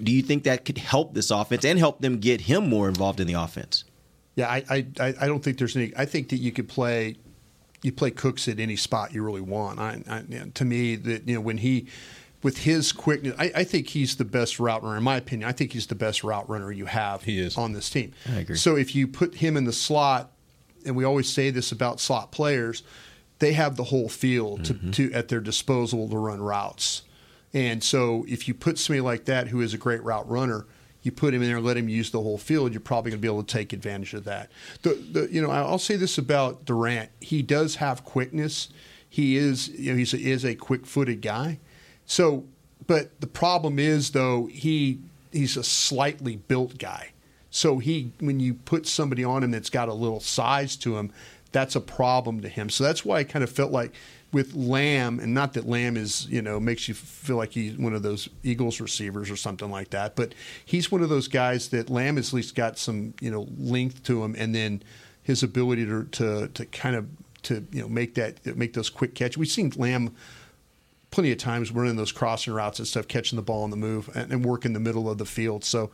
do 0.02 0.12
you 0.12 0.20
think 0.20 0.44
that 0.44 0.66
could 0.66 0.76
help 0.76 1.14
this 1.14 1.30
offense 1.30 1.64
and 1.64 1.78
help 1.78 2.02
them 2.02 2.18
get 2.18 2.42
him 2.42 2.68
more 2.68 2.88
involved 2.88 3.20
in 3.20 3.26
the 3.26 3.34
offense? 3.34 3.84
Yeah, 4.36 4.48
I, 4.50 4.64
I, 4.68 4.86
I 5.00 5.14
I 5.22 5.26
don't 5.28 5.42
think 5.42 5.56
there's 5.58 5.74
any. 5.76 5.92
I 5.96 6.04
think 6.04 6.28
that 6.28 6.36
you 6.36 6.52
could 6.52 6.68
play, 6.68 7.16
you 7.82 7.92
play 7.92 8.10
Cooks 8.10 8.48
at 8.48 8.58
any 8.58 8.76
spot 8.76 9.14
you 9.14 9.22
really 9.22 9.40
want. 9.40 9.78
I, 9.78 10.02
I, 10.08 10.22
to 10.54 10.64
me, 10.64 10.96
that 10.96 11.28
you 11.28 11.34
know 11.34 11.40
when 11.40 11.58
he, 11.58 11.86
with 12.42 12.58
his 12.58 12.92
quickness, 12.92 13.34
I, 13.38 13.52
I 13.54 13.64
think 13.64 13.88
he's 13.88 14.16
the 14.16 14.24
best 14.24 14.58
route 14.58 14.82
runner. 14.82 14.96
In 14.96 15.02
my 15.02 15.16
opinion, 15.16 15.48
I 15.48 15.52
think 15.52 15.72
he's 15.72 15.86
the 15.86 15.94
best 15.94 16.24
route 16.24 16.48
runner 16.48 16.72
you 16.72 16.86
have 16.86 17.24
he 17.24 17.38
is. 17.38 17.56
on 17.56 17.72
this 17.72 17.88
team. 17.90 18.12
I 18.28 18.40
agree. 18.40 18.56
So 18.56 18.76
if 18.76 18.94
you 18.94 19.06
put 19.06 19.36
him 19.36 19.56
in 19.56 19.64
the 19.64 19.72
slot, 19.72 20.32
and 20.84 20.96
we 20.96 21.04
always 21.04 21.28
say 21.28 21.50
this 21.50 21.72
about 21.72 22.00
slot 22.00 22.32
players, 22.32 22.82
they 23.38 23.52
have 23.52 23.76
the 23.76 23.84
whole 23.84 24.08
field 24.08 24.64
to, 24.64 24.74
mm-hmm. 24.74 24.90
to 24.92 25.12
at 25.12 25.28
their 25.28 25.40
disposal 25.40 26.08
to 26.08 26.16
run 26.16 26.40
routes. 26.40 27.02
And 27.54 27.82
so 27.82 28.24
if 28.28 28.48
you 28.48 28.54
put 28.54 28.78
somebody 28.78 29.00
like 29.00 29.24
that 29.26 29.48
who 29.48 29.60
is 29.60 29.72
a 29.72 29.78
great 29.78 30.02
route 30.02 30.28
runner, 30.28 30.66
you 31.02 31.12
put 31.12 31.32
him 31.32 31.42
in 31.42 31.48
there 31.48 31.58
and 31.58 31.66
let 31.66 31.76
him 31.76 31.88
use 31.88 32.10
the 32.10 32.20
whole 32.20 32.38
field, 32.38 32.72
you're 32.72 32.80
probably 32.80 33.10
going 33.10 33.20
to 33.20 33.22
be 33.22 33.28
able 33.28 33.42
to 33.42 33.52
take 33.52 33.72
advantage 33.72 34.14
of 34.14 34.24
that. 34.24 34.50
The, 34.82 34.94
the, 34.94 35.28
you 35.32 35.40
know, 35.40 35.50
I'll 35.50 35.78
say 35.78 35.96
this 35.96 36.18
about 36.18 36.64
Durant: 36.64 37.10
he 37.20 37.42
does 37.42 37.76
have 37.76 38.04
quickness. 38.04 38.68
He 39.08 39.36
is, 39.36 39.68
you 39.68 39.92
know, 39.92 39.98
he's 39.98 40.12
a, 40.12 40.18
is 40.18 40.44
a 40.44 40.54
quick-footed 40.54 41.22
guy. 41.22 41.60
So, 42.04 42.44
but 42.86 43.20
the 43.20 43.26
problem 43.26 43.78
is 43.78 44.10
though 44.10 44.46
he 44.46 44.98
he's 45.32 45.56
a 45.56 45.64
slightly 45.64 46.36
built 46.36 46.78
guy. 46.78 47.12
So 47.50 47.78
he 47.78 48.12
when 48.20 48.40
you 48.40 48.54
put 48.54 48.86
somebody 48.86 49.24
on 49.24 49.42
him 49.42 49.50
that's 49.50 49.70
got 49.70 49.88
a 49.88 49.94
little 49.94 50.20
size 50.20 50.76
to 50.76 50.98
him, 50.98 51.12
that's 51.52 51.76
a 51.76 51.80
problem 51.80 52.40
to 52.42 52.48
him. 52.48 52.70
So 52.70 52.84
that's 52.84 53.04
why 53.04 53.18
I 53.18 53.24
kind 53.24 53.42
of 53.42 53.50
felt 53.50 53.72
like 53.72 53.92
with 54.32 54.54
Lamb, 54.54 55.20
and 55.20 55.32
not 55.32 55.54
that 55.54 55.66
Lamb 55.66 55.96
is, 55.96 56.26
you 56.26 56.42
know, 56.42 56.60
makes 56.60 56.86
you 56.86 56.94
feel 56.94 57.36
like 57.36 57.52
he's 57.52 57.78
one 57.78 57.94
of 57.94 58.02
those 58.02 58.28
Eagles 58.42 58.80
receivers 58.80 59.30
or 59.30 59.36
something 59.36 59.70
like 59.70 59.90
that, 59.90 60.16
but 60.16 60.34
he's 60.64 60.92
one 60.92 61.02
of 61.02 61.08
those 61.08 61.28
guys 61.28 61.70
that 61.70 61.88
Lamb 61.88 62.16
has 62.16 62.28
at 62.28 62.34
least 62.34 62.54
got 62.54 62.78
some, 62.78 63.14
you 63.20 63.30
know, 63.30 63.48
length 63.58 64.02
to 64.04 64.22
him, 64.22 64.34
and 64.38 64.54
then 64.54 64.82
his 65.22 65.42
ability 65.42 65.86
to 65.86 66.04
to, 66.04 66.48
to 66.48 66.66
kind 66.66 66.96
of 66.96 67.08
to 67.42 67.66
you 67.72 67.82
know 67.82 67.88
make 67.88 68.14
that 68.14 68.44
make 68.56 68.74
those 68.74 68.90
quick 68.90 69.14
catches. 69.14 69.38
We've 69.38 69.48
seen 69.48 69.72
Lamb 69.76 70.14
plenty 71.10 71.32
of 71.32 71.38
times 71.38 71.70
running 71.70 71.96
those 71.96 72.12
crossing 72.12 72.52
routes 72.52 72.78
and 72.78 72.86
stuff, 72.86 73.08
catching 73.08 73.36
the 73.36 73.42
ball 73.42 73.64
on 73.64 73.70
the 73.70 73.76
move 73.76 74.10
and, 74.14 74.30
and 74.30 74.44
work 74.44 74.66
in 74.66 74.74
the 74.74 74.80
middle 74.80 75.08
of 75.08 75.16
the 75.16 75.24
field. 75.24 75.64
So 75.64 75.90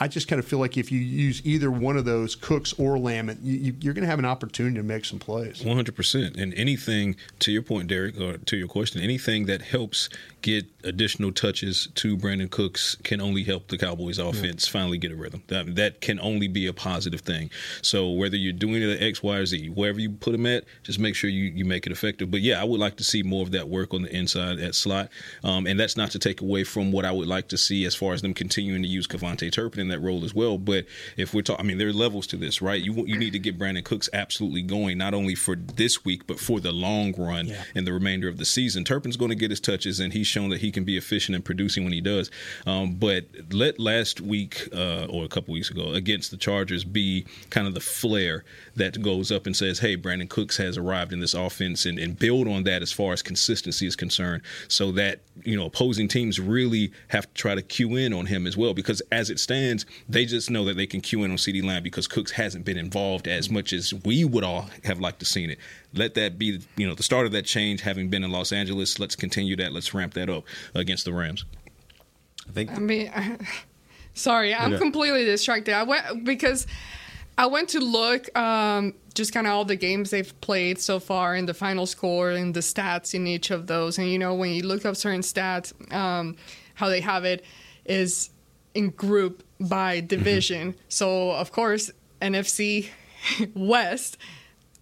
I 0.00 0.06
just 0.06 0.28
kind 0.28 0.38
of 0.38 0.46
feel 0.46 0.60
like 0.60 0.76
if 0.76 0.92
you 0.92 1.00
use 1.00 1.44
either 1.44 1.70
one 1.70 1.96
of 1.96 2.04
those, 2.04 2.36
Cooks 2.36 2.72
or 2.74 2.98
Lamb, 2.98 3.36
you, 3.42 3.58
you, 3.58 3.74
you're 3.80 3.94
going 3.94 4.04
to 4.04 4.08
have 4.08 4.20
an 4.20 4.24
opportunity 4.24 4.76
to 4.76 4.82
make 4.82 5.04
some 5.04 5.18
plays. 5.18 5.64
One 5.64 5.74
hundred 5.74 5.96
percent, 5.96 6.36
and 6.36 6.54
anything 6.54 7.16
to 7.40 7.50
your 7.50 7.62
point, 7.62 7.88
Derek, 7.88 8.18
or 8.20 8.38
to 8.38 8.56
your 8.56 8.68
question, 8.68 9.02
anything 9.02 9.46
that 9.46 9.62
helps 9.62 10.08
get 10.40 10.66
additional 10.84 11.32
touches 11.32 11.88
to 11.96 12.16
Brandin 12.16 12.48
Cooks 12.48 12.94
can 13.02 13.20
only 13.20 13.42
help 13.42 13.66
the 13.66 13.76
Cowboys' 13.76 14.18
offense 14.18 14.68
finally 14.68 14.96
get 14.96 15.10
a 15.10 15.16
rhythm. 15.16 15.42
That 15.48 15.74
that 15.74 16.00
can 16.00 16.20
only 16.20 16.46
be 16.46 16.68
a 16.68 16.72
positive 16.72 17.22
thing. 17.22 17.50
So 17.82 18.10
whether 18.10 18.36
you're 18.36 18.52
doing 18.52 18.82
it 18.82 18.90
at 18.90 19.02
X, 19.02 19.20
Y, 19.20 19.36
or 19.36 19.46
Z, 19.46 19.68
wherever 19.70 19.98
you 19.98 20.10
put 20.10 20.30
them 20.30 20.46
at, 20.46 20.64
just 20.84 21.00
make 21.00 21.16
sure 21.16 21.28
you, 21.28 21.44
you 21.44 21.64
make 21.64 21.86
it 21.86 21.92
effective. 21.92 22.30
But 22.30 22.40
yeah, 22.40 22.60
I 22.60 22.64
would 22.64 22.78
like 22.78 22.96
to 22.98 23.04
see 23.04 23.24
more 23.24 23.42
of 23.42 23.50
that 23.50 23.68
work 23.68 23.92
on 23.92 24.02
the 24.02 24.14
inside 24.14 24.60
at 24.60 24.76
slot, 24.76 25.08
um, 25.42 25.66
and 25.66 25.78
that's 25.78 25.96
not 25.96 26.12
to 26.12 26.20
take 26.20 26.40
away 26.40 26.62
from 26.62 26.92
what 26.92 27.04
I 27.04 27.10
would 27.10 27.26
like 27.26 27.48
to 27.48 27.58
see 27.58 27.84
as 27.84 27.96
far 27.96 28.12
as 28.12 28.22
them 28.22 28.32
continuing 28.32 28.82
to 28.82 28.88
use 28.88 29.08
KaVontae 29.08 29.50
Turpin 29.50 29.87
in 29.90 29.98
that 30.00 30.04
role 30.06 30.24
as 30.24 30.34
well. 30.34 30.58
But 30.58 30.86
if 31.16 31.34
we're 31.34 31.42
talking, 31.42 31.64
I 31.64 31.66
mean, 31.68 31.78
there 31.78 31.88
are 31.88 31.92
levels 31.92 32.26
to 32.28 32.36
this, 32.36 32.60
right? 32.62 32.80
You 32.82 32.92
you 33.06 33.18
need 33.18 33.32
to 33.32 33.38
get 33.38 33.58
Brandin 33.58 33.84
Cooks 33.84 34.08
absolutely 34.12 34.62
going, 34.62 34.98
not 34.98 35.14
only 35.14 35.34
for 35.34 35.56
this 35.56 36.04
week 36.04 36.26
but 36.26 36.38
for 36.38 36.60
the 36.60 36.72
long 36.72 37.14
run 37.16 37.46
Yeah. 37.48 37.64
and 37.74 37.86
the 37.86 37.92
remainder 37.92 38.28
of 38.28 38.36
the 38.38 38.44
season. 38.44 38.84
Turpin's 38.84 39.16
going 39.16 39.30
to 39.30 39.34
get 39.34 39.50
his 39.50 39.60
touches, 39.60 40.00
and 40.00 40.12
he's 40.12 40.26
shown 40.26 40.50
that 40.50 40.60
he 40.60 40.70
can 40.70 40.84
be 40.84 40.96
efficient 40.96 41.34
in 41.36 41.42
producing 41.42 41.84
when 41.84 41.92
he 41.92 42.00
does. 42.00 42.30
Um, 42.66 42.94
but 42.94 43.24
let 43.52 43.78
last 43.78 44.20
week 44.20 44.68
uh, 44.74 45.06
or 45.08 45.24
a 45.24 45.28
couple 45.28 45.54
weeks 45.54 45.70
ago 45.70 45.92
against 45.92 46.30
the 46.30 46.36
Chargers 46.36 46.84
be 46.84 47.24
kind 47.50 47.66
of 47.66 47.74
the 47.74 47.80
flare 47.80 48.44
that 48.76 49.00
goes 49.02 49.30
up 49.32 49.46
and 49.46 49.56
says, 49.56 49.78
"Hey, 49.80 49.96
Brandin 49.96 50.28
Cooks 50.28 50.56
has 50.58 50.76
arrived 50.78 51.12
in 51.12 51.20
this 51.20 51.34
offense," 51.34 51.86
and, 51.86 51.98
and 51.98 52.18
build 52.18 52.46
on 52.48 52.64
that 52.64 52.82
as 52.82 52.92
far 52.92 53.12
as 53.12 53.22
consistency 53.22 53.86
is 53.86 53.96
concerned, 53.96 54.42
so 54.68 54.92
that 54.92 55.20
you 55.44 55.56
know 55.56 55.66
opposing 55.66 56.08
teams 56.08 56.38
really 56.40 56.92
have 57.08 57.26
to 57.26 57.34
try 57.34 57.54
to 57.54 57.62
cue 57.62 57.96
in 57.96 58.12
on 58.12 58.26
him 58.26 58.46
as 58.46 58.56
well. 58.56 58.74
Because 58.74 59.00
as 59.12 59.30
it 59.30 59.38
stands, 59.38 59.58
they 60.08 60.24
just 60.24 60.50
know 60.50 60.64
that 60.64 60.76
they 60.76 60.86
can 60.86 61.00
cue 61.00 61.22
in 61.24 61.30
on 61.30 61.36
CeeDee 61.36 61.64
Lamb 61.64 61.82
because 61.82 62.06
Cooks 62.06 62.32
hasn't 62.32 62.64
been 62.64 62.78
involved 62.78 63.26
as 63.28 63.50
much 63.50 63.72
as 63.72 63.92
we 64.04 64.24
would 64.24 64.44
all 64.44 64.68
have 64.84 65.00
liked 65.00 65.20
to 65.20 65.24
seen 65.24 65.50
it. 65.50 65.58
Let 65.94 66.14
that 66.14 66.38
be, 66.38 66.60
you 66.76 66.86
know, 66.88 66.94
the 66.94 67.02
start 67.02 67.26
of 67.26 67.32
that 67.32 67.44
change. 67.44 67.80
Having 67.82 68.08
been 68.10 68.24
in 68.24 68.30
Los 68.30 68.52
Angeles, 68.52 68.98
let's 68.98 69.16
continue 69.16 69.56
that. 69.56 69.72
Let's 69.72 69.92
ramp 69.94 70.14
that 70.14 70.28
up 70.30 70.44
against 70.74 71.04
the 71.04 71.12
Rams. 71.12 71.44
I 72.48 72.52
think 72.52 72.70
I 72.70 72.78
mean, 72.78 73.10
sorry, 74.14 74.54
I'm 74.54 74.72
Okay. 74.72 74.78
completely 74.82 75.24
distracted. 75.24 75.74
I 75.74 75.82
went 75.82 76.24
because 76.24 76.66
I 77.36 77.46
went 77.46 77.68
to 77.70 77.80
look 77.80 78.36
um, 78.36 78.94
just 79.14 79.32
kind 79.32 79.46
of 79.46 79.52
all 79.52 79.64
the 79.64 79.76
games 79.76 80.10
they've 80.10 80.38
played 80.40 80.78
so 80.80 80.98
far 80.98 81.34
and 81.34 81.48
the 81.48 81.54
final 81.54 81.86
score 81.86 82.30
and 82.30 82.52
the 82.54 82.60
stats 82.60 83.14
in 83.14 83.26
each 83.26 83.50
of 83.50 83.66
those. 83.66 83.98
And 83.98 84.08
you 84.08 84.18
know, 84.18 84.34
when 84.34 84.52
you 84.52 84.62
look 84.62 84.84
up 84.84 84.96
certain 84.96 85.20
stats, 85.20 85.72
um, 85.92 86.36
how 86.74 86.88
they 86.88 87.00
have 87.00 87.24
it 87.24 87.44
is 87.84 88.30
in 88.78 88.90
group 88.90 89.42
by 89.60 90.00
division. 90.00 90.74
So 90.88 91.32
of 91.32 91.50
course, 91.52 91.90
NFC 92.22 92.88
West, 93.54 94.16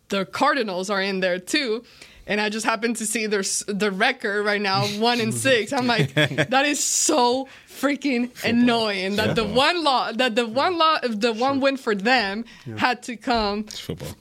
the 0.09 0.25
Cardinals 0.27 0.91
are 0.91 1.03
in 1.03 1.21
there 1.21 1.39
too. 1.39 1.83
And 2.29 2.41
I 2.41 2.49
just 2.49 2.67
happened 2.67 2.97
to 2.97 3.07
see 3.07 3.27
their 3.29 3.45
the 3.69 3.91
record 3.93 4.45
right 4.45 4.61
now, 4.61 4.85
one 5.11 5.21
and 5.21 5.33
six. 5.33 5.73
I'm 5.73 5.87
like, 5.87 6.13
that 6.55 6.65
is 6.67 6.83
so 6.83 7.47
freaking 7.69 8.31
annoying 8.45 9.17
that 9.17 9.37
the 9.37 9.45
one 9.45 9.85
law 9.85 10.11
that 10.13 10.35
the 10.35 10.45
one 10.47 10.77
law 10.77 10.99
the 11.03 11.33
one 11.33 11.61
win 11.61 11.77
for 11.77 11.95
them 11.95 12.45
Yeah. 12.67 12.79
had 12.79 13.03
to 13.05 13.17
come 13.17 13.65
football. 13.65 14.15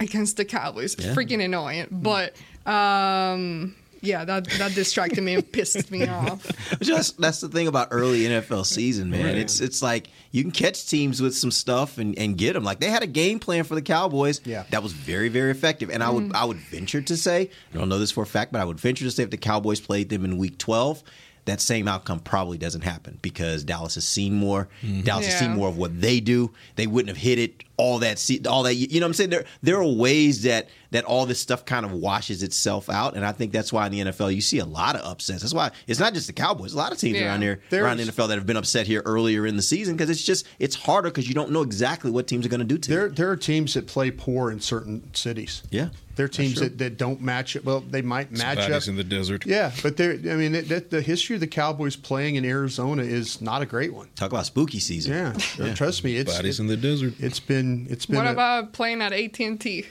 against 0.00 0.36
the 0.38 0.44
Cowboys. 0.46 0.96
Yeah. 0.98 1.14
Freaking 1.14 1.44
annoying. 1.44 1.88
But 1.90 2.34
um, 2.66 3.74
yeah, 4.02 4.24
that 4.26 4.44
that 4.58 4.74
distracted 4.74 5.22
me 5.22 5.34
and 5.34 5.52
pissed 5.52 5.90
me 5.90 6.06
off. 6.08 6.46
Just 6.80 7.18
that's 7.20 7.40
the 7.40 7.48
thing 7.48 7.68
about 7.68 7.88
early 7.90 8.20
NFL 8.24 8.66
season, 8.66 9.08
man. 9.10 9.24
Right. 9.24 9.36
It's 9.38 9.60
it's 9.60 9.80
like 9.82 10.08
you 10.30 10.42
can 10.42 10.50
catch 10.52 10.86
teams 10.88 11.22
with 11.22 11.34
some 11.34 11.50
stuff 11.50 11.98
and, 11.98 12.18
and 12.18 12.36
get 12.36 12.52
them. 12.52 12.64
Like 12.64 12.80
they 12.80 12.90
had 12.90 13.02
a 13.02 13.06
game 13.06 13.38
plan 13.38 13.64
for 13.64 13.74
the 13.74 13.82
Cowboys. 13.82 14.40
Yeah. 14.44 14.64
that 14.70 14.82
was 14.82 14.92
very 14.92 15.28
very 15.30 15.50
effective. 15.50 15.88
And 15.90 16.02
I 16.02 16.10
would 16.10 16.22
Mm. 16.24 16.34
I 16.34 16.44
would 16.44 16.58
venture 16.58 17.00
to 17.00 17.16
say 17.16 17.50
I 17.74 17.78
don't 17.78 17.88
know 17.88 17.98
this 17.98 18.10
for 18.10 18.22
a 18.22 18.26
fact, 18.26 18.52
but 18.52 18.60
I 18.60 18.64
would 18.64 18.78
venture 18.78 19.04
to 19.04 19.10
say 19.10 19.22
if 19.22 19.30
the 19.30 19.36
Cowboys 19.38 19.80
played 19.80 20.08
them 20.10 20.24
in 20.24 20.36
Week 20.36 20.58
12. 20.58 21.02
That 21.44 21.60
same 21.60 21.88
outcome 21.88 22.20
probably 22.20 22.56
doesn't 22.56 22.82
happen 22.82 23.18
because 23.20 23.64
Dallas 23.64 23.96
has 23.96 24.06
seen 24.06 24.32
more. 24.32 24.68
Dallas 25.02 25.26
has 25.26 25.40
seen 25.40 25.50
more 25.54 25.66
of 25.66 25.76
what 25.76 26.00
they 26.00 26.20
do. 26.20 26.52
They 26.76 26.86
wouldn't 26.86 27.08
have 27.08 27.16
hit 27.16 27.40
it 27.40 27.64
all 27.82 27.98
that. 27.98 28.18
se- 28.18 28.42
All 28.48 28.62
that 28.64 28.74
you 28.74 29.00
know. 29.00 29.06
what 29.06 29.10
I'm 29.10 29.14
saying 29.14 29.30
there. 29.30 29.44
There 29.62 29.76
are 29.76 29.86
ways 29.86 30.42
that 30.42 30.68
that 30.92 31.04
all 31.04 31.24
this 31.24 31.40
stuff 31.40 31.64
kind 31.64 31.86
of 31.86 31.92
washes 31.92 32.42
itself 32.42 32.90
out, 32.90 33.14
and 33.16 33.24
I 33.24 33.32
think 33.32 33.50
that's 33.52 33.72
why 33.72 33.86
in 33.86 33.92
the 33.92 34.00
NFL 34.00 34.34
you 34.34 34.40
see 34.42 34.58
a 34.58 34.64
lot 34.64 34.94
of 34.94 35.00
upsets. 35.04 35.40
That's 35.42 35.54
why 35.54 35.70
it's 35.86 35.98
not 35.98 36.12
just 36.14 36.26
the 36.26 36.32
Cowboys. 36.34 36.74
A 36.74 36.76
lot 36.76 36.92
of 36.92 36.98
teams 36.98 37.18
Yeah. 37.18 37.26
around 37.28 37.42
here 37.42 37.60
There's- 37.70 37.84
around 37.84 37.96
the 37.96 38.04
NFL 38.04 38.28
that 38.28 38.36
have 38.36 38.46
been 38.46 38.56
upset 38.58 38.86
here 38.86 39.02
earlier 39.04 39.46
in 39.46 39.56
the 39.56 39.62
season 39.62 39.94
because 39.96 40.10
it's 40.10 40.22
just 40.22 40.46
it's 40.58 40.76
harder 40.76 41.08
because 41.08 41.28
you 41.28 41.34
don't 41.34 41.50
know 41.50 41.62
exactly 41.62 42.10
what 42.10 42.26
teams 42.26 42.44
are 42.46 42.50
going 42.50 42.60
to 42.60 42.66
do 42.66 42.78
to 42.78 42.88
There, 42.90 43.06
you. 43.08 43.12
there 43.14 43.30
are 43.30 43.36
teams 43.36 43.74
that 43.74 43.86
play 43.86 44.10
poor 44.10 44.50
in 44.50 44.60
certain 44.60 45.02
cities. 45.14 45.62
Yeah, 45.70 45.88
there 46.16 46.26
are 46.26 46.28
teams 46.28 46.60
that, 46.60 46.76
that 46.78 46.98
don't 46.98 47.22
match 47.22 47.56
it. 47.56 47.64
Well, 47.64 47.80
they 47.80 48.02
might 48.02 48.30
match 48.30 48.58
Somebody's 48.58 48.84
up 48.84 48.88
in 48.88 48.96
the 48.96 49.04
desert. 49.04 49.46
Yeah, 49.46 49.72
but 49.82 49.96
there. 49.96 50.12
I 50.12 50.36
mean, 50.36 50.52
that, 50.52 50.68
that, 50.68 50.90
the 50.90 51.00
history 51.00 51.34
of 51.36 51.40
the 51.40 51.46
Cowboys 51.46 51.96
playing 51.96 52.34
in 52.36 52.44
Arizona 52.44 53.02
is 53.02 53.40
not 53.40 53.62
a 53.62 53.66
great 53.66 53.94
one. 53.94 54.08
Talk 54.14 54.30
about 54.30 54.44
spooky 54.46 54.78
season. 54.78 55.12
Yeah, 55.14 55.38
Yeah. 55.58 55.72
trust 55.74 56.04
me, 56.04 56.16
it's 56.18 56.34
Bodies 56.36 56.58
it, 56.60 56.62
in 56.64 56.66
the 56.68 56.76
desert. 56.76 57.14
It's 57.18 57.40
been 57.40 57.71
it's 57.90 58.06
been 58.06 58.16
What 58.16 58.26
a- 58.26 58.32
about 58.32 58.72
playing 58.72 59.00
at 59.02 59.12
AT 59.12 59.38
and 59.40 59.60
T? 59.60 59.86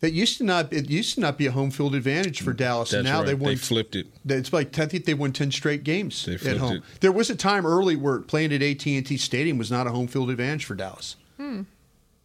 that 0.00 0.12
used 0.12 0.38
to 0.38 0.44
not 0.44 0.72
it 0.72 0.90
used 0.90 1.14
to 1.14 1.20
not 1.20 1.38
be 1.38 1.46
a 1.46 1.52
home 1.52 1.70
field 1.70 1.94
advantage 1.94 2.40
for 2.42 2.52
Dallas. 2.52 2.92
and 2.92 3.04
now 3.04 3.18
right. 3.18 3.26
they 3.28 3.34
won. 3.34 3.50
They 3.52 3.56
flipped 3.56 3.94
it. 3.94 4.08
It's 4.28 4.52
like 4.52 4.76
I 4.78 4.86
think 4.86 5.04
they 5.04 5.14
won 5.14 5.32
ten 5.32 5.50
straight 5.52 5.84
games 5.84 6.24
They 6.26 6.34
at 6.50 6.56
home. 6.56 6.76
it. 6.78 6.82
There 7.00 7.12
was 7.12 7.30
a 7.30 7.36
time 7.36 7.64
early 7.64 7.94
where 7.96 8.18
playing 8.18 8.52
at 8.52 8.62
AT 8.62 8.84
and 8.86 9.06
T 9.06 9.16
Stadium 9.16 9.58
was 9.58 9.70
not 9.70 9.86
a 9.86 9.90
home 9.90 10.08
field 10.08 10.30
advantage 10.30 10.64
for 10.64 10.74
Dallas 10.74 11.14
Hmm. 11.36 11.62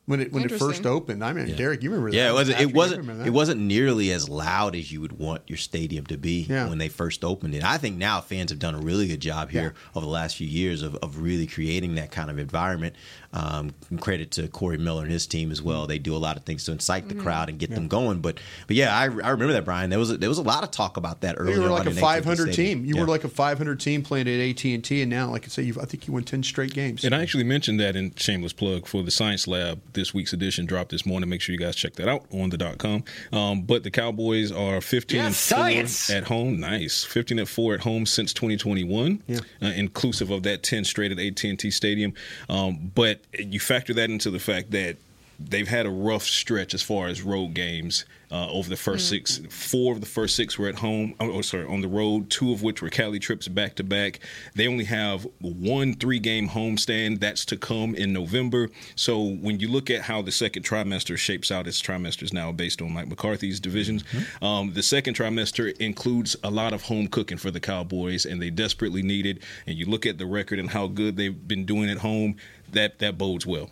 when 0.08 0.22
it 0.22 0.34
when 0.34 0.44
it 0.44 0.52
first 0.58 0.88
opened. 0.88 1.24
I 1.24 1.34
mean, 1.34 1.56
Derek, 1.56 1.84
you 1.84 1.92
remember 1.92 2.10
that? 2.10 2.18
Yeah, 2.18 2.32
it 2.32 2.34
wasn't. 2.34 2.58
Patrik, 2.58 2.62
It 2.70 2.74
wasn't. 2.76 3.28
It 3.28 3.30
wasn't 3.30 3.62
nearly 3.62 4.12
as 4.12 4.28
loud 4.28 4.76
as 4.76 4.92
you 4.92 5.00
would 5.02 5.20
want 5.20 5.44
your 5.46 5.58
stadium 5.60 6.08
to 6.08 6.18
be 6.18 6.48
Yeah. 6.50 6.70
when 6.70 6.80
they 6.80 6.90
first 6.90 7.24
opened 7.24 7.54
it. 7.54 7.64
I 7.64 7.78
think 7.78 7.98
now 7.98 8.22
fans 8.22 8.50
have 8.50 8.58
done 8.60 8.74
a 8.74 8.80
really 8.80 9.08
good 9.08 9.20
job 9.22 9.52
here 9.52 9.76
over 9.94 10.04
the 10.04 10.12
last 10.12 10.36
few 10.38 10.48
years 10.48 10.82
of, 10.82 10.96
of 10.96 11.20
really 11.20 11.46
creating 11.46 11.94
that 11.96 12.10
kind 12.10 12.32
of 12.32 12.40
environment. 12.40 12.96
Um, 13.34 13.74
credit 14.00 14.32
to 14.32 14.48
Corey 14.48 14.78
Miller 14.78 15.04
and 15.04 15.12
his 15.12 15.28
team 15.28 15.52
as 15.52 15.62
well. 15.62 15.86
They 15.86 16.00
do 16.00 16.16
a 16.16 16.18
lot 16.18 16.38
of 16.38 16.44
things 16.44 16.64
to 16.66 16.72
incite 16.72 17.08
the 17.10 17.14
Mm-hmm. 17.16 17.24
crowd 17.24 17.50
and 17.50 17.60
get 17.60 17.70
them 17.72 17.88
going. 17.88 18.20
But 18.22 18.40
but 18.68 18.76
yeah, 18.76 18.96
I, 18.96 19.04
I 19.04 19.08
remember 19.32 19.52
that 19.54 19.66
Bryan. 19.66 19.90
There 19.90 20.00
was 20.00 20.12
a, 20.12 20.18
there 20.18 20.30
was 20.30 20.38
a 20.38 20.44
lot 20.44 20.64
of 20.64 20.72
talk 20.72 20.98
about 20.98 21.22
that 21.22 21.36
earlier. 21.38 21.56
You 21.56 21.62
were 21.62 21.70
on 21.70 21.86
like 21.86 21.88
a 21.88 21.92
500 21.92 22.54
team. 22.54 22.86
You 22.86 22.96
Yeah. 22.96 23.02
were 23.02 23.08
like 23.08 23.24
a 23.24 23.30
500 23.30 23.80
team 23.80 24.02
playing 24.04 24.28
at 24.28 24.40
AT 24.40 24.64
and 24.74 24.84
T, 24.84 25.02
and 25.02 25.10
now, 25.10 25.30
like 25.30 25.46
I 25.46 25.48
say, 25.50 25.64
you've, 25.64 25.78
I 25.78 25.86
think 25.86 26.08
you 26.08 26.14
won 26.14 26.24
10 26.24 26.44
straight 26.44 26.74
games. 26.74 27.04
And 27.04 27.14
I 27.14 27.22
actually 27.22 27.44
mentioned 27.44 27.80
that 27.80 27.96
in 27.96 28.14
shameless 28.16 28.54
plug 28.54 28.86
for 28.88 29.04
the 29.04 29.12
Science 29.12 29.48
Lab. 29.48 29.82
This 29.94 30.14
week's 30.14 30.32
edition 30.34 30.66
dropped 30.66 30.92
this 30.92 31.06
morning. 31.06 31.30
Make 31.30 31.42
sure 31.42 31.54
you 31.54 31.60
guys 31.60 31.76
check 31.76 31.94
that 31.96 32.08
out 32.08 32.26
on 32.32 32.50
the 32.50 32.58
dot 32.58 32.78
com. 32.78 33.04
Um, 33.34 33.64
but 33.64 33.84
the 33.84 33.92
Cowboys 33.92 34.52
are 34.52 34.80
15 34.82 35.20
and 35.20 35.36
science. 35.36 36.08
four 36.08 36.16
at 36.16 36.24
home. 36.26 36.60
Nice, 36.60 37.04
15 37.04 37.40
and 37.40 37.50
four 37.50 37.74
at 37.74 37.82
home 37.82 38.06
since 38.06 38.32
2021, 38.34 39.24
uh, 39.62 39.66
inclusive 39.66 40.30
of 40.32 40.44
that 40.44 40.64
10 40.64 40.84
straight 40.86 41.12
at 41.12 41.20
AT&T 41.20 41.72
Stadium. 41.72 42.14
Um, 42.50 42.92
but 42.96 43.17
you 43.38 43.60
factor 43.60 43.94
that 43.94 44.10
into 44.10 44.30
the 44.30 44.40
fact 44.40 44.72
that 44.72 44.98
they've 45.40 45.68
had 45.68 45.86
a 45.86 45.90
rough 45.90 46.24
stretch 46.24 46.74
as 46.74 46.82
far 46.82 47.08
as 47.08 47.22
road 47.22 47.54
games 47.54 48.06
uh, 48.32 48.50
over 48.50 48.70
the 48.70 48.76
1st 48.76 49.00
six. 49.00 49.42
Four 49.50 49.94
of 49.94 50.02
the 50.02 50.08
first 50.08 50.36
six 50.36 50.58
were 50.58 50.68
at 50.68 50.76
home. 50.76 51.16
Oh, 51.20 51.32
oh, 51.32 51.42
sorry, 51.42 51.66
on 51.66 51.82
the 51.82 51.88
road. 51.88 52.30
Two 52.30 52.52
of 52.52 52.62
which 52.62 52.82
were 52.82 52.90
Cali 52.90 53.20
trips 53.20 53.48
back 53.48 53.76
to 53.76 53.84
back. 53.84 54.20
They 54.56 54.68
only 54.68 54.86
have 54.86 55.28
one 55.40 55.94
three-game 55.94 56.50
homestand 56.50 57.20
that's 57.20 57.46
to 57.46 57.58
come 57.58 57.96
in 57.96 58.12
November. 58.12 58.70
So 58.96 59.22
when 59.22 59.60
you 59.60 59.70
look 59.70 59.90
at 59.90 60.02
how 60.02 60.22
the 60.22 60.32
second 60.32 60.64
trimester 60.64 61.18
shapes 61.18 61.52
out, 61.52 61.68
its 61.68 61.82
trimesters 61.82 62.34
now 62.34 62.52
based 62.52 62.82
on 62.82 62.94
Mike 62.94 63.08
McCarthy's 63.08 63.60
divisions. 63.60 64.04
Um, 64.42 64.74
the 64.74 64.84
second 64.84 65.16
trimester 65.16 65.76
includes 65.78 66.36
a 66.44 66.50
lot 66.50 66.74
of 66.74 66.84
home 66.84 67.08
cooking 67.08 67.38
for 67.38 67.52
the 67.52 67.60
Cowboys, 67.60 68.26
and 68.26 68.42
they 68.42 68.50
desperately 68.50 69.04
need 69.04 69.26
it. 69.26 69.42
And 69.66 69.78
you 69.78 69.86
look 69.86 70.06
at 70.06 70.18
the 70.18 70.26
record 70.26 70.60
and 70.60 70.70
how 70.70 70.88
good 70.88 71.16
they've 71.16 71.48
been 71.48 71.66
doing 71.66 71.90
at 71.90 72.00
home. 72.00 72.36
That 72.72 73.00
that 73.00 73.18
bodes 73.18 73.46
well. 73.46 73.70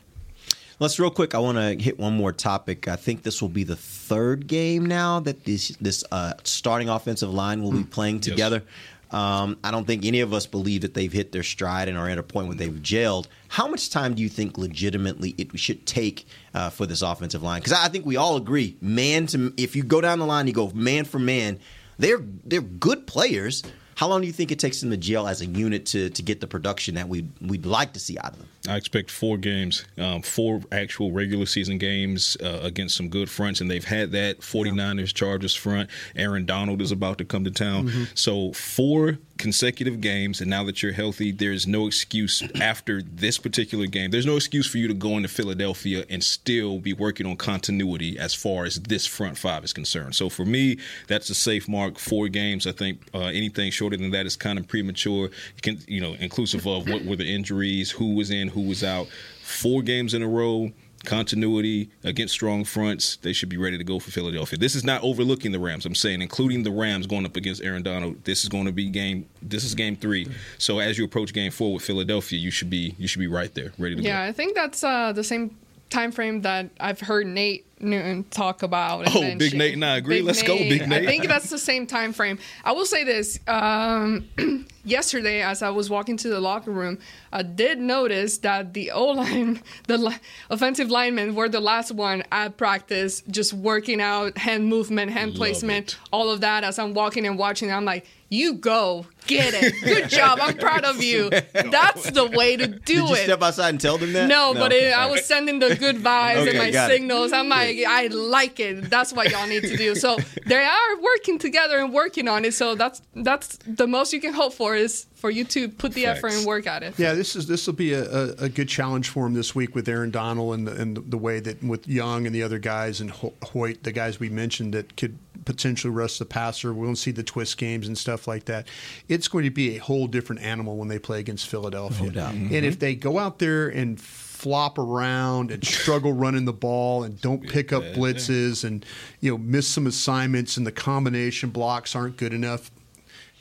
Let's 0.78 1.00
real 1.00 1.10
quick. 1.10 1.34
I 1.34 1.40
want 1.40 1.58
to 1.58 1.82
hit 1.82 1.98
one 1.98 2.14
more 2.16 2.34
topic. 2.34 2.90
I 2.90 2.98
think 2.98 3.24
this 3.24 3.42
will 3.42 3.50
be 3.50 3.64
the 3.64 3.78
third 3.78 4.48
game 4.48 4.86
now 4.86 5.22
that 5.22 5.46
this 5.46 5.70
this 5.80 6.04
uh, 6.12 6.34
starting 6.44 6.90
offensive 6.90 7.34
line 7.34 7.64
will 7.64 7.72
be 7.72 7.84
playing 7.84 8.20
together. 8.20 8.64
Um, 9.12 9.58
I 9.64 9.72
don't 9.72 9.88
think 9.88 10.04
any 10.04 10.20
of 10.20 10.34
us 10.34 10.46
believe 10.46 10.82
that 10.82 10.94
they've 10.94 11.12
hit 11.14 11.32
their 11.32 11.44
stride 11.44 11.88
and 11.88 11.98
are 11.98 12.10
at 12.10 12.18
a 12.18 12.24
point 12.24 12.48
where 12.48 12.58
they've 12.58 12.74
gelled. 12.74 13.28
How 13.48 13.68
much 13.68 13.90
time 13.90 14.16
do 14.16 14.22
you 14.22 14.28
think 14.28 14.58
legitimately 14.58 15.36
it 15.38 15.58
should 15.58 15.86
take 15.86 16.28
uh, 16.54 16.70
for 16.70 16.86
this 16.86 17.02
offensive 17.02 17.42
line? 17.42 17.62
Because 17.62 17.74
I 17.74 17.88
think 17.88 18.06
we 18.06 18.18
all 18.18 18.36
agree, 18.36 18.76
man 18.82 19.28
to 19.28 19.54
if 19.56 19.78
you 19.78 19.84
go 19.84 20.02
down 20.02 20.20
the 20.20 20.26
line, 20.26 20.48
you 20.48 20.54
go 20.54 20.72
man 20.74 21.06
for 21.06 21.20
man. 21.20 21.60
They're 21.98 22.22
they're 22.44 22.60
good 22.60 23.08
players. 23.08 23.64
How 23.96 24.08
long 24.08 24.22
do 24.22 24.28
you 24.28 24.34
think 24.34 24.52
it 24.52 24.60
takes 24.60 24.82
them 24.82 24.91
to 24.91 24.98
gel 24.98 25.28
as 25.28 25.41
a 25.41 25.46
unit 25.46 25.86
to 25.88 26.10
to 26.10 26.22
get 26.22 26.41
the 26.41 26.48
production 26.48 26.96
that 26.96 27.08
we 27.08 27.28
we'd 27.41 27.66
like 27.66 27.93
to 27.93 28.00
see 28.00 28.18
out 28.18 28.34
of 28.34 28.39
them? 28.39 28.50
I 28.68 28.76
expect 28.76 29.10
four 29.10 29.38
games, 29.38 29.86
um, 29.98 30.22
four 30.22 30.62
actual 30.72 31.12
regular 31.12 31.46
season 31.46 31.78
games 31.78 32.36
uh, 32.43 32.60
against 32.62 32.96
some 32.96 33.10
good 33.10 33.30
fronts, 33.30 33.62
and 33.62 33.70
they've 33.70 33.86
had 33.86 34.12
that 34.12 34.39
49ers 34.39 35.14
Chargers 35.14 35.56
front. 35.56 35.89
Aaron 36.16 36.46
Donald 36.46 36.82
is 36.82 36.91
about 36.91 37.18
to 37.20 37.26
come 37.26 37.43
to 37.46 37.52
town. 37.52 37.88
Mm-hmm. 37.88 38.04
So, 38.16 38.52
four 38.54 39.18
consecutive 39.38 40.02
games, 40.02 40.42
and 40.42 40.50
now 40.50 40.64
that 40.64 40.82
you're 40.82 40.94
healthy, 40.94 41.32
there's 41.32 41.68
no 41.68 41.88
excuse 41.88 42.44
after 42.62 43.02
this 43.02 43.38
particular 43.38 43.86
game. 43.86 44.12
There's 44.12 44.26
no 44.26 44.36
excuse 44.36 44.68
for 44.68 44.78
you 44.78 44.88
to 44.88 44.94
go 44.94 45.18
into 45.18 45.30
Philadelphia 45.30 46.06
and 46.10 46.24
still 46.24 46.80
be 46.80 46.94
working 46.94 47.26
on 47.26 47.36
continuity 47.36 48.18
as 48.18 48.34
far 48.34 48.66
as 48.66 48.76
this 48.76 49.06
front 49.06 49.38
five 49.38 49.64
is 49.64 49.74
concerned. 49.74 50.16
So, 50.16 50.30
for 50.30 50.46
me, 50.46 50.78
that's 51.08 51.30
a 51.30 51.36
safe 51.36 51.68
mark. 51.68 52.00
Four 52.00 52.30
games. 52.30 52.66
I 52.68 52.72
think 52.72 53.00
uh, 53.14 53.26
anything 53.26 53.72
shorter 53.72 53.98
than 53.98 54.12
that 54.12 54.26
is 54.26 54.36
kind 54.36 54.58
of 54.58 54.68
premature. 54.68 55.26
You 55.26 55.62
can, 55.62 55.80
you 55.88 56.02
know, 56.02 56.16
inclusive 56.20 56.66
of 56.68 56.88
what 56.88 57.06
were 57.06 57.16
the 57.16 57.26
injuries, 57.32 57.92
who 57.92 58.16
was 58.16 58.32
in, 58.32 58.48
who 58.48 58.62
was 58.62 58.84
out. 58.84 59.08
Four 59.42 59.82
games 59.82 60.14
in 60.14 60.22
a 60.22 60.28
row 60.28 60.72
continuity 61.06 61.89
against 62.03 62.34
strong 62.34 62.64
fronts. 62.64 63.16
They 63.18 63.34
should 63.34 63.49
be 63.49 63.58
ready 63.58 63.78
to 63.78 63.84
go 63.84 63.99
for 63.99 64.12
Philadelphia. 64.12 64.58
This 64.60 64.76
is 64.76 64.84
not 64.84 65.03
overlooking 65.03 65.51
the 65.51 65.60
Rams. 65.60 65.86
I'm 65.86 65.95
saying, 65.95 66.22
including 66.22 66.64
the 66.64 66.72
Rams 66.72 67.08
going 67.08 67.26
up 67.26 67.36
against 67.36 67.64
Aaron 67.64 67.84
Donald. 67.84 68.24
This 68.24 68.43
is 68.43 68.49
going 68.49 68.66
to 68.66 68.72
be 68.72 68.89
game. 68.89 69.28
This 69.41 69.64
is 69.64 69.76
game 69.76 69.95
three. 69.95 70.28
So 70.58 70.80
as 70.80 70.97
you 70.97 71.06
approach 71.06 71.34
game 71.34 71.51
four 71.51 71.76
with 71.76 71.84
Philadelphia, 71.84 72.39
you 72.39 72.51
should 72.51 72.70
be 72.70 72.95
you 72.97 73.08
should 73.08 73.20
be 73.20 73.28
right 73.28 73.53
there, 73.53 73.72
ready 73.78 73.95
to 73.95 74.01
Yeah, 74.01 74.18
go. 74.18 74.24
Yeah, 74.24 74.30
I 74.30 74.32
think 74.32 74.56
that's 74.56 74.84
uh, 74.84 75.12
the 75.14 75.24
same 75.24 75.56
time 75.89 76.12
frame 76.12 76.41
that 76.41 76.70
I've 76.80 76.99
heard 76.99 77.28
Nate 77.28 77.66
Newton 77.80 78.24
talk 78.26 78.64
about. 78.64 79.06
and 79.06 79.16
Oh, 79.16 79.20
then 79.22 79.38
Big 79.38 79.52
she- 79.52 79.58
Nate 79.58 79.74
and 79.74 79.84
I 79.86 79.98
agree. 79.98 80.18
Big 80.18 80.26
Let's 80.26 80.44
go, 80.44 80.56
Big 80.58 80.88
Nate. 80.88 81.04
I 81.04 81.06
think 81.06 81.28
that's 81.28 81.50
the 81.50 81.58
same 81.58 81.86
time 81.88 82.14
frame. 82.14 82.40
I 82.64 82.72
will 82.72 82.86
say 82.86 83.04
this: 83.04 83.40
um, 83.48 84.28
yesterday, 84.84 85.42
as 85.42 85.62
I 85.62 85.70
was 85.70 85.90
walking 85.90 86.18
to 86.18 86.30
the 86.30 86.40
locker 86.40 86.72
room, 86.72 87.00
I 87.34 87.44
did 87.44 87.80
notice 87.80 88.38
that 88.40 88.74
the 88.74 88.92
O 88.92 89.06
line, 89.08 89.62
the 89.88 89.98
li- 89.98 90.16
offensive 90.50 90.90
linemen, 90.90 91.36
were 91.36 91.50
the 91.50 91.60
last 91.60 91.92
one 91.92 92.24
at 92.32 92.58
practice, 92.58 93.22
just 93.30 93.54
working 93.54 94.00
out 94.02 94.38
hand 94.38 94.68
movement, 94.68 95.12
hand 95.12 95.32
Love 95.32 95.38
placement, 95.38 95.98
all 96.12 96.30
of 96.30 96.42
that. 96.42 96.64
As 96.64 96.80
I'm 96.80 96.94
walking 96.94 97.26
and 97.28 97.38
watching, 97.38 97.72
I'm 97.72 97.86
like. 97.86 98.06
You 98.28 98.56
go 98.56 99.06
get 99.28 99.54
it. 99.54 99.76
Good 99.84 100.10
job. 100.10 100.40
I'm 100.42 100.58
proud 100.58 100.84
of 100.84 101.02
you. 101.02 101.30
That's 101.54 102.10
the 102.10 102.26
way 102.26 102.58
to 102.58 102.66
do 102.68 102.80
Did 102.80 102.98
you 103.10 103.14
it. 103.16 103.24
step 103.24 103.44
outside 103.44 103.70
and 103.70 103.80
tell 103.80 104.00
them 104.00 104.14
that? 104.14 104.28
No, 104.28 104.56
but 104.56 104.74
it, 104.74 104.92
I 104.98 105.06
was 105.06 105.24
sending 105.24 105.60
the 105.60 105.76
good 105.76 105.98
vibes 105.98 106.38
Okay, 106.42 106.50
and 106.50 106.58
my 106.58 106.72
got 106.72 106.90
it. 106.90 106.96
signals. 106.96 107.32
I'm 107.32 107.48
like, 107.50 107.75
I 107.84 108.08
like 108.08 108.60
it. 108.60 108.90
That's 108.90 109.12
what 109.12 109.32
y'all 109.32 109.48
need 109.48 109.64
to 109.64 109.76
do. 109.76 109.96
So 109.96 110.18
they 110.46 110.64
are 110.64 111.02
working 111.02 111.40
together 111.40 111.80
and 111.80 111.92
working 111.92 112.28
on 112.28 112.46
it. 112.46 112.54
So 112.54 112.76
that's 112.76 113.02
that's 113.16 113.58
the 113.66 113.88
most 113.88 114.14
you 114.14 114.22
can 114.22 114.34
hope 114.34 114.54
for 114.54 114.76
is 114.76 115.08
for 115.16 115.32
you 115.32 115.44
to 115.46 115.68
put 115.68 115.94
the 115.94 116.06
effort 116.06 116.34
and 116.34 116.46
work 116.46 116.68
at 116.68 116.84
it. 116.84 116.94
Yeah, 117.00 117.14
this 117.14 117.36
is 117.36 117.48
this 117.48 117.66
will 117.66 117.74
be 117.74 117.94
a, 117.94 118.04
a, 118.04 118.28
a 118.44 118.50
good 118.50 118.70
challenge 118.70 119.10
for 119.10 119.26
him 119.26 119.34
this 119.34 119.56
week 119.56 119.74
with 119.74 119.90
Aaron 119.90 120.12
Donald 120.12 120.54
and 120.54 120.68
the, 120.68 120.80
and 120.80 120.98
the 121.12 121.18
way 121.18 121.40
that 121.40 121.64
with 121.64 121.88
Young 121.88 122.28
and 122.28 122.36
the 122.36 122.44
other 122.44 122.60
guys 122.60 123.02
and 123.02 123.12
Hoyt, 123.12 123.84
the 123.84 123.92
guys 123.92 124.20
we 124.20 124.30
mentioned 124.30 124.74
that 124.74 124.96
could 124.96 125.18
potentially 125.46 125.94
rush 125.94 126.18
the 126.18 126.26
passer. 126.26 126.74
We 126.74 126.86
won't 126.86 126.98
see 126.98 127.12
the 127.12 127.24
twist 127.24 127.58
games 127.58 127.88
and 127.88 127.98
stuff 127.98 128.28
like 128.28 128.46
that. 128.46 128.68
It's 129.08 129.28
going 129.28 129.46
to 129.46 129.52
be 129.52 129.78
a 129.78 129.80
whole 129.80 130.08
different 130.08 130.42
animal 130.42 130.78
when 130.78 130.88
they 130.88 131.00
play 131.00 131.20
against 131.20 131.48
Philadelphia. 131.48 132.08
No 132.08 132.12
doubt. 132.12 132.34
And 132.34 132.50
mm-hmm. 132.50 132.66
if 132.66 132.80
they 132.80 132.96
go 132.96 133.20
out 133.20 133.40
there 133.40 133.68
and 133.68 134.00
flop 134.46 134.78
around 134.78 135.50
and 135.50 135.66
struggle 135.66 136.14
running 136.14 136.46
the 136.46 136.54
ball 136.54 137.04
and 137.04 137.20
don't 137.20 137.41
pick 137.50 137.74
up 137.74 137.82
blitzes 137.96 138.64
and 138.64 138.86
you 139.20 139.32
know 139.32 139.39
miss 139.39 139.68
some 139.68 139.88
assignments 139.88 140.56
and 140.56 140.68
the 140.68 140.72
combination 140.72 141.50
blocks 141.50 141.96
aren't 141.96 142.16
good 142.16 142.32
enough, 142.32 142.70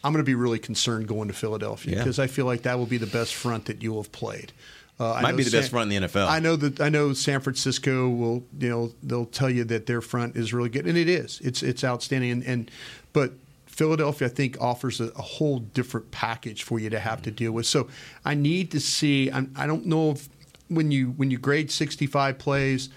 I'm 0.03 0.15
going 0.15 0.25
to 0.25 0.27
be 0.27 0.35
really 0.35 0.59
concerned 0.59 1.07
going 1.07 1.29
to 1.29 1.35
Philadelphia 1.35 1.93
Yeah. 1.93 1.99
because 1.99 2.19
I 2.19 2.27
feel 2.27 2.47
like 2.47 2.63
that 2.63 2.79
will 2.79 2.87
be 2.87 2.97
the 2.97 3.07
best 3.07 3.35
front 3.35 3.67
that 3.67 3.83
you 3.83 3.93
will 3.93 4.03
have 4.03 4.13
played. 4.13 4.53
Uh, 4.99 5.13
I 5.13 5.21
Might 5.21 5.31
know 5.33 5.37
be 5.37 5.43
the 5.43 5.51
best 5.51 5.73
front 5.73 5.93
in 5.93 6.03
the 6.03 6.09
NFL. 6.09 6.27
I 6.27 6.39
know 6.39 6.57
that 6.57 6.81
I 6.81 6.89
know 6.89 7.13
San 7.13 7.41
Francisco 7.41 8.09
will 8.09 8.43
you 8.59 8.71
know 8.71 8.91
they'll 9.03 9.27
tell 9.27 9.51
you 9.51 9.65
that 9.65 9.85
their 9.85 10.01
front 10.01 10.37
is 10.37 10.55
really 10.55 10.71
good 10.71 10.87
and 10.87 10.97
it 10.97 11.11
is 11.11 11.39
it's 11.45 11.63
it's 11.63 11.85
outstanding 11.85 12.31
and, 12.31 12.43
and 12.45 12.71
but 13.13 13.35
Philadelphia 13.67 14.29
I 14.29 14.31
think 14.31 14.57
offers 14.59 15.01
a, 15.03 15.09
a 15.09 15.23
whole 15.23 15.59
different 15.59 16.11
package 16.13 16.63
for 16.63 16.79
you 16.79 16.89
to 16.89 16.99
have 16.99 17.21
to 17.23 17.31
deal 17.31 17.53
with. 17.53 17.67
So 17.67 17.89
I 18.25 18.35
need 18.35 18.71
to 18.71 18.81
see. 18.81 19.31
I'm, 19.31 19.53
I 19.55 19.67
don't 19.67 19.85
know 19.85 20.13
if 20.13 20.29
when 20.75 20.91
you 20.91 21.09
when 21.11 21.31
you 21.31 21.39
grade 21.39 21.71
65 21.71 22.39
plays, 22.39 22.89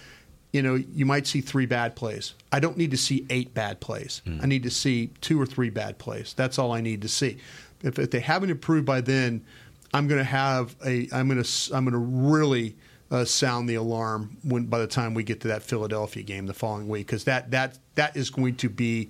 you 0.51 0.61
know 0.61 0.75
you 0.75 1.05
might 1.05 1.27
see 1.27 1.41
three 1.41 1.65
bad 1.65 1.95
plays. 1.95 2.33
I 2.51 2.59
don't 2.59 2.77
need 2.77 2.91
to 2.91 2.97
see 2.97 3.25
eight 3.29 3.53
bad 3.53 3.79
plays. 3.79 4.21
I 4.41 4.45
need 4.45 4.63
to 4.63 4.71
see 4.71 5.11
two 5.21 5.39
or 5.41 5.45
three 5.45 5.69
bad 5.69 5.97
plays. 5.97 6.33
That's 6.33 6.57
all 6.57 6.71
I 6.71 6.81
need 6.81 7.01
to 7.01 7.07
see. 7.07 7.37
If, 7.83 7.99
if 7.99 8.11
they 8.11 8.19
haven't 8.19 8.49
improved 8.49 8.85
by 8.85 9.01
then, 9.01 9.45
I'm 9.93 10.07
going 10.07 10.19
to 10.19 10.25
have 10.25 10.75
a. 10.85 11.07
I'm 11.11 11.27
going 11.27 11.41
to. 11.43 11.75
I'm 11.75 11.85
going 11.85 11.93
to 11.93 11.99
really 11.99 12.75
uh, 13.11 13.25
sound 13.25 13.69
the 13.69 13.75
alarm 13.75 14.37
when 14.43 14.65
by 14.65 14.79
the 14.79 14.87
time 14.87 15.13
we 15.13 15.23
get 15.23 15.41
to 15.41 15.47
that 15.49 15.63
Philadelphia 15.63 16.23
game 16.23 16.45
the 16.45 16.53
following 16.53 16.87
week 16.87 17.07
because 17.07 17.23
that 17.25 17.51
that 17.51 17.77
that 17.95 18.15
is 18.17 18.29
going 18.29 18.55
to 18.57 18.69
be 18.69 19.09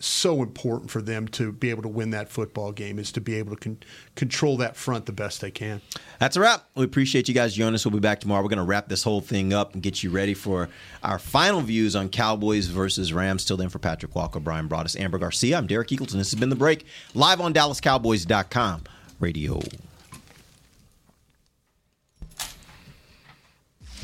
so 0.00 0.42
important 0.42 0.90
for 0.90 1.02
them 1.02 1.26
to 1.28 1.52
be 1.52 1.70
able 1.70 1.82
to 1.82 1.88
win 1.88 2.10
that 2.10 2.28
football 2.28 2.72
game 2.72 2.98
is 2.98 3.10
to 3.12 3.20
be 3.20 3.34
able 3.34 3.54
to 3.54 3.60
con- 3.60 3.78
control 4.14 4.56
that 4.58 4.76
front 4.76 5.06
the 5.06 5.12
best 5.12 5.40
they 5.40 5.50
can. 5.50 5.80
That's 6.18 6.36
a 6.36 6.40
wrap. 6.40 6.68
We 6.74 6.84
appreciate 6.84 7.28
you 7.28 7.34
guys 7.34 7.54
Jonas. 7.54 7.84
We'll 7.84 7.92
be 7.92 8.00
back 8.00 8.20
tomorrow. 8.20 8.42
We're 8.42 8.48
going 8.48 8.58
to 8.58 8.64
wrap 8.64 8.88
this 8.88 9.02
whole 9.02 9.20
thing 9.20 9.52
up 9.52 9.74
and 9.74 9.82
get 9.82 10.02
you 10.02 10.10
ready 10.10 10.34
for 10.34 10.68
our 11.02 11.18
final 11.18 11.60
views 11.60 11.96
on 11.96 12.08
Cowboys 12.08 12.66
versus 12.66 13.12
Rams. 13.12 13.44
Till 13.44 13.56
then, 13.56 13.68
for 13.68 13.78
Patrik 13.78 14.14
Walker, 14.14 14.40
Bryan 14.40 14.68
Broaddus, 14.68 14.98
Ambar 14.98 15.18
Garcia, 15.18 15.58
I'm 15.58 15.66
Derek 15.66 15.88
Eagleton. 15.88 16.12
This 16.12 16.30
has 16.30 16.38
been 16.38 16.50
The 16.50 16.56
Break, 16.56 16.86
live 17.14 17.40
on 17.40 17.52
DallasCowboys.com 17.54 18.84
radio. 19.20 19.60